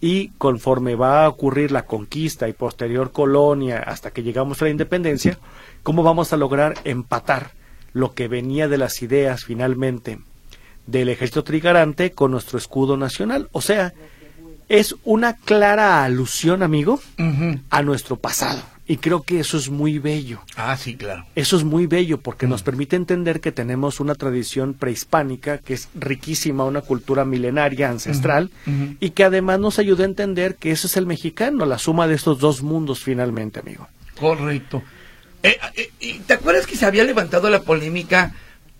y 0.00 0.28
conforme 0.38 0.96
va 0.96 1.24
a 1.24 1.28
ocurrir 1.28 1.72
la 1.72 1.86
conquista 1.86 2.48
y 2.48 2.52
posterior 2.52 3.10
colonia 3.10 3.78
hasta 3.78 4.10
que 4.10 4.22
llegamos 4.22 4.60
a 4.60 4.66
la 4.66 4.70
independencia, 4.70 5.38
cómo 5.82 6.02
vamos 6.02 6.32
a 6.32 6.36
lograr 6.38 6.74
empatar 6.84 7.52
lo 7.94 8.12
que 8.12 8.28
venía 8.28 8.68
de 8.68 8.76
las 8.76 9.00
ideas 9.00 9.44
finalmente 9.44 10.18
del 10.86 11.08
ejército 11.08 11.44
trigarante 11.44 12.12
con 12.12 12.32
nuestro 12.32 12.58
escudo 12.58 12.98
nacional. 12.98 13.48
O 13.52 13.62
sea, 13.62 13.94
es 14.68 14.94
una 15.04 15.36
clara 15.36 16.04
alusión, 16.04 16.62
amigo, 16.62 17.00
a 17.70 17.82
nuestro 17.82 18.16
pasado. 18.16 18.62
Y 18.86 18.98
creo 18.98 19.22
que 19.22 19.40
eso 19.40 19.56
es 19.56 19.70
muy 19.70 19.98
bello. 19.98 20.40
Ah, 20.56 20.76
sí, 20.76 20.94
claro. 20.94 21.24
Eso 21.34 21.56
es 21.56 21.64
muy 21.64 21.86
bello 21.86 22.20
porque 22.20 22.46
nos 22.46 22.62
permite 22.62 22.96
entender 22.96 23.40
que 23.40 23.50
tenemos 23.50 23.98
una 23.98 24.14
tradición 24.14 24.74
prehispánica 24.74 25.56
que 25.56 25.72
es 25.72 25.88
riquísima, 25.94 26.64
una 26.64 26.82
cultura 26.82 27.24
milenaria, 27.24 27.88
ancestral, 27.88 28.50
y 29.00 29.10
que 29.10 29.24
además 29.24 29.58
nos 29.58 29.78
ayuda 29.78 30.02
a 30.02 30.08
entender 30.08 30.56
que 30.56 30.70
eso 30.70 30.86
es 30.86 30.98
el 30.98 31.06
mexicano, 31.06 31.64
la 31.64 31.78
suma 31.78 32.06
de 32.06 32.14
estos 32.14 32.40
dos 32.40 32.62
mundos 32.62 33.02
finalmente, 33.02 33.60
amigo. 33.60 33.88
Correcto. 34.20 34.82
Eh, 35.44 35.90
eh, 36.00 36.20
¿Te 36.26 36.34
acuerdas 36.34 36.66
que 36.66 36.76
se 36.76 36.86
había 36.86 37.04
levantado 37.04 37.50
la 37.50 37.60
polémica 37.60 38.32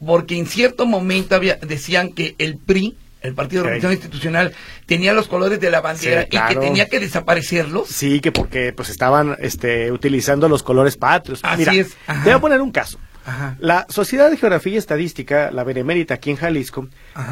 porque 0.05 0.37
en 0.37 0.47
cierto 0.47 0.87
momento 0.87 1.35
había, 1.37 1.57
decían 1.57 2.13
que 2.13 2.35
el 2.39 2.57
PRI 2.57 2.97
el 3.25 3.33
Partido 3.33 3.63
de 3.63 3.71
Revolución 3.71 3.93
Institucional 3.93 4.53
tenía 4.85 5.15
los 5.15 5.29
colores 5.29 5.59
de 5.59 5.71
la 5.71 5.81
bandera 5.81 6.27
y 6.31 6.39
que 6.39 6.57
tenía 6.57 6.91
que 6.91 7.01
desaparecerlos. 7.01 7.89
Sí, 7.89 8.21
que 8.21 8.33
porque 8.33 8.75
pues 8.75 8.91
estaban 8.91 9.37
este, 9.41 9.91
utilizando 9.91 10.47
los 10.47 10.63
colores 10.63 10.99
patrios. 10.99 11.41
Así 11.43 11.79
es. 11.79 11.97
Te 12.07 12.25
voy 12.25 12.33
a 12.33 12.39
poner 12.39 12.61
un 12.61 12.71
caso. 12.71 12.99
La 13.59 13.87
Sociedad 13.89 14.31
de 14.31 14.37
Geografía 14.37 14.75
y 14.75 14.77
Estadística, 14.77 15.51
la 15.51 15.65
Benemérita 15.65 16.15
aquí 16.15 16.31
en 16.31 16.37
Jalisco, 16.37 16.89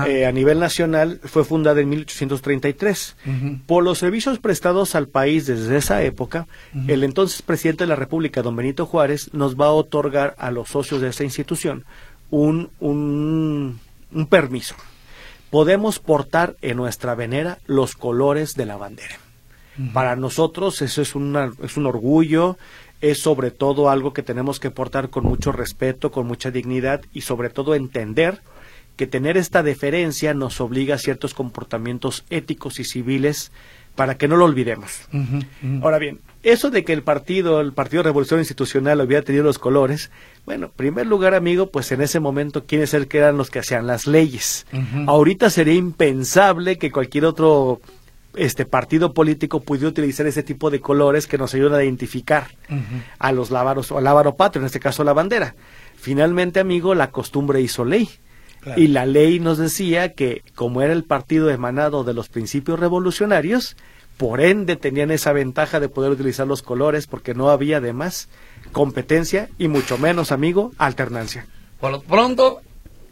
eh, 0.06 0.26
a 0.26 0.32
nivel 0.32 0.58
nacional, 0.58 1.20
fue 1.24 1.44
fundada 1.44 1.80
en 1.80 1.88
1833. 1.90 3.16
Por 3.66 3.84
los 3.84 3.98
servicios 3.98 4.38
prestados 4.38 4.94
al 4.94 5.08
país 5.08 5.46
desde 5.46 5.76
esa 5.76 6.02
época, 6.02 6.46
el 6.88 7.04
entonces 7.04 7.42
presidente 7.42 7.84
de 7.84 7.88
la 7.88 7.96
República, 7.96 8.42
don 8.42 8.56
Benito 8.56 8.86
Juárez, 8.86 9.32
nos 9.34 9.56
va 9.56 9.66
a 9.66 9.72
otorgar 9.72 10.34
a 10.38 10.50
los 10.50 10.68
socios 10.68 11.00
de 11.00 11.08
esa 11.08 11.24
institución 11.24 11.84
un, 12.30 12.70
un, 12.80 13.78
un 14.12 14.26
permiso. 14.26 14.74
Podemos 15.50 15.98
portar 15.98 16.56
en 16.62 16.78
nuestra 16.78 17.14
venera 17.14 17.58
los 17.66 17.94
colores 17.94 18.54
de 18.54 18.66
la 18.66 18.76
bandera. 18.76 19.16
Para 19.94 20.16
nosotros 20.16 20.82
eso 20.82 21.00
es, 21.00 21.14
una, 21.14 21.50
es 21.62 21.78
un 21.78 21.86
orgullo, 21.86 22.58
es 23.02 23.18
sobre 23.18 23.50
todo 23.50 23.90
algo 23.90 24.14
que 24.14 24.22
tenemos 24.22 24.58
que 24.58 24.70
portar 24.70 25.10
con 25.10 25.24
mucho 25.24 25.52
respeto, 25.52 26.10
con 26.10 26.26
mucha 26.26 26.50
dignidad 26.50 27.02
y 27.12 27.22
sobre 27.22 27.50
todo 27.50 27.74
entender 27.74 28.40
que 28.96 29.06
tener 29.06 29.36
esta 29.36 29.62
deferencia 29.62 30.34
nos 30.34 30.60
obliga 30.60 30.94
a 30.94 30.98
ciertos 30.98 31.34
comportamientos 31.34 32.24
éticos 32.30 32.78
y 32.78 32.84
civiles 32.84 33.50
para 33.96 34.16
que 34.16 34.28
no 34.28 34.36
lo 34.36 34.44
olvidemos. 34.44 35.08
Ahora 35.82 35.98
bien, 35.98 36.20
eso 36.42 36.70
de 36.70 36.84
que 36.84 36.92
el 36.92 37.02
partido, 37.02 37.60
el 37.60 37.72
Partido 37.72 38.02
Revolución 38.02 38.40
Institucional 38.40 39.00
había 39.00 39.22
tenido 39.22 39.44
los 39.44 39.58
colores, 39.58 40.10
bueno, 40.46 40.66
en 40.66 40.72
primer 40.72 41.06
lugar, 41.06 41.34
amigo, 41.34 41.70
pues 41.70 41.92
en 41.92 42.00
ese 42.00 42.20
momento, 42.20 42.64
¿quiénes 42.64 42.90
ser 42.90 43.08
que 43.08 43.18
eran 43.18 43.36
los 43.36 43.50
que 43.50 43.58
hacían 43.58 43.86
las 43.86 44.06
leyes? 44.06 44.66
Ahorita 45.06 45.50
sería 45.50 45.74
impensable 45.74 46.78
que 46.78 46.90
cualquier 46.90 47.26
otro 47.26 47.80
este 48.34 48.64
partido 48.64 49.12
político 49.12 49.60
pudiera 49.60 49.88
utilizar 49.88 50.26
ese 50.26 50.42
tipo 50.42 50.70
de 50.70 50.80
colores 50.80 51.26
que 51.26 51.38
nos 51.38 51.54
ayudan 51.54 51.80
a 51.80 51.84
identificar 51.84 52.48
a 53.18 53.32
los 53.32 53.50
lábaros 53.50 53.92
o 53.92 53.98
al 53.98 54.04
lábaro 54.04 54.36
patrio, 54.36 54.62
en 54.62 54.66
este 54.66 54.80
caso 54.80 55.04
la 55.04 55.12
bandera. 55.12 55.54
Finalmente, 55.96 56.60
amigo, 56.60 56.94
la 56.94 57.10
costumbre 57.10 57.60
hizo 57.60 57.84
ley. 57.84 58.08
Y 58.76 58.88
la 58.88 59.06
ley 59.06 59.40
nos 59.40 59.58
decía 59.58 60.12
que 60.12 60.42
como 60.54 60.82
era 60.82 60.92
el 60.92 61.04
partido 61.04 61.50
emanado 61.50 62.04
de 62.04 62.14
los 62.14 62.28
principios 62.28 62.78
revolucionarios, 62.78 63.76
por 64.16 64.40
ende 64.40 64.76
tenían 64.76 65.10
esa 65.10 65.32
ventaja 65.32 65.80
de 65.80 65.88
poder 65.88 66.12
utilizar 66.12 66.46
los 66.46 66.62
colores 66.62 67.08
porque 67.08 67.34
no 67.34 67.50
había 67.50 67.78
además 67.78 68.28
competencia 68.70 69.48
y 69.58 69.68
mucho 69.68 69.98
menos, 69.98 70.30
amigo, 70.30 70.72
alternancia. 70.78 71.46
Por 71.80 71.90
lo 71.90 72.02
pronto, 72.02 72.60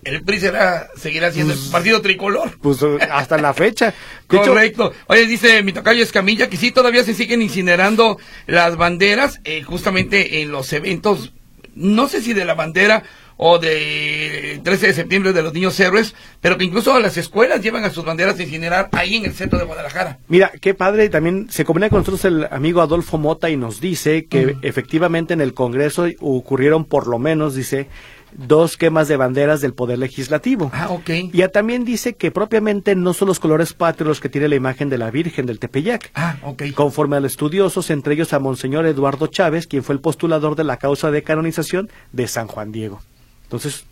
el 0.04 0.22
PRI 0.22 0.40
será, 0.40 0.88
seguirá 0.96 1.30
siendo 1.30 1.52
el 1.52 1.58
pues, 1.58 1.70
partido 1.70 2.00
tricolor. 2.00 2.58
Pues 2.60 2.78
hasta 3.10 3.38
la 3.38 3.52
fecha. 3.54 3.94
Correcto. 4.26 4.92
Oye, 5.06 5.26
dice 5.26 5.62
mi 5.62 5.72
tocayo 5.72 6.02
Escamilla 6.02 6.48
que 6.48 6.56
sí, 6.56 6.70
todavía 6.70 7.04
se 7.04 7.14
siguen 7.14 7.42
incinerando 7.42 8.18
las 8.46 8.76
banderas, 8.76 9.40
eh, 9.44 9.62
justamente 9.62 10.42
en 10.42 10.52
los 10.52 10.72
eventos, 10.72 11.32
no 11.74 12.08
sé 12.08 12.22
si 12.22 12.32
de 12.32 12.44
la 12.44 12.54
bandera 12.54 13.02
o 13.42 13.58
de 13.58 14.60
13 14.62 14.88
de 14.88 14.92
septiembre 14.92 15.32
de 15.32 15.42
los 15.42 15.54
niños 15.54 15.80
héroes, 15.80 16.14
pero 16.42 16.58
que 16.58 16.64
incluso 16.64 17.00
las 17.00 17.16
escuelas 17.16 17.62
llevan 17.62 17.84
a 17.84 17.90
sus 17.90 18.04
banderas 18.04 18.38
a 18.38 18.42
incinerar 18.42 18.90
ahí 18.92 19.16
en 19.16 19.24
el 19.24 19.32
centro 19.32 19.58
de 19.58 19.64
Guadalajara. 19.64 20.18
Mira, 20.28 20.52
qué 20.60 20.74
padre, 20.74 21.08
también 21.08 21.46
se 21.48 21.64
comunica 21.64 21.88
con 21.88 22.00
nosotros 22.00 22.26
el 22.26 22.46
amigo 22.50 22.82
Adolfo 22.82 23.16
Mota 23.16 23.48
y 23.48 23.56
nos 23.56 23.80
dice 23.80 24.26
que 24.26 24.56
efectivamente 24.60 25.32
en 25.32 25.40
el 25.40 25.54
Congreso 25.54 26.06
ocurrieron 26.20 26.84
por 26.84 27.06
lo 27.06 27.18
menos, 27.18 27.54
dice, 27.54 27.88
dos 28.32 28.76
quemas 28.76 29.08
de 29.08 29.16
banderas 29.16 29.60
del 29.60 29.74
Poder 29.74 29.98
Legislativo. 29.98 30.70
Ah, 30.74 30.88
ok. 30.90 31.10
Y 31.32 31.48
también 31.48 31.84
dice 31.84 32.14
que 32.14 32.30
propiamente 32.30 32.94
no 32.94 33.14
son 33.14 33.28
los 33.28 33.40
colores 33.40 33.72
patrios 33.72 34.08
los 34.08 34.20
que 34.20 34.28
tiene 34.28 34.48
la 34.48 34.54
imagen 34.54 34.88
de 34.88 34.98
la 34.98 35.10
Virgen 35.10 35.46
del 35.46 35.58
Tepeyac. 35.58 36.10
Ah, 36.14 36.36
ok. 36.42 36.64
Conforme 36.74 37.16
a 37.16 37.20
los 37.20 37.32
estudiosos, 37.32 37.90
entre 37.90 38.14
ellos 38.14 38.32
a 38.32 38.38
Monseñor 38.38 38.86
Eduardo 38.86 39.26
Chávez, 39.26 39.66
quien 39.66 39.82
fue 39.82 39.94
el 39.94 40.00
postulador 40.00 40.56
de 40.56 40.64
la 40.64 40.76
causa 40.76 41.10
de 41.10 41.22
canonización 41.22 41.90
de 42.12 42.28
San 42.28 42.46
Juan 42.46 42.72
Diego. 42.72 43.00
Entonces, 43.44 43.84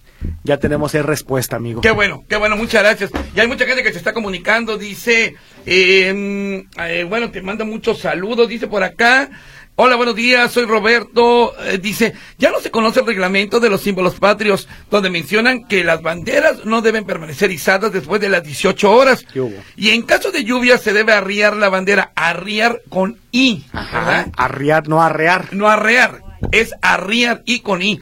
ya 0.42 0.58
tenemos 0.58 0.94
esa 0.94 1.06
respuesta, 1.06 1.56
amigo. 1.56 1.80
Qué 1.80 1.90
bueno, 1.90 2.24
qué 2.28 2.36
bueno, 2.36 2.56
muchas 2.56 2.82
gracias. 2.82 3.10
Y 3.34 3.40
hay 3.40 3.46
mucha 3.46 3.66
gente 3.66 3.82
que 3.82 3.92
se 3.92 3.98
está 3.98 4.12
comunicando, 4.12 4.76
dice, 4.76 5.36
em, 5.64 6.66
eh, 6.78 7.06
bueno, 7.08 7.30
te 7.30 7.40
manda 7.42 7.64
muchos 7.64 7.98
saludos, 7.98 8.48
dice 8.48 8.66
por 8.66 8.82
acá. 8.82 9.30
Hola, 9.80 9.94
buenos 9.94 10.16
días, 10.16 10.50
soy 10.50 10.64
Roberto. 10.64 11.54
Eh, 11.64 11.78
dice, 11.78 12.12
ya 12.36 12.50
no 12.50 12.58
se 12.58 12.72
conoce 12.72 12.98
el 12.98 13.06
reglamento 13.06 13.60
de 13.60 13.70
los 13.70 13.80
símbolos 13.80 14.16
patrios, 14.16 14.66
donde 14.90 15.08
mencionan 15.08 15.68
que 15.68 15.84
las 15.84 16.02
banderas 16.02 16.64
no 16.64 16.82
deben 16.82 17.04
permanecer 17.04 17.52
izadas 17.52 17.92
después 17.92 18.20
de 18.20 18.28
las 18.28 18.42
18 18.42 18.90
horas. 18.90 19.24
Y 19.76 19.90
en 19.90 20.02
caso 20.02 20.32
de 20.32 20.42
lluvia 20.42 20.78
se 20.78 20.92
debe 20.92 21.12
arriar 21.12 21.56
la 21.56 21.68
bandera, 21.68 22.10
arriar 22.16 22.82
con 22.88 23.18
I. 23.30 23.66
Ajá, 23.72 24.26
arriar, 24.36 24.88
no 24.88 25.00
arrear. 25.00 25.54
No 25.54 25.68
arrear, 25.68 26.24
es 26.50 26.74
arriar 26.82 27.42
y 27.46 27.60
con 27.60 27.80
I. 27.80 28.00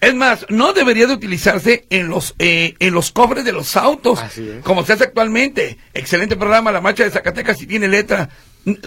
Es 0.00 0.14
más, 0.14 0.46
no 0.48 0.72
debería 0.72 1.08
de 1.08 1.14
utilizarse 1.14 1.84
en 1.90 2.06
los 2.08 2.36
eh, 2.38 2.76
en 2.78 2.94
los 2.94 3.10
cofres 3.10 3.44
de 3.44 3.50
los 3.50 3.76
autos, 3.76 4.20
como 4.62 4.86
se 4.86 4.92
hace 4.92 5.02
actualmente. 5.02 5.78
Excelente 5.94 6.36
programa, 6.36 6.70
La 6.70 6.80
Marcha 6.80 7.02
de 7.02 7.10
Zacatecas, 7.10 7.58
si 7.58 7.66
tiene 7.66 7.88
letra 7.88 8.28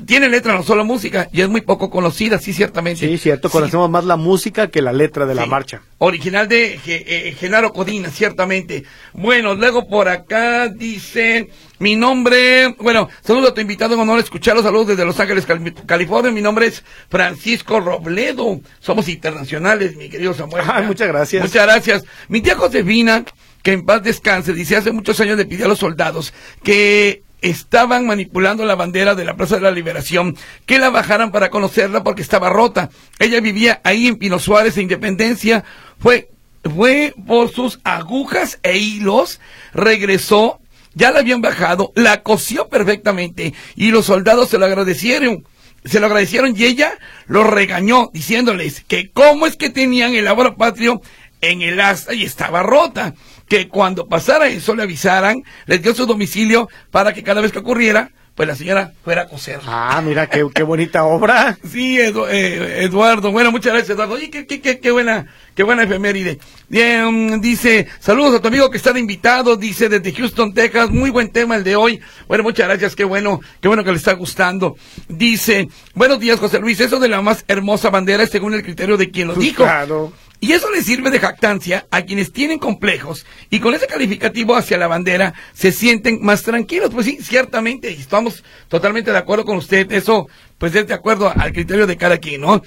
tiene 0.06 0.30
letra, 0.30 0.54
no 0.54 0.64
solo 0.64 0.86
música, 0.86 1.28
y 1.32 1.42
es 1.42 1.50
muy 1.50 1.62
poco 1.62 1.90
conocida, 1.90 2.38
sí, 2.40 2.54
ciertamente. 2.54 3.08
Sí, 3.08 3.18
cierto, 3.18 3.50
conocemos 3.50 3.90
más 3.90 4.06
la 4.06 4.16
música 4.16 4.68
que 4.68 4.82
la 4.82 4.94
letra 4.94 5.26
de 5.26 5.36
la 5.36 5.46
marcha. 5.46 5.82
Original 5.98 6.48
de 6.48 6.80
eh, 6.86 7.36
Genaro 7.40 7.72
Codina, 7.74 8.10
ciertamente. 8.10 8.84
Bueno, 9.14 9.56
luego 9.56 9.88
por 9.88 10.08
acá 10.08 10.68
dice, 10.68 11.50
mi 11.80 11.96
nombre, 11.96 12.76
bueno, 12.80 13.10
saludo 13.24 13.50
a 13.50 13.54
tu 13.54 13.62
invitado, 13.62 13.96
en 13.96 14.02
honor 14.02 14.18
a 14.18 14.22
escuchar 14.22 14.56
los 14.56 14.64
saludos 14.64 14.88
desde 14.88 15.06
Los 15.06 15.20
Ángeles, 15.20 15.48
California. 15.86 16.32
Mi 16.32 16.42
nombre 16.42 16.68
es 16.68 16.84
Francisco 17.10 17.80
Robledo. 17.80 18.60
Somos 18.80 19.08
internacionales, 19.08 19.96
mi 19.96 20.10
querido 20.10 20.34
Samuel. 20.34 20.64
muchas 20.86 21.08
gracias. 21.08 21.44
Muchas 21.44 21.66
gracias. 21.66 22.04
Mi 22.28 22.42
tía 22.42 22.56
Josefina, 22.56 23.26
que 23.64 23.74
en 23.74 23.86
paz 23.86 24.04
descanse, 24.04 24.54
dice, 24.54 24.76
hace 24.76 24.92
muchos 24.92 25.20
años 25.22 25.38
le 25.38 25.46
pidió 25.46 25.66
a 25.66 25.70
los 25.70 25.80
soldados 25.80 26.34
que 26.64 27.24
estaban 27.42 28.06
manipulando 28.06 28.66
la 28.66 28.76
bandera 28.76 29.16
de 29.16 29.26
la 29.26 29.36
Plaza 29.36 29.56
de 29.56 29.62
la 29.62 29.72
Liberación, 29.72 30.38
que 30.66 30.80
la 30.80 30.90
bajaran 30.90 31.32
para 31.32 31.50
conocerla 31.50 32.04
porque 32.04 32.22
estaba 32.22 32.50
rota. 32.50 32.90
Ella 33.20 33.42
vivía 33.42 33.82
ahí 33.84 34.08
en 34.08 34.18
Pino 34.18 34.40
Suárez 34.40 34.78
e 34.78 34.82
Independencia, 34.82 35.64
fue, 36.00 36.30
fue 36.64 37.14
por 37.28 37.52
sus 37.52 37.80
agujas 37.84 38.60
e 38.64 38.78
hilos, 38.78 39.40
regresó, 39.74 40.60
ya 40.94 41.12
la 41.12 41.20
habían 41.20 41.42
bajado, 41.42 41.92
la 41.96 42.22
cosió 42.22 42.70
perfectamente 42.70 43.54
y 43.76 43.92
los 43.92 44.06
soldados 44.06 44.50
se 44.50 44.58
lo 44.58 44.66
agradecieron. 44.66 45.46
Se 45.84 46.00
lo 46.00 46.06
agradecieron 46.06 46.54
y 46.56 46.66
ella 46.66 46.94
lo 47.26 47.44
regañó 47.44 48.12
diciéndoles 48.14 48.84
que 48.88 49.10
cómo 49.10 49.48
es 49.48 49.56
que 49.56 49.72
tenían 49.72 50.14
el 50.14 50.28
abro 50.28 50.56
patrio 50.56 51.02
en 51.42 51.64
el 51.64 51.82
asta 51.82 52.14
y 52.14 52.24
estaba 52.24 52.62
rota 52.62 53.16
que 53.52 53.68
cuando 53.68 54.08
pasara 54.08 54.48
eso 54.48 54.74
le 54.76 54.84
avisaran, 54.84 55.44
les 55.66 55.82
dio 55.82 55.94
su 55.94 56.06
domicilio 56.06 56.70
para 56.90 57.14
que 57.14 57.22
cada 57.22 57.42
vez 57.42 57.52
que 57.52 57.60
ocurriera, 57.60 58.12
pues 58.34 58.48
la 58.48 58.56
señora 58.56 58.94
fuera 59.04 59.24
a 59.24 59.28
coser. 59.28 59.60
Ah, 59.68 60.02
mira, 60.02 60.28
qué, 60.28 60.48
qué 60.56 60.64
bonita 60.64 61.04
obra. 61.04 61.58
sí, 61.70 62.00
eh, 62.00 62.78
Eduardo. 62.80 63.30
Bueno, 63.34 63.52
muchas 63.52 63.74
gracias, 63.74 63.90
Eduardo. 63.90 64.14
Oye, 64.14 64.30
qué, 64.30 64.48
qué, 64.48 64.80
qué, 64.80 64.92
buena, 64.92 65.28
qué 65.54 65.64
buena 65.64 65.84
efeméride. 65.84 66.40
Bien, 66.70 67.42
dice, 67.42 67.90
saludos 68.00 68.36
a 68.36 68.42
tu 68.42 68.48
amigo 68.48 68.72
que 68.72 68.78
está 68.78 68.94
de 68.94 69.02
invitado, 69.02 69.58
dice 69.58 69.90
desde 69.90 70.14
Houston, 70.14 70.54
Texas. 70.54 70.90
Muy 70.90 71.10
buen 71.10 71.30
tema 71.30 71.58
el 71.58 71.66
de 71.66 71.76
hoy. 71.76 72.00
Bueno, 72.30 72.46
muchas 72.46 72.70
gracias, 72.70 72.96
qué 72.96 73.04
bueno, 73.04 73.42
qué 73.60 73.68
bueno 73.68 73.84
que 73.84 73.92
le 73.92 73.98
está 73.98 74.14
gustando. 74.14 74.78
Dice, 75.10 75.68
buenos 75.94 76.22
días, 76.22 76.40
José 76.40 76.60
Luis. 76.60 76.80
Eso 76.80 77.02
de 77.02 77.10
la 77.10 77.22
más 77.22 77.44
hermosa 77.50 77.90
bandera 77.90 78.24
es 78.24 78.30
según 78.30 78.54
el 78.54 78.64
criterio 78.64 78.96
de 78.96 79.12
quien 79.12 79.28
lo 79.28 79.34
pues 79.34 79.46
dijo. 79.46 79.64
Claro. 79.64 80.14
Y 80.44 80.54
eso 80.54 80.72
le 80.72 80.82
sirve 80.82 81.12
de 81.12 81.20
jactancia 81.20 81.86
a 81.92 82.02
quienes 82.02 82.34
tienen 82.34 82.58
complejos 82.58 83.28
y 83.52 83.60
con 83.60 83.76
ese 83.76 83.86
calificativo 83.86 84.56
hacia 84.56 84.80
la 84.80 84.88
bandera 84.88 85.36
se 85.54 85.72
sienten 85.72 86.18
más 86.24 86.42
tranquilos. 86.42 86.90
Pues 86.92 87.06
sí, 87.06 87.20
ciertamente, 87.22 87.92
y 87.92 88.02
estamos 88.02 88.44
totalmente 88.68 89.12
de 89.12 89.20
acuerdo 89.20 89.46
con 89.46 89.58
usted. 89.58 89.92
Eso, 89.92 90.28
pues 90.58 90.74
es 90.74 90.88
de 90.88 90.96
acuerdo 90.96 91.32
al 91.34 91.54
criterio 91.54 91.86
de 91.86 91.96
cada 91.96 92.18
quien, 92.18 92.42
¿no? 92.42 92.64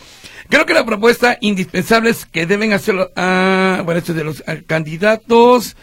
Creo 0.48 0.66
que 0.66 0.72
la 0.72 0.86
propuesta 0.86 1.36
indispensable 1.40 2.10
es 2.10 2.26
que 2.26 2.46
deben 2.46 2.72
hacerlo, 2.72 3.10
ah, 3.16 3.82
bueno, 3.84 3.98
esto 3.98 4.12
es 4.12 4.18
de 4.18 4.24
los 4.24 4.44
candidatos, 4.68 5.76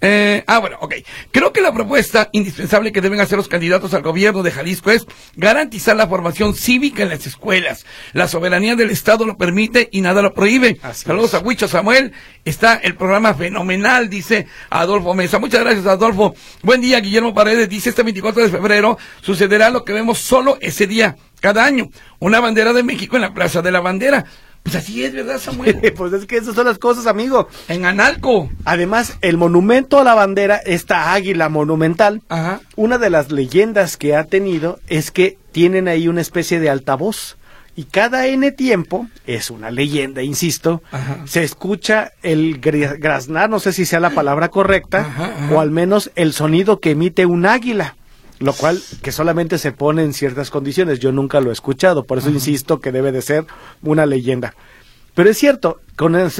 eh, 0.00 0.44
ah, 0.46 0.58
bueno, 0.60 0.76
ok. 0.80 0.94
Creo 1.32 1.52
que 1.52 1.60
la 1.60 1.72
propuesta 1.72 2.28
indispensable 2.32 2.92
que 2.92 3.00
deben 3.00 3.20
hacer 3.20 3.36
los 3.36 3.48
candidatos 3.48 3.94
al 3.94 4.02
gobierno 4.02 4.42
de 4.42 4.52
Jalisco 4.52 4.90
es 4.92 5.06
garantizar 5.34 5.96
la 5.96 6.06
formación 6.06 6.54
cívica 6.54 7.02
en 7.02 7.08
las 7.08 7.26
escuelas. 7.26 7.84
La 8.12 8.28
soberanía 8.28 8.76
del 8.76 8.90
Estado 8.90 9.26
lo 9.26 9.36
permite 9.36 9.88
y 9.90 10.00
nada 10.00 10.22
lo 10.22 10.34
prohíbe. 10.34 10.78
Saludos 10.92 11.34
a 11.34 11.40
Huicho 11.40 11.66
Samuel. 11.66 12.12
Está 12.44 12.76
el 12.76 12.94
programa 12.94 13.34
fenomenal, 13.34 14.08
dice 14.08 14.46
Adolfo 14.70 15.14
Mesa. 15.14 15.40
Muchas 15.40 15.60
gracias, 15.60 15.86
Adolfo. 15.86 16.34
Buen 16.62 16.80
día, 16.80 17.00
Guillermo 17.00 17.34
Paredes. 17.34 17.68
Dice 17.68 17.90
este 17.90 18.04
24 18.04 18.44
de 18.44 18.50
febrero 18.50 18.98
sucederá 19.20 19.70
lo 19.70 19.84
que 19.84 19.92
vemos 19.92 20.18
solo 20.18 20.58
ese 20.60 20.86
día, 20.86 21.16
cada 21.40 21.64
año. 21.64 21.90
Una 22.20 22.38
bandera 22.40 22.72
de 22.72 22.84
México 22.84 23.16
en 23.16 23.22
la 23.22 23.34
Plaza 23.34 23.62
de 23.62 23.72
la 23.72 23.80
Bandera. 23.80 24.24
Pues 24.70 24.84
así 24.84 25.02
es, 25.02 25.14
¿verdad, 25.14 25.38
Samuel? 25.38 25.92
pues 25.96 26.12
es 26.12 26.26
que 26.26 26.36
esas 26.36 26.54
son 26.54 26.66
las 26.66 26.78
cosas, 26.78 27.06
amigo. 27.06 27.48
En 27.68 27.86
Analco. 27.86 28.50
Además, 28.66 29.16
el 29.22 29.38
monumento 29.38 29.98
a 29.98 30.04
la 30.04 30.14
bandera, 30.14 30.56
esta 30.56 31.14
águila 31.14 31.48
monumental, 31.48 32.20
Ajá. 32.28 32.60
una 32.76 32.98
de 32.98 33.08
las 33.08 33.32
leyendas 33.32 33.96
que 33.96 34.14
ha 34.14 34.24
tenido 34.24 34.78
es 34.86 35.10
que 35.10 35.38
tienen 35.52 35.88
ahí 35.88 36.06
una 36.06 36.20
especie 36.20 36.60
de 36.60 36.68
altavoz. 36.68 37.38
Y 37.76 37.84
cada 37.84 38.26
N 38.26 38.50
tiempo, 38.52 39.06
es 39.26 39.50
una 39.50 39.70
leyenda, 39.70 40.22
insisto, 40.22 40.82
se 41.26 41.44
escucha 41.44 42.10
el 42.22 42.58
graznar, 42.58 43.48
no 43.48 43.60
sé 43.60 43.72
si 43.72 43.86
sea 43.86 44.00
la 44.00 44.10
palabra 44.10 44.48
correcta, 44.48 45.48
o 45.52 45.60
al 45.60 45.70
menos 45.70 46.10
el 46.16 46.32
sonido 46.32 46.80
que 46.80 46.90
emite 46.90 47.24
un 47.24 47.46
águila 47.46 47.94
lo 48.38 48.52
cual 48.52 48.80
que 49.02 49.12
solamente 49.12 49.58
se 49.58 49.72
pone 49.72 50.02
en 50.02 50.12
ciertas 50.12 50.50
condiciones. 50.50 51.00
Yo 51.00 51.12
nunca 51.12 51.40
lo 51.40 51.50
he 51.50 51.52
escuchado, 51.52 52.04
por 52.04 52.18
eso 52.18 52.30
insisto 52.30 52.80
que 52.80 52.92
debe 52.92 53.12
de 53.12 53.22
ser 53.22 53.46
una 53.82 54.06
leyenda. 54.06 54.54
Pero 55.14 55.30
es 55.30 55.38
cierto, 55.38 55.80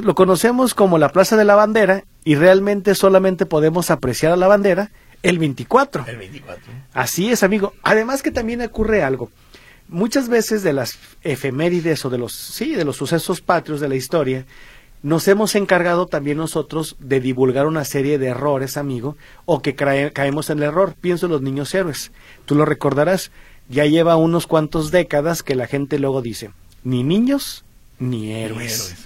lo 0.03 0.15
conocemos 0.15 0.75
como 0.75 0.99
la 0.99 1.09
Plaza 1.09 1.37
de 1.37 1.45
la 1.45 1.57
Bandera 1.57 2.05
y 2.25 2.37
realmente 2.37 2.95
solamente 2.95 3.47
podemos 3.47 3.91
apreciar 3.91 4.33
a 4.33 4.37
la 4.37 4.47
bandera 4.47 4.93
el 5.23 5.39
24. 5.39 6.05
El 6.07 6.17
24. 6.17 6.63
Así 6.93 7.31
es, 7.33 7.43
amigo. 7.43 7.73
Además 7.83 8.23
que 8.23 8.31
también 8.31 8.63
ocurre 8.63 9.03
algo. 9.03 9.31
Muchas 9.89 10.29
veces 10.29 10.63
de 10.63 10.75
las 10.75 10.99
efemérides 11.23 12.05
o 12.05 12.11
de 12.11 12.19
los 12.19 12.33
sí, 12.35 12.75
de 12.75 12.85
los 12.85 12.97
sucesos 12.97 13.41
patrios 13.41 13.81
de 13.81 13.89
la 13.89 13.97
historia, 13.97 14.45
nos 15.03 15.29
hemos 15.29 15.55
encargado 15.55 16.07
también 16.07 16.39
nosotros 16.39 16.97
de 16.99 17.21
divulgar 17.21 17.67
una 17.67 17.85
serie 17.85 18.19
de 18.19 18.29
errores, 18.29 18.77
amigo, 18.77 19.17
o 19.45 19.63
que 19.63 19.75
caemos 19.75 20.51
en 20.51 20.59
el 20.59 20.65
error. 20.65 20.95
Pienso 21.01 21.27
en 21.27 21.33
los 21.33 21.43
niños 21.43 21.75
héroes. 21.75 22.11
Tú 22.47 22.55
lo 22.55 22.65
recordarás, 22.65 23.31
ya 23.69 23.85
lleva 23.87 24.17
unos 24.17 24.47
cuantos 24.47 24.91
décadas 24.91 25.43
que 25.43 25.55
la 25.55 25.67
gente 25.67 25.99
luego 25.99 26.23
dice, 26.23 26.51
ni 26.85 27.05
niños 27.05 27.65
ni 27.99 28.33
héroes. 28.33 28.97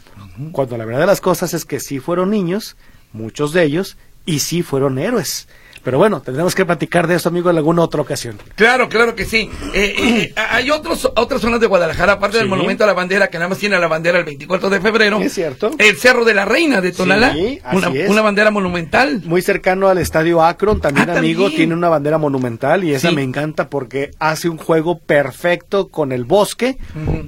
Cuando 0.53 0.76
la 0.76 0.84
verdad 0.84 1.01
de 1.01 1.07
las 1.07 1.20
cosas 1.20 1.53
es 1.55 1.64
que 1.64 1.80
sí 1.80 1.99
fueron 1.99 2.30
niños, 2.30 2.76
muchos 3.12 3.53
de 3.53 3.64
ellos, 3.64 3.97
y 4.24 4.38
sí 4.38 4.62
fueron 4.62 4.99
héroes. 4.99 5.49
Pero 5.85 5.99
bueno, 5.99 6.20
tendremos 6.22 6.55
que 6.55 6.64
platicar 6.64 7.07
de 7.07 7.16
eso, 7.16 7.28
amigo, 7.28 7.51
en 7.51 7.57
alguna 7.57 7.83
otra 7.83 8.01
ocasión. 8.01 8.39
Claro, 8.55 8.89
claro 8.89 9.14
que 9.14 9.24
sí. 9.24 9.51
Eh, 9.74 9.95
eh, 9.99 10.35
hay 10.37 10.70
otros, 10.70 11.11
otras 11.16 11.41
zonas 11.41 11.61
de 11.61 11.66
Guadalajara, 11.66 12.14
aparte 12.14 12.39
del 12.39 12.49
Monumento 12.49 12.85
a 12.85 12.87
la 12.87 12.93
Bandera, 12.93 13.28
que 13.28 13.39
nada 13.39 13.49
más 13.49 13.59
tiene 13.59 13.78
la 13.78 13.89
bandera 13.89 14.18
el 14.18 14.24
24 14.24 14.70
de 14.70 14.80
febrero. 14.80 15.20
Es 15.20 15.35
cierto. 15.35 15.70
El 15.78 15.97
Cerro 15.97 16.24
de 16.24 16.35
la 16.35 16.45
Reina 16.45 16.80
de 16.80 16.93
Tonalá. 16.93 17.33
Sí, 17.33 17.61
así 17.64 17.76
una, 17.76 17.89
es. 17.89 18.09
una 18.11 18.22
bandera 18.22 18.51
monumental. 18.51 19.22
Muy 19.24 19.43
cercano 19.43 19.89
al 19.89 19.99
estadio 19.99 20.43
Akron, 20.43 20.80
también, 20.80 21.11
Ah, 21.11 21.18
amigo, 21.18 21.43
también. 21.45 21.57
tiene 21.59 21.74
una 21.74 21.89
bandera 21.89 22.18
monumental 22.18 22.85
y 22.85 22.95
esa 22.95 23.09
Sí. 23.11 23.14
me 23.16 23.22
encanta 23.22 23.68
porque 23.68 24.11
hace 24.20 24.49
un 24.49 24.59
juego 24.59 24.99
perfecto 25.01 25.89
con 25.89 26.12
el 26.12 26.24
bosque 26.24 26.76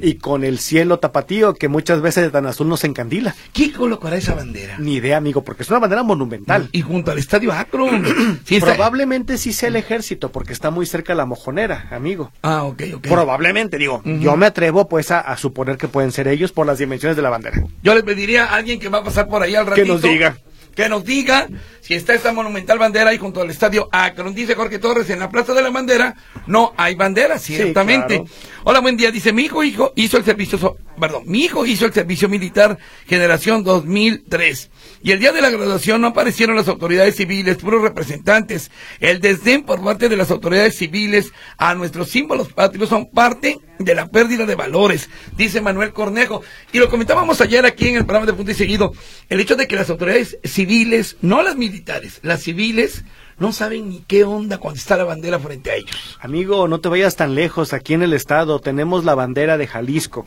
y 0.00 0.14
con 0.14 0.44
el 0.44 0.58
cielo 0.58 0.98
tapatío 0.98 1.54
que 1.54 1.68
muchas 1.68 2.00
veces 2.00 2.22
de 2.24 2.30
tan 2.30 2.46
azul 2.46 2.68
nos 2.68 2.84
encandila. 2.84 3.34
¿Quién 3.52 3.72
colocará 3.72 4.16
esa 4.16 4.34
bandera? 4.34 4.76
Ni 4.78 4.94
idea, 4.94 5.16
amigo, 5.16 5.42
porque 5.42 5.62
es 5.64 5.70
una 5.70 5.80
bandera 5.80 6.02
monumental. 6.02 6.68
Y 6.72 6.82
junto 6.82 7.10
al 7.10 7.18
estadio 7.18 7.52
Akron. 7.52 8.04
Sí, 8.44 8.60
Probablemente 8.60 9.38
sí 9.38 9.52
sea 9.52 9.68
el 9.70 9.76
ejército 9.76 10.30
porque 10.30 10.52
está 10.52 10.70
muy 10.70 10.84
cerca 10.86 11.14
la 11.14 11.24
mojonera, 11.26 11.88
amigo. 11.90 12.30
Ah, 12.42 12.64
ok, 12.64 12.82
ok. 12.96 13.06
Probablemente, 13.08 13.78
digo, 13.78 14.02
yo 14.04 14.36
me 14.36 14.46
atrevo 14.46 14.88
pues 14.88 15.10
a, 15.10 15.20
a 15.20 15.36
suponer 15.36 15.76
que 15.78 15.88
pueden 15.88 16.12
ser 16.12 16.28
ellos 16.28 16.52
por 16.52 16.66
las 16.66 16.78
dimensiones 16.78 17.16
de 17.16 17.22
la 17.22 17.30
bandera. 17.30 17.62
Yo 17.82 17.94
le 17.94 18.02
pediría 18.02 18.44
a 18.44 18.56
alguien 18.56 18.78
que 18.78 18.88
va 18.88 18.98
a 18.98 19.04
pasar 19.04 19.28
por 19.28 19.42
ahí 19.42 19.54
al 19.54 19.66
ratito. 19.66 19.84
Que 19.86 19.92
nos 19.92 20.02
diga. 20.02 20.36
Que 20.74 20.88
nos 20.88 21.04
diga 21.04 21.46
si 21.80 21.94
está 21.94 22.14
esta 22.14 22.32
monumental 22.32 22.80
bandera 22.80 23.10
ahí 23.10 23.18
junto 23.18 23.40
al 23.40 23.48
estadio 23.48 23.88
Akron. 23.92 24.34
Dice 24.34 24.56
Jorge 24.56 24.80
Torres, 24.80 25.08
en 25.08 25.20
la 25.20 25.30
Plaza 25.30 25.54
de 25.54 25.62
la 25.62 25.70
Bandera 25.70 26.16
no 26.48 26.74
hay 26.76 26.96
bandera, 26.96 27.38
ciertamente. 27.38 28.16
claro. 28.16 28.30
Hola, 28.64 28.80
buen 28.80 28.96
día. 28.96 29.12
Dice, 29.12 29.32
mi 29.32 29.42
hijo, 29.44 29.62
hijo 29.62 29.92
hizo 29.94 30.16
el 30.16 30.24
servicio, 30.24 30.58
so- 30.58 30.76
perdón, 30.98 31.24
mi 31.26 31.44
hijo 31.44 31.66
hizo 31.66 31.86
el 31.86 31.92
servicio 31.92 32.28
militar 32.28 32.78
generación 33.06 33.64
2003. 33.64 34.70
Y 35.02 35.12
el 35.12 35.20
día 35.20 35.32
de 35.32 35.42
la 35.42 35.50
graduación 35.50 36.00
no 36.00 36.08
aparecieron 36.08 36.56
las 36.56 36.68
autoridades 36.68 37.16
civiles, 37.16 37.56
puros 37.58 37.82
representantes. 37.82 38.70
El 39.00 39.20
desdén 39.20 39.64
por 39.64 39.82
parte 39.82 40.08
de 40.08 40.16
las 40.16 40.30
autoridades 40.30 40.76
civiles 40.76 41.32
a 41.58 41.74
nuestros 41.74 42.08
símbolos 42.08 42.52
patrios 42.52 42.88
son 42.88 43.10
parte 43.10 43.58
de 43.78 43.94
la 43.94 44.08
pérdida 44.08 44.46
de 44.46 44.54
valores, 44.54 45.08
dice 45.36 45.60
Manuel 45.60 45.92
Cornejo. 45.92 46.42
Y 46.72 46.78
lo 46.78 46.88
comentábamos 46.88 47.40
ayer 47.40 47.66
aquí 47.66 47.88
en 47.88 47.96
el 47.96 48.04
programa 48.04 48.26
de 48.26 48.32
Punto 48.32 48.52
y 48.52 48.54
Seguido, 48.54 48.92
el 49.28 49.40
hecho 49.40 49.56
de 49.56 49.66
que 49.66 49.76
las 49.76 49.90
autoridades 49.90 50.38
civiles, 50.44 51.16
no 51.20 51.42
las 51.42 51.56
militares, 51.56 52.20
las 52.22 52.42
civiles, 52.42 53.04
no 53.38 53.52
saben 53.52 53.88
ni 53.88 54.00
qué 54.00 54.24
onda 54.24 54.58
cuando 54.58 54.78
está 54.78 54.96
la 54.96 55.04
bandera 55.04 55.38
frente 55.38 55.70
a 55.70 55.74
ellos. 55.74 56.18
Amigo, 56.20 56.68
no 56.68 56.80
te 56.80 56.88
vayas 56.88 57.16
tan 57.16 57.34
lejos. 57.34 57.72
Aquí 57.72 57.94
en 57.94 58.02
el 58.02 58.12
estado 58.12 58.58
tenemos 58.60 59.04
la 59.04 59.14
bandera 59.14 59.58
de 59.58 59.66
Jalisco, 59.66 60.26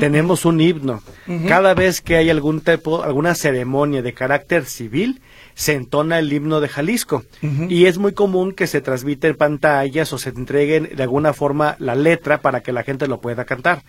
tenemos 0.00 0.44
un 0.44 0.60
himno. 0.60 1.02
Cada 1.46 1.74
vez 1.74 2.00
que 2.00 2.16
hay 2.16 2.30
algún 2.30 2.60
tipo, 2.60 3.02
alguna 3.02 3.34
ceremonia 3.34 4.02
de 4.02 4.12
carácter 4.12 4.64
civil, 4.64 5.20
se 5.54 5.72
entona 5.72 6.20
el 6.20 6.32
himno 6.32 6.60
de 6.60 6.68
Jalisco. 6.68 7.24
Y 7.68 7.86
es 7.86 7.98
muy 7.98 8.12
común 8.12 8.52
que 8.52 8.66
se 8.66 8.80
transmita 8.80 9.26
en 9.26 9.36
pantallas 9.36 10.12
o 10.12 10.18
se 10.18 10.30
entreguen 10.30 10.88
de 10.94 11.02
alguna 11.02 11.32
forma 11.32 11.76
la 11.80 11.94
letra 11.94 12.40
para 12.40 12.60
que 12.60 12.72
la 12.72 12.84
gente 12.84 13.08
lo 13.08 13.20
pueda 13.20 13.44
cantar. 13.44 13.82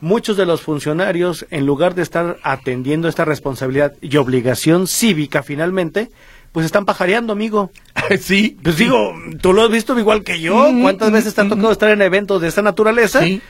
Muchos 0.00 0.36
de 0.36 0.46
los 0.46 0.62
funcionarios, 0.62 1.46
en 1.50 1.66
lugar 1.66 1.94
de 1.94 2.02
estar 2.02 2.38
atendiendo 2.42 3.08
esta 3.08 3.24
responsabilidad 3.24 3.92
y 4.00 4.16
obligación 4.16 4.86
cívica 4.86 5.42
finalmente, 5.42 6.10
pues 6.52 6.66
están 6.66 6.84
pajareando, 6.84 7.32
amigo. 7.32 7.70
sí, 8.20 8.56
Pues 8.62 8.76
digo, 8.76 9.14
tú 9.40 9.52
lo 9.52 9.62
has 9.62 9.70
visto 9.70 9.98
igual 9.98 10.22
que 10.22 10.40
yo. 10.40 10.68
Ujú, 10.68 10.82
¿Cuántas 10.82 11.10
veces 11.10 11.34
te 11.34 11.40
ha 11.40 11.44
ujú. 11.44 11.54
tocado 11.54 11.72
estar 11.72 11.90
en 11.90 12.02
eventos 12.02 12.40
de 12.40 12.48
esta 12.48 12.62
naturaleza? 12.62 13.22
Sí. 13.22 13.40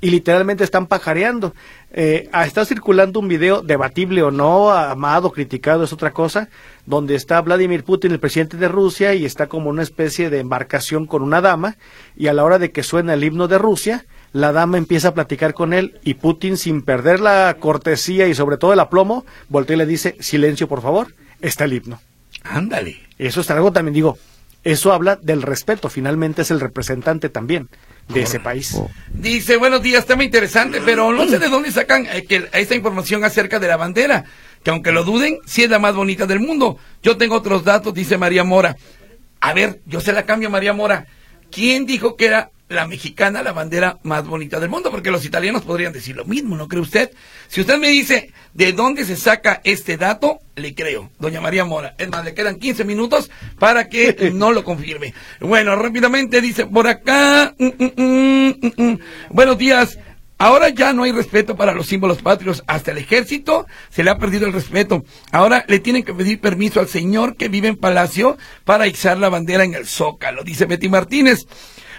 Y 0.00 0.10
literalmente 0.10 0.62
están 0.62 0.86
pajareando. 0.86 1.54
Eh, 1.90 2.28
está 2.44 2.64
circulando 2.64 3.18
un 3.18 3.26
video, 3.26 3.62
debatible 3.62 4.22
o 4.22 4.30
no, 4.30 4.70
amado, 4.70 5.32
criticado, 5.32 5.82
es 5.82 5.92
otra 5.92 6.12
cosa, 6.12 6.50
donde 6.86 7.16
está 7.16 7.40
Vladimir 7.40 7.82
Putin, 7.82 8.12
el 8.12 8.20
presidente 8.20 8.56
de 8.58 8.68
Rusia, 8.68 9.14
y 9.14 9.24
está 9.24 9.48
como 9.48 9.70
una 9.70 9.82
especie 9.82 10.30
de 10.30 10.38
embarcación 10.38 11.06
con 11.06 11.22
una 11.22 11.40
dama, 11.40 11.76
y 12.16 12.28
a 12.28 12.32
la 12.32 12.44
hora 12.44 12.60
de 12.60 12.70
que 12.70 12.84
suena 12.84 13.14
el 13.14 13.24
himno 13.24 13.48
de 13.48 13.58
Rusia, 13.58 14.06
la 14.32 14.52
dama 14.52 14.78
empieza 14.78 15.08
a 15.08 15.14
platicar 15.14 15.52
con 15.52 15.72
él, 15.72 15.98
y 16.04 16.14
Putin, 16.14 16.58
sin 16.58 16.82
perder 16.82 17.18
la 17.18 17.56
cortesía 17.58 18.28
y 18.28 18.34
sobre 18.34 18.56
todo 18.56 18.72
el 18.72 18.80
aplomo, 18.80 19.24
voltea 19.48 19.74
y 19.74 19.78
le 19.80 19.86
dice, 19.86 20.16
silencio 20.20 20.68
por 20.68 20.80
favor, 20.80 21.08
está 21.40 21.64
el 21.64 21.72
himno. 21.72 22.00
Ándale. 22.42 23.00
Eso 23.18 23.40
es 23.40 23.50
algo 23.50 23.72
también, 23.72 23.94
digo, 23.94 24.18
eso 24.64 24.92
habla 24.92 25.16
del 25.16 25.42
respeto, 25.42 25.88
finalmente 25.88 26.42
es 26.42 26.50
el 26.50 26.60
representante 26.60 27.28
también 27.28 27.68
de 28.08 28.22
ese 28.22 28.40
país. 28.40 28.76
Dice, 29.12 29.56
buenos 29.56 29.82
días, 29.82 30.06
tema 30.06 30.24
interesante, 30.24 30.80
pero 30.84 31.12
no 31.12 31.26
sé 31.26 31.38
de 31.38 31.48
dónde 31.48 31.70
sacan 31.70 32.06
eh, 32.06 32.24
que 32.24 32.48
esta 32.52 32.74
información 32.74 33.24
acerca 33.24 33.58
de 33.58 33.68
la 33.68 33.76
bandera, 33.76 34.24
que 34.62 34.70
aunque 34.70 34.92
lo 34.92 35.04
duden, 35.04 35.38
sí 35.46 35.62
es 35.62 35.70
la 35.70 35.78
más 35.78 35.94
bonita 35.94 36.26
del 36.26 36.40
mundo. 36.40 36.78
Yo 37.02 37.16
tengo 37.16 37.36
otros 37.36 37.64
datos, 37.64 37.94
dice 37.94 38.18
María 38.18 38.44
Mora. 38.44 38.76
A 39.40 39.52
ver, 39.52 39.80
yo 39.86 40.00
se 40.00 40.12
la 40.12 40.24
cambio, 40.24 40.50
María 40.50 40.72
Mora. 40.72 41.06
¿Quién 41.50 41.86
dijo 41.86 42.16
que 42.16 42.26
era 42.26 42.50
la 42.68 42.86
mexicana 42.86 43.42
la 43.42 43.52
bandera 43.52 43.98
más 44.02 44.26
bonita 44.26 44.60
del 44.60 44.68
mundo? 44.68 44.90
Porque 44.90 45.10
los 45.10 45.24
italianos 45.24 45.62
podrían 45.62 45.92
decir 45.92 46.16
lo 46.16 46.24
mismo, 46.24 46.56
¿no 46.56 46.68
cree 46.68 46.82
usted? 46.82 47.10
Si 47.48 47.60
usted 47.60 47.78
me 47.78 47.88
dice 47.88 48.32
de 48.54 48.72
dónde 48.72 49.04
se 49.04 49.16
saca 49.16 49.60
este 49.64 49.96
dato, 49.96 50.40
le 50.56 50.74
creo, 50.74 51.10
doña 51.18 51.40
María 51.40 51.64
Mora. 51.64 51.94
Es 51.98 52.08
más, 52.08 52.24
le 52.24 52.34
quedan 52.34 52.58
15 52.58 52.84
minutos 52.84 53.30
para 53.58 53.88
que 53.88 54.30
no 54.34 54.52
lo 54.52 54.64
confirme. 54.64 55.14
Bueno, 55.40 55.76
rápidamente 55.76 56.40
dice 56.40 56.66
por 56.66 56.86
acá. 56.86 57.54
mm, 57.58 57.66
mm, 57.66 58.72
mm. 58.76 58.98
Buenos 59.30 59.58
días. 59.58 59.98
Ahora 60.40 60.68
ya 60.68 60.92
no 60.92 61.02
hay 61.02 61.10
respeto 61.10 61.56
para 61.56 61.74
los 61.74 61.88
símbolos 61.88 62.22
patrios. 62.22 62.62
Hasta 62.68 62.92
el 62.92 62.98
ejército 62.98 63.66
se 63.90 64.04
le 64.04 64.10
ha 64.10 64.18
perdido 64.18 64.46
el 64.46 64.52
respeto. 64.52 65.04
Ahora 65.32 65.64
le 65.66 65.80
tienen 65.80 66.04
que 66.04 66.14
pedir 66.14 66.40
permiso 66.40 66.78
al 66.78 66.86
señor 66.86 67.36
que 67.36 67.48
vive 67.48 67.66
en 67.66 67.76
Palacio 67.76 68.38
para 68.64 68.86
izar 68.86 69.18
la 69.18 69.30
bandera 69.30 69.64
en 69.64 69.74
el 69.74 69.86
Zócalo, 69.86 70.44
dice 70.44 70.66
Betty 70.66 70.88
Martínez. 70.88 71.46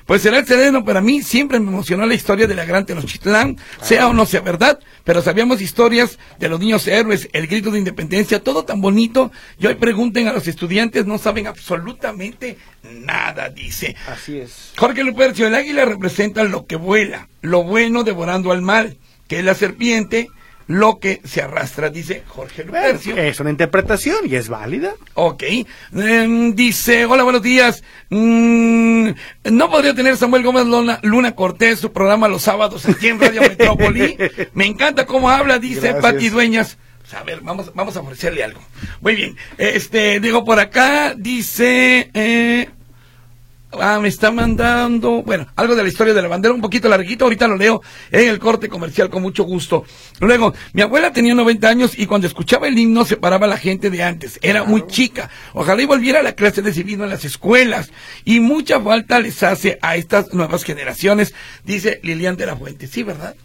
Pues 0.10 0.24
será 0.24 0.40
el 0.40 0.48
sereno, 0.48 0.84
pero 0.84 0.98
a 0.98 1.02
mí 1.04 1.22
siempre 1.22 1.60
me 1.60 1.68
emocionó 1.68 2.04
la 2.08 2.16
historia 2.16 2.48
de 2.48 2.56
la 2.56 2.66
gran 2.66 2.84
Tenochtitlán, 2.84 3.58
sea 3.80 4.08
o 4.08 4.14
no 4.14 4.26
sea 4.26 4.42
verdad, 4.42 4.80
pero 5.04 5.22
sabíamos 5.22 5.62
historias 5.62 6.18
de 6.40 6.50
los 6.50 6.60
niños 6.60 6.88
héroes, 6.88 7.30
el 7.32 7.46
grito 7.46 7.70
de 7.70 7.78
independencia, 7.78 8.44
todo 8.44 8.66
tan 8.66 8.82
bonito, 8.82 9.32
y 9.60 9.68
hoy 9.68 9.76
pregunten 9.76 10.28
a 10.28 10.34
los 10.34 10.48
estudiantes, 10.48 11.06
no 11.06 11.20
saben 11.20 11.46
absolutamente 11.46 12.58
nada, 12.82 13.50
dice. 13.50 13.96
Así 14.08 14.40
es. 14.40 14.74
Jorge 14.78 15.04
Lupercio, 15.04 15.46
el 15.46 15.54
águila 15.54 15.86
representa 15.86 16.44
lo 16.44 16.66
que 16.66 16.76
vuela, 16.76 17.30
lo 17.42 17.62
bueno 17.62 18.04
devorando 18.04 18.52
al 18.52 18.64
mal, 18.64 18.98
que 19.28 19.38
es 19.38 19.46
la 19.46 19.54
serpiente, 19.54 20.28
lo 20.70 21.00
que 21.00 21.20
se 21.24 21.42
arrastra, 21.42 21.90
dice 21.90 22.22
Jorge 22.28 22.64
Lupercio. 22.64 23.18
Es 23.18 23.40
una 23.40 23.50
interpretación 23.50 24.18
y 24.30 24.36
es 24.36 24.50
válida. 24.50 24.94
Ok. 25.16 25.44
Em, 25.96 26.54
dice, 26.54 27.06
hola, 27.06 27.24
buenos 27.24 27.42
días. 27.42 27.84
Mm, 28.12 29.10
¿No 29.46 29.72
podría 29.72 29.96
tener 29.96 30.16
Samuel 30.16 30.44
Gómez 30.44 30.68
Luna, 30.68 31.00
Luna 31.02 31.34
Cortés 31.34 31.80
su 31.80 31.92
programa 31.92 32.28
los 32.28 32.44
sábados 32.44 32.86
aquí 32.86 33.08
en 33.08 33.20
Radio 33.20 33.42
Metrópoli? 33.50 34.16
Me 34.54 34.68
encanta 34.68 35.08
cómo 35.08 35.32
habla, 35.32 35.58
dice. 35.58 35.96
Pati 35.96 36.30
Dueñas. 36.30 36.78
A 37.18 37.24
ver, 37.24 37.42
vamos, 37.42 37.74
vamos 37.74 37.98
a 37.98 38.02
ofrecerle 38.02 38.44
algo. 38.44 38.62
Muy 39.02 39.16
bien. 39.16 39.36
Este, 39.58 40.20
digo 40.20 40.46
por 40.46 40.60
acá, 40.60 41.16
dice... 41.18 42.12
Eh, 42.14 42.70
Ah, 43.72 44.00
me 44.02 44.08
está 44.08 44.32
mandando, 44.32 45.22
bueno, 45.22 45.46
algo 45.56 45.76
de 45.76 45.84
la 45.84 45.90
historia 45.90 46.14
de 46.16 46.22
la 46.24 46.28
bandera, 46.28 46.56
un 46.56 46.62
poquito 46.62 46.90
larguito, 46.90 47.26
ahorita 47.26 47.48
lo 47.48 47.56
leo 47.56 47.84
en 48.12 48.28
el 48.28 48.40
corte 48.40 48.68
comercial 48.68 49.12
con 49.12 49.22
mucho 49.22 49.44
gusto. 49.44 49.84
Luego, 50.20 50.56
mi 50.74 50.82
abuela 50.82 51.14
tenía 51.14 51.36
90 51.36 51.70
años 51.70 51.98
y 51.98 52.08
cuando 52.08 52.26
escuchaba 52.26 52.68
el 52.68 52.80
himno 52.80 53.06
se 53.06 53.18
paraba 53.18 53.46
la 53.46 53.58
gente 53.58 53.92
de 53.92 54.02
antes, 54.02 54.40
era 54.42 54.64
muy 54.64 54.88
chica. 54.88 55.30
Ojalá 55.54 55.84
y 55.84 55.86
volviera 55.86 56.20
a 56.20 56.24
la 56.24 56.34
clase 56.34 56.64
de 56.64 56.74
civismo 56.74 57.04
en 57.04 57.12
las 57.12 57.26
escuelas. 57.26 57.92
Y 58.26 58.40
mucha 58.40 58.82
falta 58.82 59.20
les 59.20 59.44
hace 59.44 59.78
a 59.84 59.96
estas 59.96 60.34
nuevas 60.34 60.64
generaciones, 60.64 61.36
dice 61.64 62.00
Lilian 62.02 62.38
de 62.38 62.48
la 62.48 62.56
Fuente. 62.56 62.88
Sí, 62.88 63.04
¿verdad? 63.04 63.36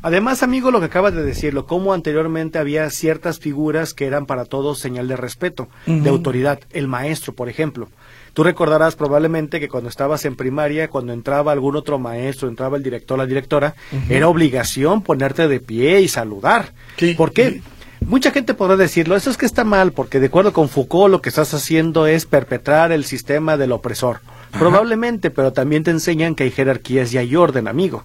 Además, 0.00 0.42
amigo, 0.42 0.70
lo 0.70 0.80
que 0.80 0.86
acabas 0.86 1.14
de 1.14 1.24
decirlo, 1.24 1.66
como 1.66 1.92
anteriormente 1.92 2.58
había 2.58 2.88
ciertas 2.90 3.38
figuras 3.38 3.92
que 3.92 4.06
eran 4.06 4.24
para 4.24 4.44
todos 4.44 4.78
señal 4.78 5.08
de 5.08 5.16
respeto, 5.16 5.68
de 5.86 6.08
autoridad. 6.10 6.60
El 6.72 6.88
maestro, 6.88 7.34
por 7.34 7.48
ejemplo. 7.48 7.88
Tú 8.34 8.42
recordarás 8.42 8.96
probablemente 8.96 9.60
que 9.60 9.68
cuando 9.68 9.88
estabas 9.88 10.24
en 10.24 10.34
primaria, 10.34 10.88
cuando 10.88 11.12
entraba 11.12 11.52
algún 11.52 11.76
otro 11.76 12.00
maestro, 12.00 12.48
entraba 12.48 12.76
el 12.76 12.82
director, 12.82 13.16
la 13.16 13.26
directora, 13.26 13.74
era 14.08 14.28
obligación 14.28 15.02
ponerte 15.02 15.48
de 15.48 15.60
pie 15.60 16.00
y 16.00 16.08
saludar. 16.08 16.72
Sí. 16.96 17.14
¿Por 17.14 17.32
qué? 17.32 17.62
Mucha 18.00 18.32
gente 18.32 18.52
podrá 18.52 18.76
decirlo, 18.76 19.16
eso 19.16 19.30
es 19.30 19.38
que 19.38 19.46
está 19.46 19.64
mal, 19.64 19.92
porque 19.92 20.20
de 20.20 20.26
acuerdo 20.26 20.52
con 20.52 20.68
Foucault 20.68 21.10
lo 21.10 21.22
que 21.22 21.30
estás 21.30 21.54
haciendo 21.54 22.06
es 22.06 22.26
perpetrar 22.26 22.92
el 22.92 23.04
sistema 23.04 23.56
del 23.56 23.72
opresor. 23.72 24.20
Probablemente, 24.58 25.30
pero 25.30 25.52
también 25.52 25.82
te 25.82 25.90
enseñan 25.90 26.34
que 26.34 26.44
hay 26.44 26.50
jerarquías 26.50 27.12
y 27.12 27.18
hay 27.18 27.34
orden, 27.34 27.66
amigo. 27.66 28.04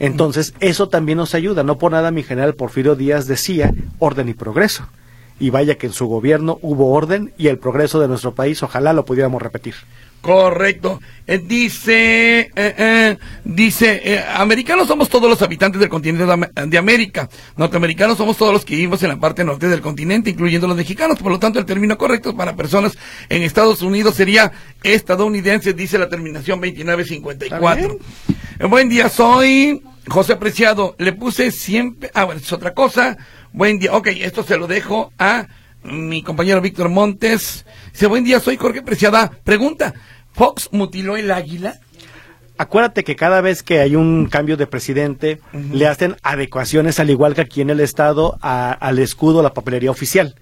Entonces, 0.00 0.54
eso 0.60 0.88
también 0.88 1.18
nos 1.18 1.34
ayuda. 1.34 1.62
No 1.62 1.78
por 1.78 1.92
nada 1.92 2.10
mi 2.10 2.22
general 2.22 2.54
Porfirio 2.54 2.94
Díaz 2.94 3.26
decía 3.26 3.72
orden 3.98 4.28
y 4.28 4.34
progreso. 4.34 4.86
Y 5.40 5.50
vaya 5.50 5.76
que 5.76 5.86
en 5.86 5.92
su 5.92 6.06
gobierno 6.06 6.58
hubo 6.62 6.92
orden 6.92 7.32
y 7.38 7.48
el 7.48 7.58
progreso 7.58 8.00
de 8.00 8.08
nuestro 8.08 8.34
país, 8.34 8.62
ojalá 8.62 8.92
lo 8.92 9.04
pudiéramos 9.04 9.40
repetir. 9.40 9.74
Correcto. 10.20 11.00
Eh, 11.26 11.38
dice, 11.38 12.40
eh, 12.40 12.50
eh, 12.56 13.16
dice, 13.44 14.24
americanos 14.34 14.88
somos 14.88 15.08
todos 15.08 15.30
los 15.30 15.40
habitantes 15.42 15.80
del 15.80 15.88
continente 15.88 16.26
de, 16.66 16.78
América. 16.78 17.28
Norteamericanos 17.56 18.18
somos 18.18 18.36
todos 18.36 18.52
los 18.52 18.64
que 18.64 18.74
vivimos 18.74 19.02
en 19.02 19.10
la 19.10 19.20
parte 19.20 19.44
norte 19.44 19.68
del 19.68 19.80
continente, 19.80 20.30
incluyendo 20.30 20.66
los 20.66 20.76
mexicanos. 20.76 21.18
Por 21.18 21.30
lo 21.30 21.38
tanto, 21.38 21.58
el 21.58 21.66
término 21.66 21.96
correcto 21.96 22.36
para 22.36 22.56
personas 22.56 22.98
en 23.28 23.42
Estados 23.42 23.80
Unidos 23.80 24.16
sería 24.16 24.50
estadounidense, 24.82 25.72
dice 25.72 25.98
la 25.98 26.08
terminación 26.08 26.60
2954. 26.60 27.98
buen 28.68 28.88
día, 28.88 29.08
soy 29.08 29.82
José 30.08 30.36
Preciado. 30.36 30.96
Le 30.98 31.12
puse 31.12 31.52
siempre, 31.52 32.10
ah, 32.14 32.24
bueno, 32.24 32.40
es 32.40 32.52
otra 32.52 32.74
cosa. 32.74 33.16
Buen 33.58 33.80
día, 33.80 33.92
ok, 33.92 34.06
esto 34.20 34.44
se 34.44 34.56
lo 34.56 34.68
dejo 34.68 35.12
a 35.18 35.48
mi 35.82 36.22
compañero 36.22 36.60
Víctor 36.60 36.90
Montes. 36.90 37.66
Dice, 37.90 38.06
buen 38.06 38.22
día, 38.22 38.38
soy 38.38 38.56
Jorge 38.56 38.82
Preciada. 38.82 39.32
Pregunta, 39.42 39.94
¿Fox 40.30 40.68
mutiló 40.70 41.16
el 41.16 41.32
águila? 41.32 41.80
Acuérdate 42.56 43.02
que 43.02 43.16
cada 43.16 43.40
vez 43.40 43.64
que 43.64 43.80
hay 43.80 43.96
un 43.96 44.26
cambio 44.26 44.56
de 44.56 44.68
presidente, 44.68 45.40
le 45.72 45.88
hacen 45.88 46.14
adecuaciones, 46.22 47.00
al 47.00 47.10
igual 47.10 47.34
que 47.34 47.40
aquí 47.40 47.60
en 47.60 47.70
el 47.70 47.80
Estado, 47.80 48.38
al 48.42 48.98
escudo, 49.00 49.42
la 49.42 49.54
papelería 49.54 49.90
oficial. 49.90 50.36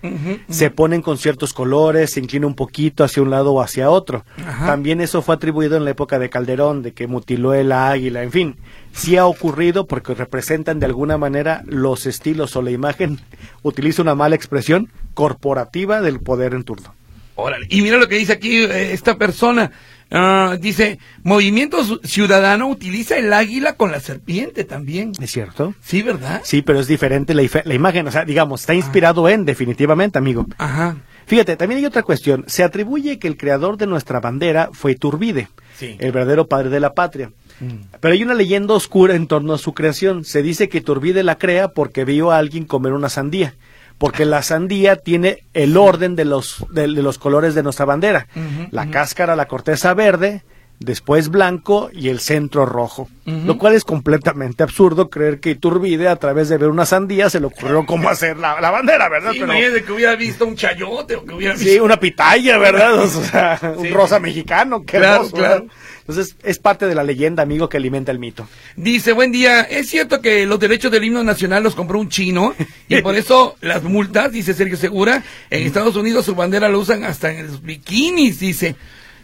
Se 0.51 0.71
ponen 0.71 1.01
con 1.01 1.17
ciertos 1.17 1.55
colores, 1.55 2.12
se 2.12 2.21
inclina 2.21 2.47
un 2.47 2.55
poquito 2.55 3.03
hacia 3.03 3.23
un 3.23 3.31
lado 3.31 3.55
o 3.55 3.62
hacia 3.62 3.89
otro. 3.89 4.27
También 4.67 5.01
eso 5.01 5.23
fue 5.23 5.37
atribuido 5.37 5.79
en 5.79 5.85
la 5.87 5.91
época 5.91 6.19
de 6.19 6.29
Calderón, 6.29 6.83
de 6.83 6.93
que 6.93 7.07
mutiló 7.07 7.55
el 7.55 7.73
águila, 7.73 8.23
en 8.23 8.33
fin. 8.33 8.57
Sí 8.97 9.17
ha 9.17 9.27
ocurrido 9.27 9.87
porque 9.87 10.15
representan 10.15 10.81
de 10.81 10.87
alguna 10.87 11.19
manera 11.19 11.63
los 11.67 12.07
estilos 12.07 12.57
o 12.57 12.63
la 12.63 12.71
imagen, 12.71 13.21
utiliza 13.63 14.03
una 14.03 14.15
mala 14.15 14.37
expresión, 14.37 14.91
corporativa 15.15 16.01
del 16.01 16.21
poder 16.21 16.55
en 16.55 16.65
turno. 16.65 16.95
Órale. 17.35 17.67
Y 17.69 17.83
mira 17.83 17.99
lo 17.99 18.09
que 18.09 18.17
dice 18.17 18.33
aquí 18.33 18.57
eh, 18.57 18.93
esta 18.93 19.17
persona. 19.17 19.71
Ah, 20.11 20.57
dice, 20.59 20.99
Movimiento 21.23 21.85
Ciudadano 22.05 22.69
utiliza 22.69 23.19
el 23.19 23.33
águila 23.33 23.75
con 23.75 23.93
la 23.93 24.01
serpiente 24.01 24.65
también. 24.65 25.13
¿Es 25.21 25.33
cierto? 25.33 25.75
Sí, 25.83 26.01
¿verdad? 26.01 26.41
Sí, 26.45 26.63
pero 26.63 26.81
es 26.81 26.87
diferente 26.87 27.35
la, 27.35 27.43
la 27.65 27.75
imagen. 27.75 28.07
O 28.07 28.11
sea, 28.11 28.25
digamos, 28.25 28.61
está 28.61 28.73
inspirado 28.73 29.29
en, 29.29 29.45
definitivamente, 29.45 30.19
amigo. 30.19 30.47
Ajá. 30.57 30.97
Fíjate, 31.27 31.57
también 31.57 31.81
hay 31.81 31.87
otra 31.87 32.05
cuestión. 32.05 32.45
Se 32.47 32.63
atribuye 32.63 33.19
que 33.19 33.27
el 33.27 33.37
creador 33.37 33.77
de 33.77 33.89
nuestra 33.89 34.21
bandera 34.21 34.71
fue 34.73 34.93
Iturbide, 34.93 35.49
el 35.81 36.13
verdadero 36.13 36.47
padre 36.47 36.71
de 36.71 36.81
la 36.81 36.95
patria. 36.95 37.33
Mm. 37.61 37.99
Pero 38.01 38.15
hay 38.15 38.23
una 38.23 38.35
leyenda 38.35 38.75
oscura 38.75 39.15
en 39.15 39.27
torno 39.27 39.55
a 39.55 39.59
su 39.59 39.75
creación. 39.75 40.25
Se 40.25 40.43
dice 40.43 40.69
que 40.69 40.79
Iturbide 40.79 41.23
la 41.23 41.39
crea 41.39 41.69
porque 41.69 42.05
vio 42.05 42.31
a 42.31 42.39
alguien 42.39 42.65
comer 42.65 42.93
una 42.93 43.09
sandía 43.09 43.55
porque 43.99 44.25
la 44.27 44.43
sandía 44.43 44.97
tiene 44.97 45.45
el 45.55 45.77
orden 45.77 46.17
de 46.17 46.25
los, 46.25 46.67
de, 46.71 46.87
los 46.87 47.19
colores 47.19 47.55
de 47.55 47.63
nuestra 47.63 47.87
bandera. 47.87 48.27
la 48.71 48.91
cáscara, 48.91 49.37
la 49.37 49.49
corteza 49.49 49.95
verde, 49.95 50.43
después 50.79 51.29
blanco 51.29 51.91
y 51.93 52.09
el 52.09 52.20
centro 52.20 52.66
rojo. 52.66 53.09
Lo 53.24 53.59
cual 53.59 53.74
es 53.74 53.83
completamente 53.83 54.62
absurdo 54.62 55.11
creer 55.11 55.41
que 55.41 55.51
Iturbide, 55.51 56.07
a 56.07 56.14
través 56.14 56.49
de 56.49 56.59
ver 56.59 56.68
una 56.68 56.87
sandía, 56.87 57.29
se 57.29 57.41
le 57.41 57.47
ocurrió 57.47 57.85
cómo 57.87 58.09
hacer 58.09 58.37
la, 58.37 58.55
bandera, 58.70 59.09
¿verdad? 59.09 59.33
Sí, 59.33 59.41
Pero, 59.41 59.85
que 59.85 59.93
hubiera 59.93 60.14
visto 60.14 60.47
un 60.47 60.55
chayote 60.55 61.16
o 61.16 61.24
que 61.24 61.35
hubiera 61.35 61.55
visto... 61.55 61.68
Sí, 61.68 61.81
una 61.81 61.99
pitaya, 61.99 62.57
¿verdad? 62.59 63.01
O 63.01 63.09
sea, 63.09 63.59
un 63.77 63.91
rosa 63.91 64.20
mexicano, 64.20 64.85
qué 64.85 64.99
claro, 64.99 65.29
claro. 65.31 65.66
Entonces, 66.07 66.37
es 66.45 66.61
parte 66.61 66.87
de 66.87 66.95
la 66.95 67.03
leyenda, 67.03 67.43
amigo, 67.43 67.68
que 67.68 67.79
alimenta 67.79 68.12
el 68.12 68.20
mito. 68.20 68.49
Dice, 68.77 69.11
buen 69.11 69.33
día, 69.33 69.62
¿es 69.62 69.89
cierto 69.89 70.20
que 70.20 70.47
los 70.47 70.61
derechos 70.61 70.93
del 70.93 71.03
himno 71.03 71.24
nacional 71.24 71.64
los 71.64 71.74
compró 71.74 71.99
un 71.99 72.09
chino? 72.09 72.55
Y 72.89 73.03
por 73.03 73.16
eso 73.16 73.57
las 73.61 73.83
multas, 73.83 74.31
dice 74.31 74.55
Sergio 74.55 74.77
Segura, 74.77 75.24
en 75.51 75.66
Estados 75.66 75.97
Unidos 75.97 76.24
su 76.24 76.37
bandera 76.37 76.68
la 76.68 76.79
usan 76.79 77.03
hasta 77.03 77.33
en 77.33 77.49
los 77.49 77.61
bikinis, 77.61 78.39
dice. 78.39 78.77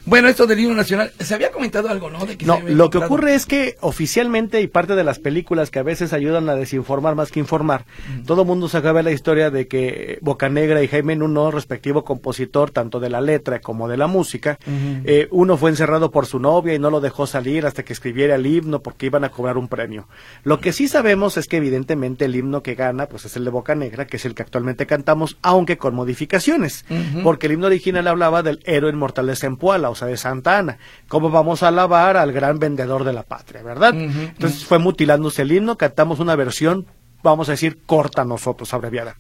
Bueno, 0.05 0.29
esto 0.29 0.49
del 0.49 0.59
himno 0.59 0.75
nacional, 0.75 1.13
se 1.21 1.33
había 1.33 1.53
comentado 1.53 1.89
algo, 1.89 2.11
¿no? 2.11 2.19
no, 2.45 2.61
lo 2.67 2.91
que 2.91 2.99
ocurre 2.99 3.37
es 3.37 3.47
que 3.47 3.77
oficialmente 3.81 4.61
y 4.61 4.67
parte 4.67 4.97
de 4.97 5.05
las 5.05 5.21
películas 5.21 5.71
que 5.71 5.79
a 5.79 5.85
veces 5.85 6.13
ayudan 6.13 6.49
a 6.49 6.57
desinformar 6.57 7.15
más 7.15 7.31
que 7.31 7.39
informar, 7.39 7.85
todo 8.27 8.45
mundo 8.45 8.69
se 8.69 8.79
acaba 8.79 9.03
la 9.03 9.13
historia 9.13 9.51
de 9.51 9.69
que 9.69 10.19
Bocanegra 10.21 10.83
y 10.83 10.89
Jaime 10.89 11.15
Nuno, 11.15 11.53
respectivo 11.53 12.05
compositor 12.05 12.73
tanto 12.73 12.99
de 12.99 13.11
la 13.11 13.21
letra 13.21 13.61
como 13.61 13.89
de 13.89 13.97
la 13.97 14.09
música, 14.09 14.59
eh, 14.67 15.29
uno 15.31 15.57
fue 15.57 15.71
encerrado 15.71 16.11
por 16.11 16.27
su 16.27 16.41
novia 16.41 16.75
y 16.75 16.81
no 16.81 16.91
lo 16.91 17.01
dejó 17.01 17.29
salir 17.29 17.65
hasta 17.65 17.85
que 17.85 17.93
escribiera 17.93 18.35
el 18.35 18.47
himno 18.47 18.83
porque 18.83 19.07
iban 19.07 19.23
a 19.23 19.31
cobrar 19.31 19.57
un 19.57 19.69
premio. 19.69 20.09
Lo 20.43 20.61
que 20.61 20.73
sí 20.73 20.89
sabemos 20.89 21.37
es 21.37 21.47
que 21.47 21.59
evidentemente 21.59 22.25
el 22.25 22.35
himno 22.35 22.65
que 22.65 22.75
gana 22.75 23.07
pues 23.07 23.25
es 23.25 23.37
el 23.37 23.45
de 23.45 23.51
Bocanegra, 23.51 24.09
que 24.09 24.17
es 24.17 24.25
el 24.25 24.35
que 24.35 24.43
actualmente 24.43 24.87
cantamos, 24.87 25.39
aunque 25.43 25.79
con 25.79 25.95
modificaciones, 25.95 26.85
porque 27.23 27.47
el 27.47 27.53
himno 27.53 27.69
original 27.69 28.09
hablaba 28.09 28.43
del 28.43 28.61
héroe 28.65 28.91
inmortal 28.91 29.29
de 29.29 29.37
Zempoala, 29.37 29.92
o 29.93 29.95
sea, 29.95 30.09
de 30.09 30.17
Santa 30.17 30.59
Ana. 30.59 30.79
¿Cómo 31.09 31.31
vamos 31.31 31.63
a 31.63 31.69
alabar 31.69 32.17
al 32.17 32.33
gran 32.33 32.59
vendedor 32.59 33.05
de 33.05 33.13
la 33.13 33.23
patria, 33.23 33.63
verdad? 33.63 33.95
Entonces 33.95 34.65
fue 34.65 34.79
mutilándose 34.79 35.43
el 35.43 35.53
himno, 35.53 35.79
cantamos 35.79 36.19
una 36.19 36.37
versión, 36.37 36.87
vamos 37.23 37.49
a 37.49 37.53
decir, 37.53 37.79
corta 37.87 38.25
nosotros, 38.25 38.75
abreviada. 38.75 39.17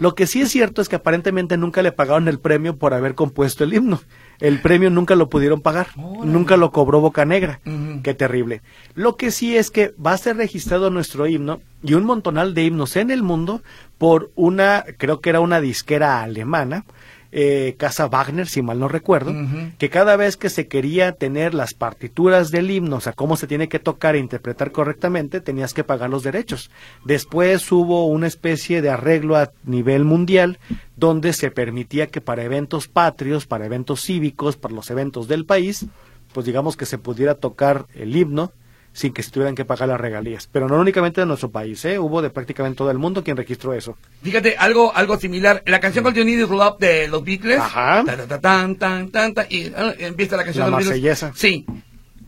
Lo 0.00 0.14
que 0.14 0.26
sí 0.26 0.40
es 0.40 0.50
cierto 0.50 0.80
es 0.80 0.88
que 0.88 0.96
aparentemente 0.96 1.58
nunca 1.58 1.82
le 1.82 1.92
pagaron 1.92 2.26
el 2.26 2.38
premio 2.38 2.76
por 2.76 2.94
haber 2.94 3.14
compuesto 3.14 3.64
el 3.64 3.74
himno. 3.74 4.00
El 4.38 4.60
premio 4.60 4.88
nunca 4.88 5.14
lo 5.14 5.28
pudieron 5.28 5.60
pagar, 5.60 5.88
nunca 6.24 6.56
lo 6.56 6.72
cobró 6.72 7.00
Boca 7.00 7.26
Negra. 7.26 7.60
Qué 8.02 8.14
terrible. 8.14 8.62
Lo 8.94 9.16
que 9.16 9.30
sí 9.30 9.58
es 9.58 9.70
que 9.70 9.94
va 10.04 10.12
a 10.12 10.18
ser 10.18 10.38
registrado 10.38 10.88
nuestro 10.88 11.26
himno 11.26 11.60
y 11.82 11.92
un 11.92 12.04
montonal 12.04 12.54
de 12.54 12.64
himnos 12.64 12.96
en 12.96 13.10
el 13.10 13.22
mundo 13.22 13.62
por 13.98 14.30
una, 14.36 14.86
creo 14.96 15.20
que 15.20 15.28
era 15.28 15.40
una 15.40 15.60
disquera 15.60 16.22
alemana, 16.22 16.86
eh, 17.32 17.76
Casa 17.78 18.08
Wagner, 18.08 18.46
si 18.46 18.62
mal 18.62 18.78
no 18.78 18.88
recuerdo, 18.88 19.34
que 19.78 19.90
cada 19.90 20.16
vez 20.16 20.36
que 20.36 20.50
se 20.50 20.66
quería 20.66 21.12
tener 21.12 21.54
las 21.54 21.74
partituras 21.74 22.50
del 22.50 22.70
himno, 22.70 22.96
o 22.96 23.00
sea, 23.00 23.12
cómo 23.12 23.36
se 23.36 23.46
tiene 23.46 23.68
que 23.68 23.78
tocar 23.78 24.16
e 24.16 24.18
interpretar 24.18 24.72
correctamente, 24.72 25.40
tenías 25.40 25.74
que 25.74 25.84
pagar 25.84 26.10
los 26.10 26.22
derechos. 26.22 26.70
Después 27.04 27.70
hubo 27.70 28.06
una 28.06 28.26
especie 28.26 28.82
de 28.82 28.90
arreglo 28.90 29.36
a 29.36 29.52
nivel 29.64 30.04
mundial 30.04 30.58
donde 30.96 31.32
se 31.32 31.50
permitía 31.50 32.08
que 32.08 32.20
para 32.20 32.44
eventos 32.44 32.88
patrios, 32.88 33.46
para 33.46 33.66
eventos 33.66 34.02
cívicos, 34.02 34.56
para 34.56 34.74
los 34.74 34.90
eventos 34.90 35.28
del 35.28 35.46
país, 35.46 35.86
pues 36.32 36.46
digamos 36.46 36.76
que 36.76 36.86
se 36.86 36.98
pudiera 36.98 37.34
tocar 37.34 37.86
el 37.94 38.14
himno 38.16 38.52
sin 38.92 39.12
que 39.12 39.22
se 39.22 39.30
tuvieran 39.30 39.54
que 39.54 39.64
pagar 39.64 39.88
las 39.88 40.00
regalías. 40.00 40.48
Pero 40.50 40.68
no 40.68 40.78
únicamente 40.78 41.20
de 41.20 41.26
nuestro 41.26 41.50
país, 41.50 41.84
¿eh? 41.84 41.98
hubo 41.98 42.22
de 42.22 42.30
prácticamente 42.30 42.78
todo 42.78 42.90
el 42.90 42.98
mundo 42.98 43.22
quien 43.22 43.36
registró 43.36 43.72
eso. 43.72 43.96
Fíjate, 44.22 44.56
algo 44.56 44.94
algo 44.94 45.18
similar, 45.18 45.62
la 45.66 45.80
canción 45.80 46.12
You 46.12 46.24
Need 46.24 46.48
Love 46.48 46.78
de 46.78 47.08
los 47.08 47.22
Beatles, 47.24 47.60
Ajá. 47.60 48.04
tan, 48.40 48.76
tan, 48.76 49.10
tan, 49.10 49.34
y 49.48 49.72
ah, 49.76 49.94
empieza 49.98 50.36
la 50.36 50.44
canción 50.44 50.70
la 50.70 50.78
de 50.78 50.84
los 50.84 50.92
Beatles. 50.92 51.24
Sí, 51.34 51.66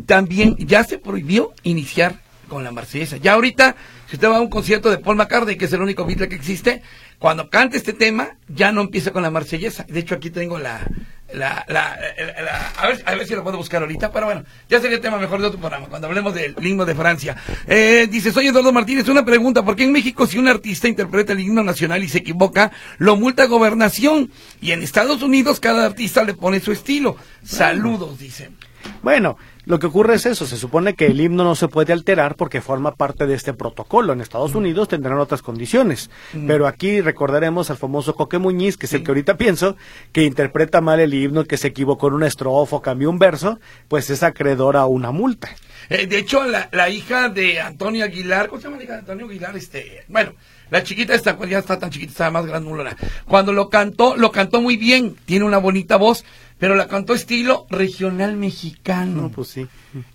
también 0.07 0.57
ya 0.59 0.85
se 0.85 0.99
prohibió 0.99 1.53
iniciar 1.63 2.21
con 2.49 2.65
la 2.65 2.71
marsellesa. 2.71 3.17
Ya 3.17 3.33
ahorita, 3.33 3.77
si 4.09 4.17
usted 4.17 4.29
va 4.29 4.37
a 4.37 4.41
un 4.41 4.51
concierto 4.51 4.91
de 4.91 4.99
Paul 4.99 5.17
McCartney, 5.17 5.57
que 5.57 5.65
es 5.65 5.73
el 5.73 5.81
único 5.81 6.05
Beatle 6.05 6.29
que 6.29 6.35
existe, 6.35 6.83
cuando 7.19 7.49
cante 7.49 7.77
este 7.77 7.93
tema, 7.93 8.37
ya 8.49 8.73
no 8.73 8.83
empieza 8.83 9.11
con 9.11 9.23
la 9.23 9.31
marsellesa. 9.31 9.87
De 9.89 10.01
hecho, 10.01 10.15
aquí 10.15 10.29
tengo 10.29 10.59
la, 10.59 10.87
la, 11.35 11.65
la, 11.69 11.99
a, 12.77 12.87
ver, 12.87 13.03
a, 13.05 13.15
ver, 13.15 13.27
si 13.27 13.35
lo 13.35 13.43
puedo 13.43 13.57
buscar 13.57 13.83
ahorita, 13.83 14.13
pero 14.13 14.27
bueno, 14.27 14.45
ya 14.69 14.81
sería 14.81 15.01
tema 15.01 15.19
mejor 15.19 15.41
de 15.41 15.47
otro 15.47 15.59
programa, 15.59 15.87
cuando 15.87 16.09
hablemos 16.09 16.35
del 16.35 16.55
himno 16.61 16.85
de 16.85 16.95
Francia. 16.95 17.37
Eh, 17.67 18.09
dice, 18.11 18.33
soy 18.33 18.49
Eduardo 18.49 18.73
Martínez, 18.73 19.09
una 19.09 19.25
pregunta, 19.25 19.65
¿por 19.65 19.77
qué 19.77 19.85
en 19.85 19.93
México 19.93 20.27
si 20.27 20.39
un 20.39 20.49
artista 20.49 20.89
interpreta 20.89 21.33
el 21.33 21.41
himno 21.41 21.63
nacional 21.63 22.03
y 22.05 22.09
se 22.09 22.19
equivoca, 22.19 22.73
lo 22.99 23.17
multa 23.17 23.47
gobernación? 23.47 24.31
Y 24.61 24.73
en 24.73 24.83
Estados 24.83 25.23
Unidos 25.23 25.61
cada 25.61 25.87
artista 25.87 26.23
le 26.25 26.35
pone 26.35 26.61
su 26.61 26.73
estilo. 26.73 27.17
Saludos, 27.45 28.19
dice. 28.19 28.51
Bueno, 29.03 29.37
lo 29.65 29.79
que 29.79 29.87
ocurre 29.87 30.15
es 30.15 30.27
eso, 30.27 30.47
se 30.47 30.57
supone 30.57 30.95
que 30.95 31.07
el 31.07 31.21
himno 31.21 31.45
no 31.45 31.55
se 31.55 31.69
puede 31.69 31.93
alterar 31.93 32.35
porque 32.35 32.61
forma 32.61 32.97
parte 32.97 33.27
de 33.27 33.35
este 33.35 33.53
protocolo. 33.53 34.13
En 34.13 34.21
Estados 34.21 34.55
Unidos 34.55 34.89
tendrán 34.89 35.19
otras 35.19 35.43
condiciones, 35.43 36.11
pero 36.47 36.67
aquí 36.67 37.01
recordaremos 37.01 37.71
al 37.71 37.77
famoso 37.77 38.15
Coque 38.15 38.39
Muñiz, 38.39 38.77
que 38.77 38.87
es 38.87 38.93
el 38.93 39.05
que 39.05 39.11
ahorita 39.13 39.37
pienso, 39.37 39.77
que 40.13 40.25
interpreta 40.25 40.81
mal 40.81 40.99
el 40.99 41.15
himno, 41.15 41.45
que 41.45 41.57
se 41.57 41.69
equivocó 41.69 42.09
en 42.09 42.15
un 42.15 42.25
estrofa, 42.25 42.83
cambió 42.83 43.09
un 43.09 43.19
verso, 43.19 43.61
pues 43.89 44.11
es 44.11 44.23
acreedor 44.23 44.77
a 44.77 44.87
una 44.87 45.13
multa. 45.13 45.49
Eh, 45.89 46.07
de 46.07 46.19
hecho, 46.19 46.45
la, 46.45 46.89
hija 46.89 47.29
de 47.29 47.61
Antonio 47.61 48.05
Aguilar, 48.05 48.49
¿cómo 48.49 48.61
se 48.61 48.67
llama 48.67 48.79
la 48.79 48.85
hija 48.85 48.93
de 48.95 48.99
Antonio 49.01 49.27
Aguilar? 49.27 49.57
Este, 49.57 50.05
bueno, 50.09 50.33
la 50.71 50.83
chiquita 50.83 51.15
esta, 51.15 51.39
ya 51.47 51.59
está 51.59 51.79
tan 51.79 51.91
chiquita, 51.91 52.13
está 52.13 52.31
más 52.31 52.47
grande. 52.47 52.71
Cuando 53.27 53.53
lo 53.53 53.69
cantó, 53.69 54.17
lo 54.17 54.33
cantó 54.33 54.61
muy 54.61 54.77
bien, 54.77 55.17
tiene 55.27 55.45
una 55.45 55.59
bonita 55.59 55.97
voz, 55.97 56.25
pero 56.63 56.77
la 56.77 56.87
cantó 56.87 57.13
estilo 57.13 57.67
regional 57.71 58.37
mexicano. 58.37 59.23
No, 59.23 59.31
pues 59.33 59.49
sí. 59.49 59.67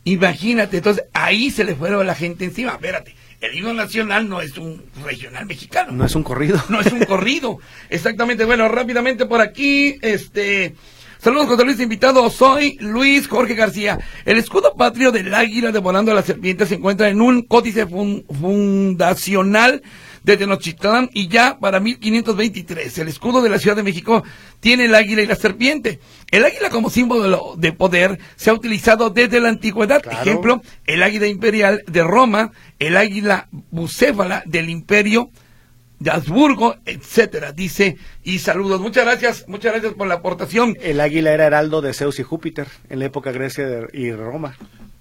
Imagínate, 0.06 0.78
entonces 0.78 1.04
ahí 1.12 1.52
se 1.52 1.66
le 1.66 1.76
fueron 1.76 2.00
a 2.00 2.04
la 2.06 2.16
gente 2.16 2.46
encima. 2.46 2.72
Espérate, 2.72 3.14
el 3.42 3.54
himno 3.54 3.74
nacional 3.74 4.30
no 4.30 4.40
es 4.40 4.58
un 4.58 4.82
regional 5.04 5.46
mexicano. 5.46 5.92
No 5.92 6.06
es 6.06 6.16
un 6.16 6.24
corrido. 6.24 6.64
No 6.70 6.80
es 6.80 6.90
un 6.94 7.04
corrido. 7.04 7.60
Exactamente. 7.90 8.46
Bueno, 8.46 8.70
rápidamente 8.70 9.26
por 9.26 9.42
aquí, 9.42 10.00
este. 10.02 10.74
Saludos, 11.20 11.48
José 11.48 11.66
Luis, 11.66 11.80
invitado. 11.80 12.30
Soy 12.30 12.78
Luis 12.80 13.28
Jorge 13.28 13.56
García. 13.56 13.98
El 14.24 14.38
escudo 14.38 14.76
patrio 14.76 15.12
del 15.12 15.34
águila 15.34 15.72
devorando 15.72 16.12
a 16.12 16.16
la 16.16 16.22
serpiente 16.22 16.68
se 16.68 16.76
encuentra 16.76 17.10
en 17.10 17.22
un 17.22 17.42
códice 17.42 17.88
fundacional 17.88 19.82
de 20.24 20.38
Tenochtitlán 20.38 21.10
y 21.14 21.28
ya 21.28 21.58
para 21.60 21.80
1523. 21.80 23.00
El 23.00 23.08
escudo 23.08 23.42
de 23.42 23.50
la 23.50 23.58
Ciudad 23.58 23.76
de 23.76 23.82
México 23.82 24.24
tiene 24.60 24.86
el 24.86 24.94
águila 24.94 25.24
y 25.24 25.26
la 25.26 25.36
serpiente. 25.36 26.00
El 26.30 26.46
águila 26.46 26.70
como 26.70 26.92
símbolo 26.92 27.56
de 27.58 27.72
poder 27.72 28.20
se 28.36 28.52
ha 28.52 28.54
utilizado 28.54 29.10
desde 29.10 29.40
la 29.40 29.50
antigüedad. 29.50 30.04
Ejemplo, 30.12 30.62
el 30.86 31.02
águila 31.02 31.26
imperial 31.26 31.84
de 31.88 32.04
Roma, 32.04 32.52
el 32.78 32.96
águila 32.96 33.48
bucéfala 33.72 34.44
del 34.46 34.70
imperio 34.70 35.32
de 36.00 36.12
Habsburgo, 36.12 36.76
etcétera, 36.86 37.52
dice, 37.52 37.98
y 38.24 38.40
saludos. 38.40 38.80
Muchas 38.82 39.06
gracias, 39.06 39.46
muchas 39.48 39.74
gracias 39.74 39.94
por 39.94 40.08
la 40.08 40.16
aportación. 40.16 40.78
El 40.82 41.00
águila 41.00 41.34
era 41.34 41.48
heraldo 41.48 41.82
de 41.82 41.94
Zeus 41.94 42.20
y 42.20 42.24
Júpiter 42.24 42.68
en 42.90 43.00
la 43.00 43.06
época 43.06 43.32
Grecia 43.32 43.88
y 43.94 44.12
Roma. 44.12 44.56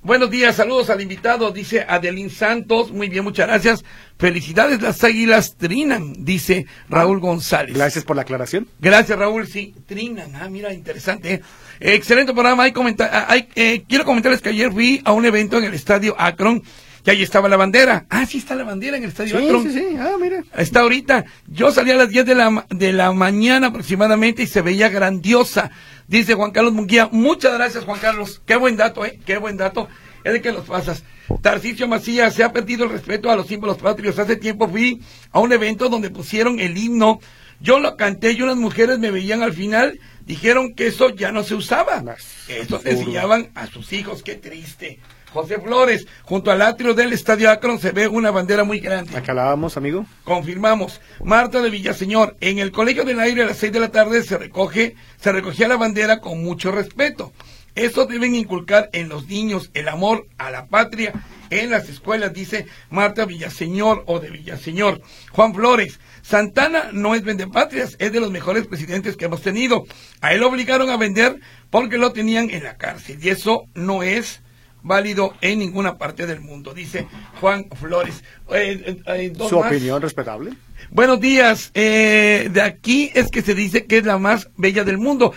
Buenos 0.07 0.31
días, 0.31 0.55
saludos 0.55 0.89
al 0.89 1.01
invitado, 1.01 1.51
dice 1.51 1.85
Adelín 1.87 2.31
Santos. 2.31 2.93
Muy 2.93 3.09
bien, 3.09 3.25
muchas 3.25 3.49
gracias. 3.49 3.85
Felicidades, 4.19 4.81
las 4.81 5.03
águilas 5.03 5.57
trinan, 5.57 6.25
dice 6.25 6.67
Raúl 6.89 7.19
González. 7.19 7.75
Gracias 7.75 8.05
por 8.05 8.15
la 8.15 8.23
aclaración. 8.23 8.69
Gracias, 8.79 9.19
Raúl. 9.19 9.49
Sí, 9.49 9.75
trinan. 9.87 10.37
Ah, 10.37 10.49
mira, 10.49 10.73
interesante. 10.73 11.35
¿eh? 11.35 11.43
excelente 11.81 12.33
programa. 12.33 12.63
Hay 12.63 12.73
ah, 13.01 13.27
hay, 13.29 13.49
eh, 13.57 13.83
quiero 13.89 14.05
comentarles 14.05 14.41
que 14.41 14.51
ayer 14.51 14.71
fui 14.71 15.03
a 15.05 15.13
un 15.13 15.25
evento 15.25 15.59
en 15.59 15.65
el 15.65 15.75
estadio 15.75 16.15
Akron 16.17 16.63
y 17.07 17.11
ahí 17.11 17.23
estaba 17.23 17.49
la 17.49 17.57
bandera. 17.57 18.05
Ah, 18.11 18.27
sí 18.27 18.39
está 18.39 18.57
la 18.57 18.65
bandera 18.65 18.97
en 18.97 19.05
el 19.05 19.11
estadio 19.11 19.39
Akron. 19.39 19.63
Sí, 19.63 19.71
sí, 19.71 19.97
ah, 19.97 20.17
mira. 20.21 20.43
Está 20.57 20.81
ahorita. 20.81 21.25
Yo 21.47 21.71
salí 21.71 21.93
a 21.93 21.97
las 21.97 22.09
10 22.09 22.27
de 22.27 22.35
la, 22.35 22.67
de 22.69 22.93
la 22.93 23.13
mañana 23.13 23.69
aproximadamente 23.69 24.43
y 24.43 24.47
se 24.49 24.61
veía 24.61 24.89
grandiosa. 24.89 25.71
Dice 26.09 26.35
Juan 26.35 26.51
Carlos 26.51 26.73
Munguía, 26.73 27.09
muchas 27.13 27.55
gracias 27.55 27.85
Juan 27.85 28.01
Carlos, 28.01 28.43
qué 28.45 28.57
buen 28.57 28.77
dato, 28.77 29.05
eh, 29.05 29.19
qué 29.25 29.39
buen 29.39 29.57
dato, 29.57 29.89
es 30.25 30.33
de 30.33 30.41
que 30.41 30.53
los 30.53 30.65
pasas. 30.65 31.05
Tarcicio 31.43 31.89
Macías, 31.89 32.35
se 32.35 32.45
ha 32.45 32.53
perdido 32.53 32.85
el 32.85 32.91
respeto 32.91 33.31
a 33.31 33.37
los 33.37 33.49
símbolos 33.49 33.79
patrios. 33.79 34.19
Hace 34.19 34.37
tiempo 34.37 34.69
fui 34.69 35.01
a 35.33 35.41
un 35.41 35.53
evento 35.53 35.89
donde 35.89 36.11
pusieron 36.11 36.61
el 36.61 36.77
himno, 36.77 37.21
yo 37.61 37.81
lo 37.81 37.97
canté 37.97 38.33
y 38.33 38.43
unas 38.43 38.57
mujeres 38.57 38.99
me 38.99 39.11
veían 39.11 39.43
al 39.43 39.53
final, 39.53 39.99
dijeron 40.25 40.75
que 40.75 40.89
eso 40.89 41.11
ya 41.11 41.33
no 41.33 41.43
se 41.43 41.55
usaba. 41.55 42.05
Eso 42.49 42.81
enseñaban 42.85 43.51
a 43.55 43.67
sus 43.67 43.93
hijos, 43.93 44.23
qué 44.23 44.35
triste. 44.35 45.01
José 45.33 45.61
Flores, 45.61 46.07
junto 46.23 46.51
al 46.51 46.63
atrio 46.63 46.95
del 46.95 47.13
Estadio 47.13 47.51
Akron 47.51 47.79
se 47.79 47.93
ve 47.93 48.09
una 48.09 48.31
bandera 48.31 48.65
muy 48.65 48.81
grande. 48.81 49.13
Vamos, 49.27 49.77
amigo. 49.77 50.07
Confirmamos. 50.25 51.01
Marta 51.23 51.61
de 51.61 51.71
Villaseñor, 51.71 52.37
en 52.41 52.59
el 52.59 52.73
Colegio 52.73 53.05
del 53.05 53.21
Aire 53.21 53.43
a 53.43 53.47
las 53.47 53.59
seis 53.59 53.73
de 53.73 53.81
la 53.81 53.91
tarde 53.91 54.23
se 54.23 54.39
recoge, 54.39 54.97
se 55.21 55.33
recogía 55.33 55.69
la 55.69 55.77
bandera 55.77 56.21
con 56.21 56.43
mucho 56.43 56.73
respeto. 56.73 57.33
Eso 57.75 58.07
deben 58.07 58.35
inculcar 58.35 58.89
en 58.95 59.11
los 59.11 59.27
niños 59.27 59.71
el 59.75 59.89
amor 59.89 60.27
a 60.39 60.51
la 60.51 60.67
patria 60.67 61.13
en 61.51 61.71
las 61.71 61.91
escuelas, 61.91 62.33
dice 62.33 62.67
Marta 62.89 63.27
Villaseñor 63.27 64.05
o 64.07 64.19
de 64.19 64.31
Villaseñor. 64.31 65.03
Juan 65.33 65.55
Flores, 65.55 66.01
Santana 66.23 66.89
no 66.93 67.15
es 67.15 67.23
vendepatrias, 67.23 67.97
es 67.99 68.13
de 68.13 68.21
los 68.21 68.31
mejores 68.31 68.67
presidentes 68.67 69.17
que 69.19 69.27
hemos 69.27 69.43
tenido. 69.43 69.85
A 70.23 70.33
él 70.33 70.41
lo 70.41 70.49
obligaron 70.49 70.89
a 70.89 70.97
vender 70.97 71.39
porque 71.69 71.99
lo 71.99 72.13
tenían 72.13 72.49
en 72.49 72.65
la 72.65 72.79
cárcel 72.79 73.19
y 73.23 73.29
eso 73.29 73.67
no 73.75 74.03
es 74.03 74.41
válido 74.83 75.35
en 75.41 75.59
ninguna 75.59 75.99
parte 75.99 76.27
del 76.27 76.41
mundo, 76.41 76.75
dice 76.75 77.07
Juan 77.41 77.69
Flores. 77.79 78.23
Eh, 78.51 78.83
eh, 78.87 79.03
eh, 79.07 79.33
Su 79.49 79.59
opinión 79.59 80.01
respetable. 80.01 80.53
Buenos 80.91 81.21
días. 81.21 81.73
de 81.75 82.63
aquí 82.63 83.11
es 83.15 83.31
que 83.31 83.43
se 83.43 83.55
dice 83.55 83.87
que 83.87 83.99
es 83.99 84.05
la 84.05 84.19
más 84.19 84.51
bella 84.57 84.85
del 84.85 84.99
mundo. 84.99 85.33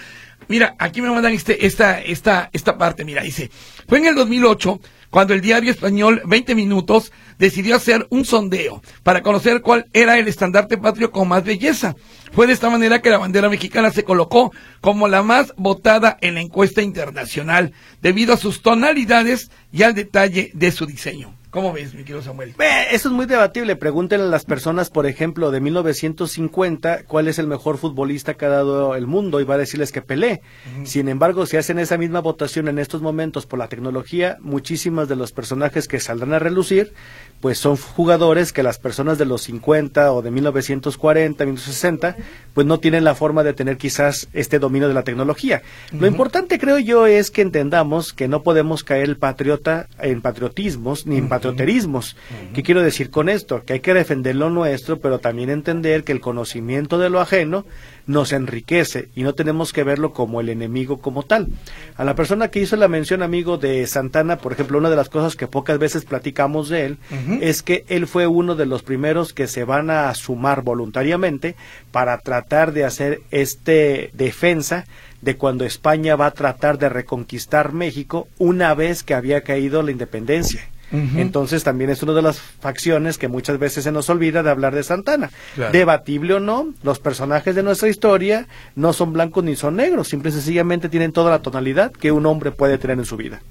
Mira, 0.48 0.76
aquí 0.80 1.02
me 1.02 1.10
mandan 1.10 1.34
este, 1.34 1.66
esta, 1.66 2.02
esta, 2.02 2.50
esta 2.54 2.78
parte. 2.78 3.06
Mira, 3.06 3.22
dice, 3.22 3.52
fue 3.88 4.00
en 4.00 4.08
el 4.08 4.16
2008 4.16 4.80
cuando 5.10 5.34
el 5.34 5.42
diario 5.42 5.72
español 5.72 6.22
20 6.26 6.56
Minutos 6.56 7.12
decidió 7.38 7.76
hacer 7.76 8.06
un 8.10 8.26
sondeo 8.26 8.82
para 9.04 9.22
conocer 9.22 9.62
cuál 9.62 9.88
era 9.94 10.18
el 10.18 10.28
estandarte 10.28 10.78
patrio 10.78 11.12
con 11.12 11.28
más 11.28 11.44
belleza. 11.44 11.96
Fue 12.32 12.48
de 12.48 12.54
esta 12.54 12.70
manera 12.70 13.02
que 13.02 13.10
la 13.10 13.18
bandera 13.18 13.50
mexicana 13.50 13.92
se 13.92 14.04
colocó 14.04 14.52
como 14.82 15.08
la 15.08 15.24
más 15.24 15.54
votada 15.58 16.18
en 16.22 16.36
la 16.36 16.42
encuesta 16.42 16.82
internacional, 16.82 17.74
debido 18.02 18.34
a 18.34 18.38
sus 18.38 18.62
tonalidades 18.62 19.50
y 19.72 19.84
al 19.84 19.96
detalle 19.96 20.52
de 20.54 20.72
su 20.72 20.86
diseño. 20.86 21.39
¿Cómo 21.52 21.74
ves, 21.74 21.96
mi 21.96 22.04
querido 22.04 22.22
Samuel? 22.22 22.54
eso 22.92 23.10
es 23.10 23.14
muy 23.14 23.26
debatible. 23.26 23.76
Pregúntenle 23.76 24.28
a 24.28 24.30
las 24.30 24.46
personas, 24.46 24.92
por 24.92 25.08
ejemplo, 25.08 25.50
de 25.50 25.60
1950, 25.60 27.06
cuál 27.06 27.28
es 27.28 27.40
el 27.40 27.48
mejor 27.48 27.80
futbolista 27.80 28.36
que 28.36 28.46
ha 28.46 28.50
dado 28.50 28.94
el 28.96 29.08
mundo 29.08 29.40
y 29.40 29.46
va 29.46 29.56
a 29.56 29.58
decirles 29.58 29.92
que 29.92 30.04
Pelé. 30.04 30.42
Sin 30.84 31.10
embargo, 31.10 31.48
si 31.48 31.58
hacen 31.58 31.80
esa 31.80 31.98
misma 31.98 32.20
votación 32.20 32.68
en 32.68 32.78
estos 32.78 33.02
momentos 33.02 33.48
por 33.48 33.58
la 33.58 33.68
tecnología, 33.68 34.38
muchísimas 34.42 35.10
de 35.10 35.16
los 35.16 35.32
personajes 35.32 35.88
que 35.88 36.00
saldrán 36.00 36.34
a 36.34 36.40
relucir, 36.40 36.94
pues 37.42 37.58
son 37.58 37.78
jugadores 37.78 38.52
que 38.52 38.64
las 38.64 38.80
personas 38.80 39.18
de 39.18 39.26
los 39.26 39.44
50 39.44 40.12
o 40.12 40.22
de 40.22 40.32
1940, 40.32 41.46
1960, 41.46 42.18
pues 42.54 42.68
no 42.68 42.80
tienen 42.80 43.04
la 43.04 43.16
forma 43.16 43.44
de 43.44 43.54
tener 43.54 43.78
quizás 43.78 44.28
este 44.34 44.60
dominio 44.60 44.88
de 44.88 44.94
la 44.94 45.04
tecnología. 45.04 45.62
Lo 45.92 46.08
importante, 46.08 46.60
creo 46.60 46.80
yo, 46.80 47.08
es 47.08 47.32
que 47.32 47.42
entendamos 47.42 48.14
que 48.14 48.28
no 48.28 48.44
podemos 48.44 48.84
caer 48.84 49.06
el 49.06 49.18
patriota 49.18 49.88
en 50.02 50.22
patriotismos 50.22 51.06
ni 51.06 51.18
en 51.18 51.30
patrioterismos. 51.30 52.16
¿Qué 52.54 52.64
quiero 52.64 52.82
decir 52.82 53.10
con 53.10 53.30
esto? 53.30 53.64
Que 53.64 53.74
hay 53.74 53.80
que 53.80 53.94
defender 53.94 54.36
lo 54.36 54.50
nuestro, 54.50 55.00
pero 55.00 55.20
también 55.20 55.50
entender 55.50 56.04
que 56.04 56.12
el 56.12 56.20
conocimiento 56.20 56.98
de 56.98 57.10
lo 57.10 57.22
ajeno 57.22 57.66
nos 58.10 58.34
enriquece 58.34 59.10
y 59.16 59.22
no 59.22 59.36
tenemos 59.36 59.72
que 59.72 59.84
verlo 59.84 60.14
como 60.14 60.42
el 60.42 60.50
enemigo 60.50 60.98
como 60.98 61.22
tal. 61.22 61.48
A 61.96 62.04
la 62.04 62.16
persona 62.16 62.48
que 62.48 62.60
hizo 62.60 62.76
la 62.76 62.88
mención, 62.88 63.22
amigo, 63.22 63.60
de 63.60 63.86
Santana, 63.86 64.40
por 64.40 64.52
ejemplo, 64.52 64.80
una 64.80 64.90
de 64.90 64.96
las 64.96 65.10
cosas 65.10 65.36
que 65.36 65.46
pocas 65.46 65.78
veces 65.78 66.06
platicamos 66.06 66.70
de 66.70 66.86
él 66.86 66.98
es 67.40 67.62
que 67.62 67.86
él 67.88 68.08
fue 68.08 68.26
uno 68.26 68.56
de 68.56 68.66
los 68.66 68.82
primeros 68.82 69.32
que 69.32 69.46
se 69.46 69.64
van 69.64 69.92
a 69.92 70.12
sumar 70.16 70.64
voluntariamente 70.64 71.56
para 71.92 72.18
tratar 72.18 72.74
de 72.74 72.84
hacer 72.84 73.22
este 73.30 74.10
defensa 74.14 74.86
de 75.22 75.38
cuando 75.38 75.64
España 75.64 76.16
va 76.16 76.26
a 76.26 76.32
tratar 76.32 76.80
de 76.80 76.90
reconquistar 76.90 77.74
México 77.74 78.28
una 78.40 78.74
vez 78.74 79.04
que 79.04 79.14
había 79.14 79.42
caído 79.42 79.84
la 79.84 79.92
independencia. 79.92 80.68
Entonces 80.92 81.64
también 81.64 81.90
es 81.90 82.02
una 82.04 82.14
de 82.14 82.22
las 82.22 82.40
facciones 82.40 83.18
que 83.18 83.28
muchas 83.28 83.60
veces 83.60 83.84
se 83.84 83.92
nos 83.92 84.10
olvida 84.10 84.44
de 84.44 84.50
hablar 84.50 84.76
de 84.76 84.84
Santana. 84.84 85.30
Debatible 85.72 86.36
o 86.36 86.40
no, 86.40 86.70
los 86.84 87.00
personajes 87.00 87.56
de 87.56 87.64
nuestra 87.64 87.90
historia 87.90 88.48
no 88.76 88.94
son 88.94 89.14
blancos 89.14 89.44
ni 89.44 89.56
son 89.56 89.76
negros, 89.76 90.08
simple 90.08 90.30
y 90.30 90.34
sencillamente 90.34 90.90
tienen 90.90 91.12
toda 91.12 91.32
la 91.32 91.42
tonalidad 91.42 91.92
que 91.92 92.12
un 92.12 92.26
hombre 92.26 92.52
puede 92.52 92.78
tener 92.78 92.98
en 92.98 93.06
su 93.06 93.18
vida. 93.18 93.42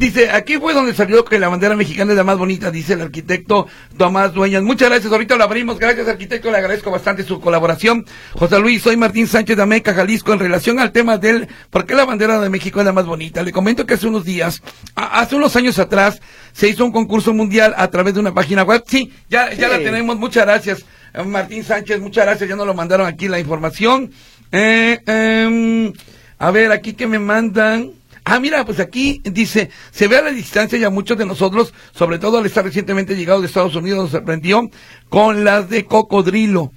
Dice, 0.00 0.30
aquí 0.30 0.56
fue 0.56 0.72
donde 0.72 0.94
salió 0.94 1.26
que 1.26 1.38
la 1.38 1.50
bandera 1.50 1.76
mexicana 1.76 2.12
es 2.12 2.16
la 2.16 2.24
más 2.24 2.38
bonita, 2.38 2.70
dice 2.70 2.94
el 2.94 3.02
arquitecto 3.02 3.66
Tomás 3.98 4.32
Dueñas. 4.32 4.62
Muchas 4.62 4.88
gracias, 4.88 5.12
ahorita 5.12 5.36
lo 5.36 5.44
abrimos. 5.44 5.78
Gracias, 5.78 6.08
arquitecto, 6.08 6.50
le 6.50 6.56
agradezco 6.56 6.90
bastante 6.90 7.22
su 7.22 7.38
colaboración. 7.38 8.06
José 8.32 8.58
Luis, 8.60 8.80
soy 8.80 8.96
Martín 8.96 9.26
Sánchez 9.26 9.58
de 9.58 9.62
Ameca, 9.62 9.92
Jalisco, 9.92 10.32
en 10.32 10.38
relación 10.38 10.80
al 10.80 10.92
tema 10.92 11.18
del 11.18 11.48
por 11.68 11.84
qué 11.84 11.94
la 11.94 12.06
bandera 12.06 12.40
de 12.40 12.48
México 12.48 12.80
es 12.80 12.86
la 12.86 12.94
más 12.94 13.04
bonita. 13.04 13.42
Le 13.42 13.52
comento 13.52 13.84
que 13.84 13.92
hace 13.92 14.06
unos 14.06 14.24
días, 14.24 14.62
hace 14.94 15.36
unos 15.36 15.54
años 15.56 15.78
atrás, 15.78 16.22
se 16.52 16.70
hizo 16.70 16.82
un 16.82 16.92
concurso 16.92 17.34
mundial 17.34 17.74
a 17.76 17.88
través 17.88 18.14
de 18.14 18.20
una 18.20 18.32
página 18.32 18.62
web. 18.62 18.82
Sí, 18.86 19.12
ya, 19.28 19.52
ya 19.52 19.68
la 19.68 19.80
tenemos. 19.80 20.16
Muchas 20.16 20.46
gracias, 20.46 20.86
eh, 21.12 21.22
Martín 21.24 21.62
Sánchez. 21.62 22.00
Muchas 22.00 22.24
gracias. 22.24 22.48
Ya 22.48 22.56
nos 22.56 22.66
lo 22.66 22.72
mandaron 22.72 23.06
aquí 23.06 23.28
la 23.28 23.38
información. 23.38 24.10
Eh, 24.50 24.98
em, 25.04 25.92
a 26.38 26.50
ver, 26.50 26.72
aquí 26.72 26.94
que 26.94 27.06
me 27.06 27.18
mandan. 27.18 27.99
Ah, 28.24 28.38
mira, 28.38 28.64
pues 28.64 28.80
aquí 28.80 29.22
dice, 29.24 29.70
se 29.90 30.08
ve 30.08 30.18
a 30.18 30.22
la 30.22 30.30
distancia 30.30 30.78
ya 30.78 30.90
muchos 30.90 31.16
de 31.16 31.26
nosotros, 31.26 31.72
sobre 31.92 32.18
todo 32.18 32.38
al 32.38 32.46
estar 32.46 32.64
recientemente 32.64 33.16
llegado 33.16 33.40
de 33.40 33.46
Estados 33.46 33.74
Unidos, 33.74 34.00
nos 34.00 34.10
sorprendió 34.10 34.70
con 35.08 35.44
las 35.44 35.70
de 35.70 35.84
cocodrilo. 35.84 36.72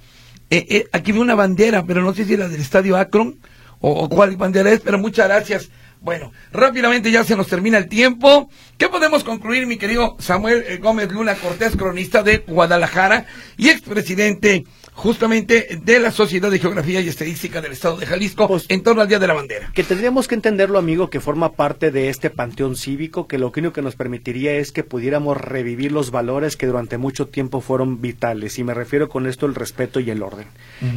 Eh, 0.50 0.66
eh, 0.68 0.86
aquí 0.92 1.12
vi 1.12 1.18
una 1.18 1.34
bandera, 1.34 1.84
pero 1.84 2.02
no 2.02 2.14
sé 2.14 2.24
si 2.24 2.36
la 2.36 2.48
del 2.48 2.60
Estadio 2.60 2.96
Akron 2.96 3.38
o, 3.80 4.08
cuál 4.08 4.36
bandera 4.36 4.70
es, 4.70 4.80
pero 4.80 4.98
muchas 4.98 5.28
gracias. 5.28 5.70
Bueno, 6.00 6.32
rápidamente 6.52 7.10
ya 7.10 7.24
se 7.24 7.34
nos 7.36 7.48
termina 7.48 7.78
el 7.78 7.88
tiempo. 7.88 8.50
¿Qué 8.76 8.88
podemos 8.88 9.24
concluir, 9.24 9.66
mi 9.66 9.78
querido 9.78 10.16
Samuel 10.18 10.64
eh, 10.66 10.76
Gómez 10.76 11.10
Luna 11.10 11.34
Cortés, 11.34 11.76
cronista 11.76 12.22
de 12.22 12.38
Guadalajara 12.46 13.26
y 13.56 13.70
expresidente 13.70 14.64
justamente 14.94 15.80
de 15.82 15.98
la 15.98 16.10
Sociedad 16.10 16.50
de 16.50 16.58
Geografía 16.58 17.00
y 17.00 17.08
Estadística 17.08 17.60
del 17.60 17.72
Estado 17.72 17.96
de 17.96 18.06
Jalisco 18.06 18.48
pues, 18.48 18.64
en 18.68 18.82
torno 18.82 19.02
al 19.02 19.08
Día 19.08 19.18
de 19.18 19.26
la 19.26 19.34
Bandera. 19.34 19.70
Que 19.74 19.82
tendríamos 19.82 20.28
que 20.28 20.36
entenderlo, 20.36 20.78
amigo, 20.78 21.10
que 21.10 21.20
forma 21.20 21.52
parte 21.52 21.90
de 21.90 22.08
este 22.08 22.30
panteón 22.30 22.76
cívico, 22.76 23.26
que 23.26 23.38
lo 23.38 23.52
único 23.54 23.72
que 23.72 23.82
nos 23.82 23.96
permitiría 23.96 24.52
es 24.52 24.72
que 24.72 24.84
pudiéramos 24.84 25.36
revivir 25.36 25.92
los 25.92 26.10
valores 26.10 26.56
que 26.56 26.66
durante 26.66 26.96
mucho 26.96 27.26
tiempo 27.26 27.60
fueron 27.60 28.00
vitales. 28.00 28.58
Y 28.58 28.64
me 28.64 28.72
refiero 28.72 29.08
con 29.08 29.26
esto 29.26 29.46
el 29.46 29.54
respeto 29.54 30.00
y 30.00 30.10
el 30.10 30.22
orden. 30.22 30.46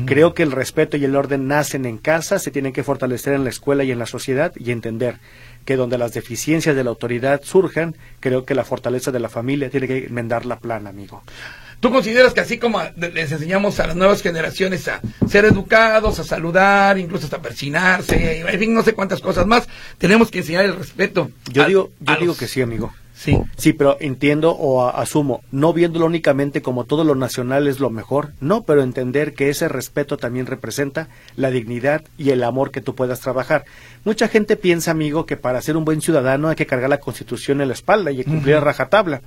Creo 0.05 0.33
que 0.33 0.43
el 0.43 0.51
respeto 0.51 0.97
y 0.97 1.05
el 1.05 1.15
orden 1.15 1.47
nacen 1.47 1.85
en 1.85 1.97
casa, 1.97 2.39
se 2.39 2.51
tienen 2.51 2.73
que 2.73 2.83
fortalecer 2.83 3.33
en 3.33 3.43
la 3.43 3.49
escuela 3.49 3.83
y 3.83 3.91
en 3.91 3.99
la 3.99 4.05
sociedad 4.05 4.53
y 4.55 4.71
entender 4.71 5.17
que 5.65 5.75
donde 5.75 5.97
las 5.97 6.13
deficiencias 6.13 6.75
de 6.75 6.83
la 6.83 6.91
autoridad 6.91 7.41
surjan, 7.43 7.95
creo 8.19 8.45
que 8.45 8.55
la 8.55 8.63
fortaleza 8.63 9.11
de 9.11 9.19
la 9.19 9.27
familia 9.27 9.69
tiene 9.69 9.87
que 9.87 10.05
enmendar 10.05 10.45
la 10.45 10.59
plana, 10.59 10.89
amigo. 10.89 11.23
¿Tú 11.79 11.91
consideras 11.91 12.33
que 12.33 12.41
así 12.41 12.57
como 12.57 12.81
les 12.95 13.31
enseñamos 13.31 13.79
a 13.79 13.87
las 13.87 13.95
nuevas 13.95 14.21
generaciones 14.21 14.87
a 14.87 14.99
ser 15.29 15.45
educados, 15.45 16.19
a 16.19 16.23
saludar, 16.23 16.97
incluso 16.97 17.25
hasta 17.25 17.41
persinarse, 17.41 18.39
en 18.39 18.59
fin, 18.59 18.73
no 18.73 18.81
sé 18.81 18.93
cuántas 18.93 19.21
cosas 19.21 19.45
más, 19.45 19.67
tenemos 19.97 20.31
que 20.31 20.39
enseñar 20.39 20.65
el 20.65 20.75
respeto? 20.75 21.29
Yo 21.51 21.65
digo, 21.65 21.91
yo 21.99 22.15
digo 22.15 22.35
que 22.35 22.47
sí, 22.47 22.61
amigo. 22.61 22.93
Sí. 23.17 23.39
Sí, 23.57 23.73
pero 23.73 23.97
entiendo 23.99 24.51
o 24.51 24.87
asumo, 24.87 25.41
no 25.51 25.73
viéndolo 25.73 26.05
únicamente 26.05 26.61
como 26.61 26.85
todo 26.85 27.03
lo 27.03 27.15
nacional 27.15 27.67
es 27.67 27.79
lo 27.79 27.89
mejor, 27.89 28.33
no, 28.41 28.63
pero 28.63 28.83
entender 28.83 29.33
que 29.33 29.49
ese 29.49 29.67
respeto 29.67 30.17
también 30.17 30.45
representa 30.45 31.07
la 31.35 31.49
dignidad 31.49 32.03
y 32.17 32.29
el 32.29 32.43
amor 32.43 32.69
que 32.69 32.79
tú 32.79 32.93
puedas 32.93 33.19
trabajar. 33.19 33.65
Mucha 34.05 34.27
gente 34.27 34.55
piensa, 34.55 34.91
amigo, 34.91 35.25
que 35.25 35.35
para 35.35 35.61
ser 35.61 35.77
un 35.77 35.83
buen 35.83 35.99
ciudadano 35.99 36.47
hay 36.47 36.55
que 36.55 36.67
cargar 36.67 36.91
la 36.91 36.99
Constitución 36.99 37.59
en 37.59 37.69
la 37.69 37.73
espalda 37.73 38.11
y 38.11 38.23
cumplir 38.23 38.55
a 38.55 38.59
rajatabla. 38.59 39.21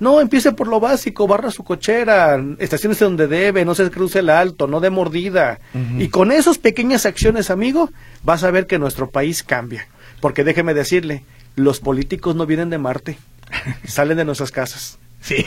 No, 0.00 0.20
empiece 0.20 0.50
por 0.50 0.66
lo 0.66 0.80
básico, 0.80 1.28
barra 1.28 1.52
su 1.52 1.62
cochera, 1.62 2.42
estaciones 2.58 2.98
donde 2.98 3.28
debe, 3.28 3.64
no 3.64 3.76
se 3.76 3.88
cruce 3.90 4.18
el 4.18 4.30
alto, 4.30 4.66
no 4.66 4.80
dé 4.80 4.90
mordida. 4.90 5.60
Y 5.98 6.08
con 6.08 6.32
esas 6.32 6.58
pequeñas 6.58 7.06
acciones, 7.06 7.50
amigo, 7.50 7.90
vas 8.24 8.42
a 8.42 8.50
ver 8.50 8.66
que 8.66 8.80
nuestro 8.80 9.08
país 9.08 9.44
cambia. 9.44 9.86
Porque 10.20 10.42
déjeme 10.42 10.74
decirle, 10.74 11.24
los 11.54 11.80
políticos 11.80 12.34
no 12.36 12.46
vienen 12.46 12.70
de 12.70 12.78
Marte, 12.78 13.18
salen 13.86 14.16
de 14.16 14.24
nuestras 14.24 14.50
casas. 14.50 14.98
Sí, 15.20 15.44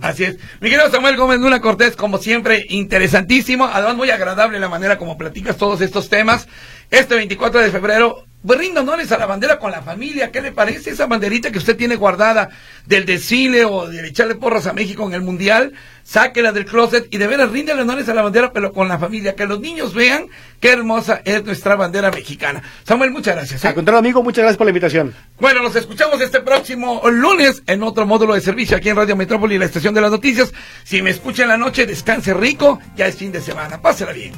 así 0.00 0.24
es. 0.24 0.36
Mi 0.60 0.70
querido 0.70 0.90
Samuel 0.90 1.16
Gómez 1.16 1.40
Luna 1.40 1.60
Cortés, 1.60 1.96
como 1.96 2.18
siempre, 2.18 2.64
interesantísimo. 2.70 3.66
Además, 3.66 3.96
muy 3.96 4.10
agradable 4.10 4.58
la 4.58 4.70
manera 4.70 4.96
como 4.96 5.18
platicas 5.18 5.58
todos 5.58 5.82
estos 5.82 6.08
temas. 6.08 6.48
Este 6.90 7.14
24 7.14 7.60
de 7.60 7.70
febrero 7.70 8.24
pues 8.46 8.60
rinda 8.60 8.82
honores 8.82 9.10
a 9.12 9.18
la 9.18 9.26
bandera 9.26 9.58
con 9.58 9.70
la 9.70 9.82
familia. 9.82 10.30
¿Qué 10.30 10.40
le 10.40 10.52
parece 10.52 10.90
esa 10.90 11.06
banderita 11.06 11.50
que 11.50 11.58
usted 11.58 11.76
tiene 11.76 11.96
guardada 11.96 12.48
del 12.86 13.04
desfile 13.04 13.64
o 13.64 13.88
de 13.88 14.06
echarle 14.06 14.36
porras 14.36 14.66
a 14.66 14.72
México 14.72 15.06
en 15.06 15.14
el 15.14 15.22
Mundial? 15.22 15.74
Sáquela 16.08 16.52
del 16.52 16.64
closet 16.64 17.06
y 17.10 17.18
de 17.18 17.26
veras 17.26 17.50
rinde 17.50 17.72
honores 17.72 18.08
a 18.08 18.14
la 18.14 18.22
bandera, 18.22 18.50
pero 18.50 18.72
con 18.72 18.88
la 18.88 18.98
familia. 18.98 19.34
Que 19.34 19.44
los 19.44 19.60
niños 19.60 19.92
vean 19.92 20.28
qué 20.58 20.70
hermosa 20.70 21.20
es 21.22 21.44
nuestra 21.44 21.76
bandera 21.76 22.10
mexicana. 22.10 22.62
Samuel, 22.82 23.10
muchas 23.10 23.36
gracias. 23.36 23.62
¿eh? 23.62 23.68
Al 23.68 23.74
contrario, 23.74 23.98
amigo, 23.98 24.22
muchas 24.22 24.40
gracias 24.40 24.56
por 24.56 24.64
la 24.64 24.70
invitación. 24.70 25.14
Bueno, 25.38 25.62
nos 25.62 25.76
escuchamos 25.76 26.18
este 26.22 26.40
próximo 26.40 27.02
lunes 27.10 27.62
en 27.66 27.82
otro 27.82 28.06
módulo 28.06 28.32
de 28.32 28.40
servicio 28.40 28.78
aquí 28.78 28.88
en 28.88 28.96
Radio 28.96 29.16
Metrópoli, 29.16 29.58
la 29.58 29.66
estación 29.66 29.92
de 29.92 30.00
las 30.00 30.10
noticias. 30.10 30.50
Si 30.82 31.02
me 31.02 31.10
escucha 31.10 31.42
en 31.42 31.50
la 31.50 31.58
noche, 31.58 31.84
descanse 31.84 32.32
rico. 32.32 32.80
Ya 32.96 33.06
es 33.06 33.16
fin 33.16 33.30
de 33.30 33.42
semana. 33.42 33.78
Pásela 33.82 34.12
bien. 34.12 34.32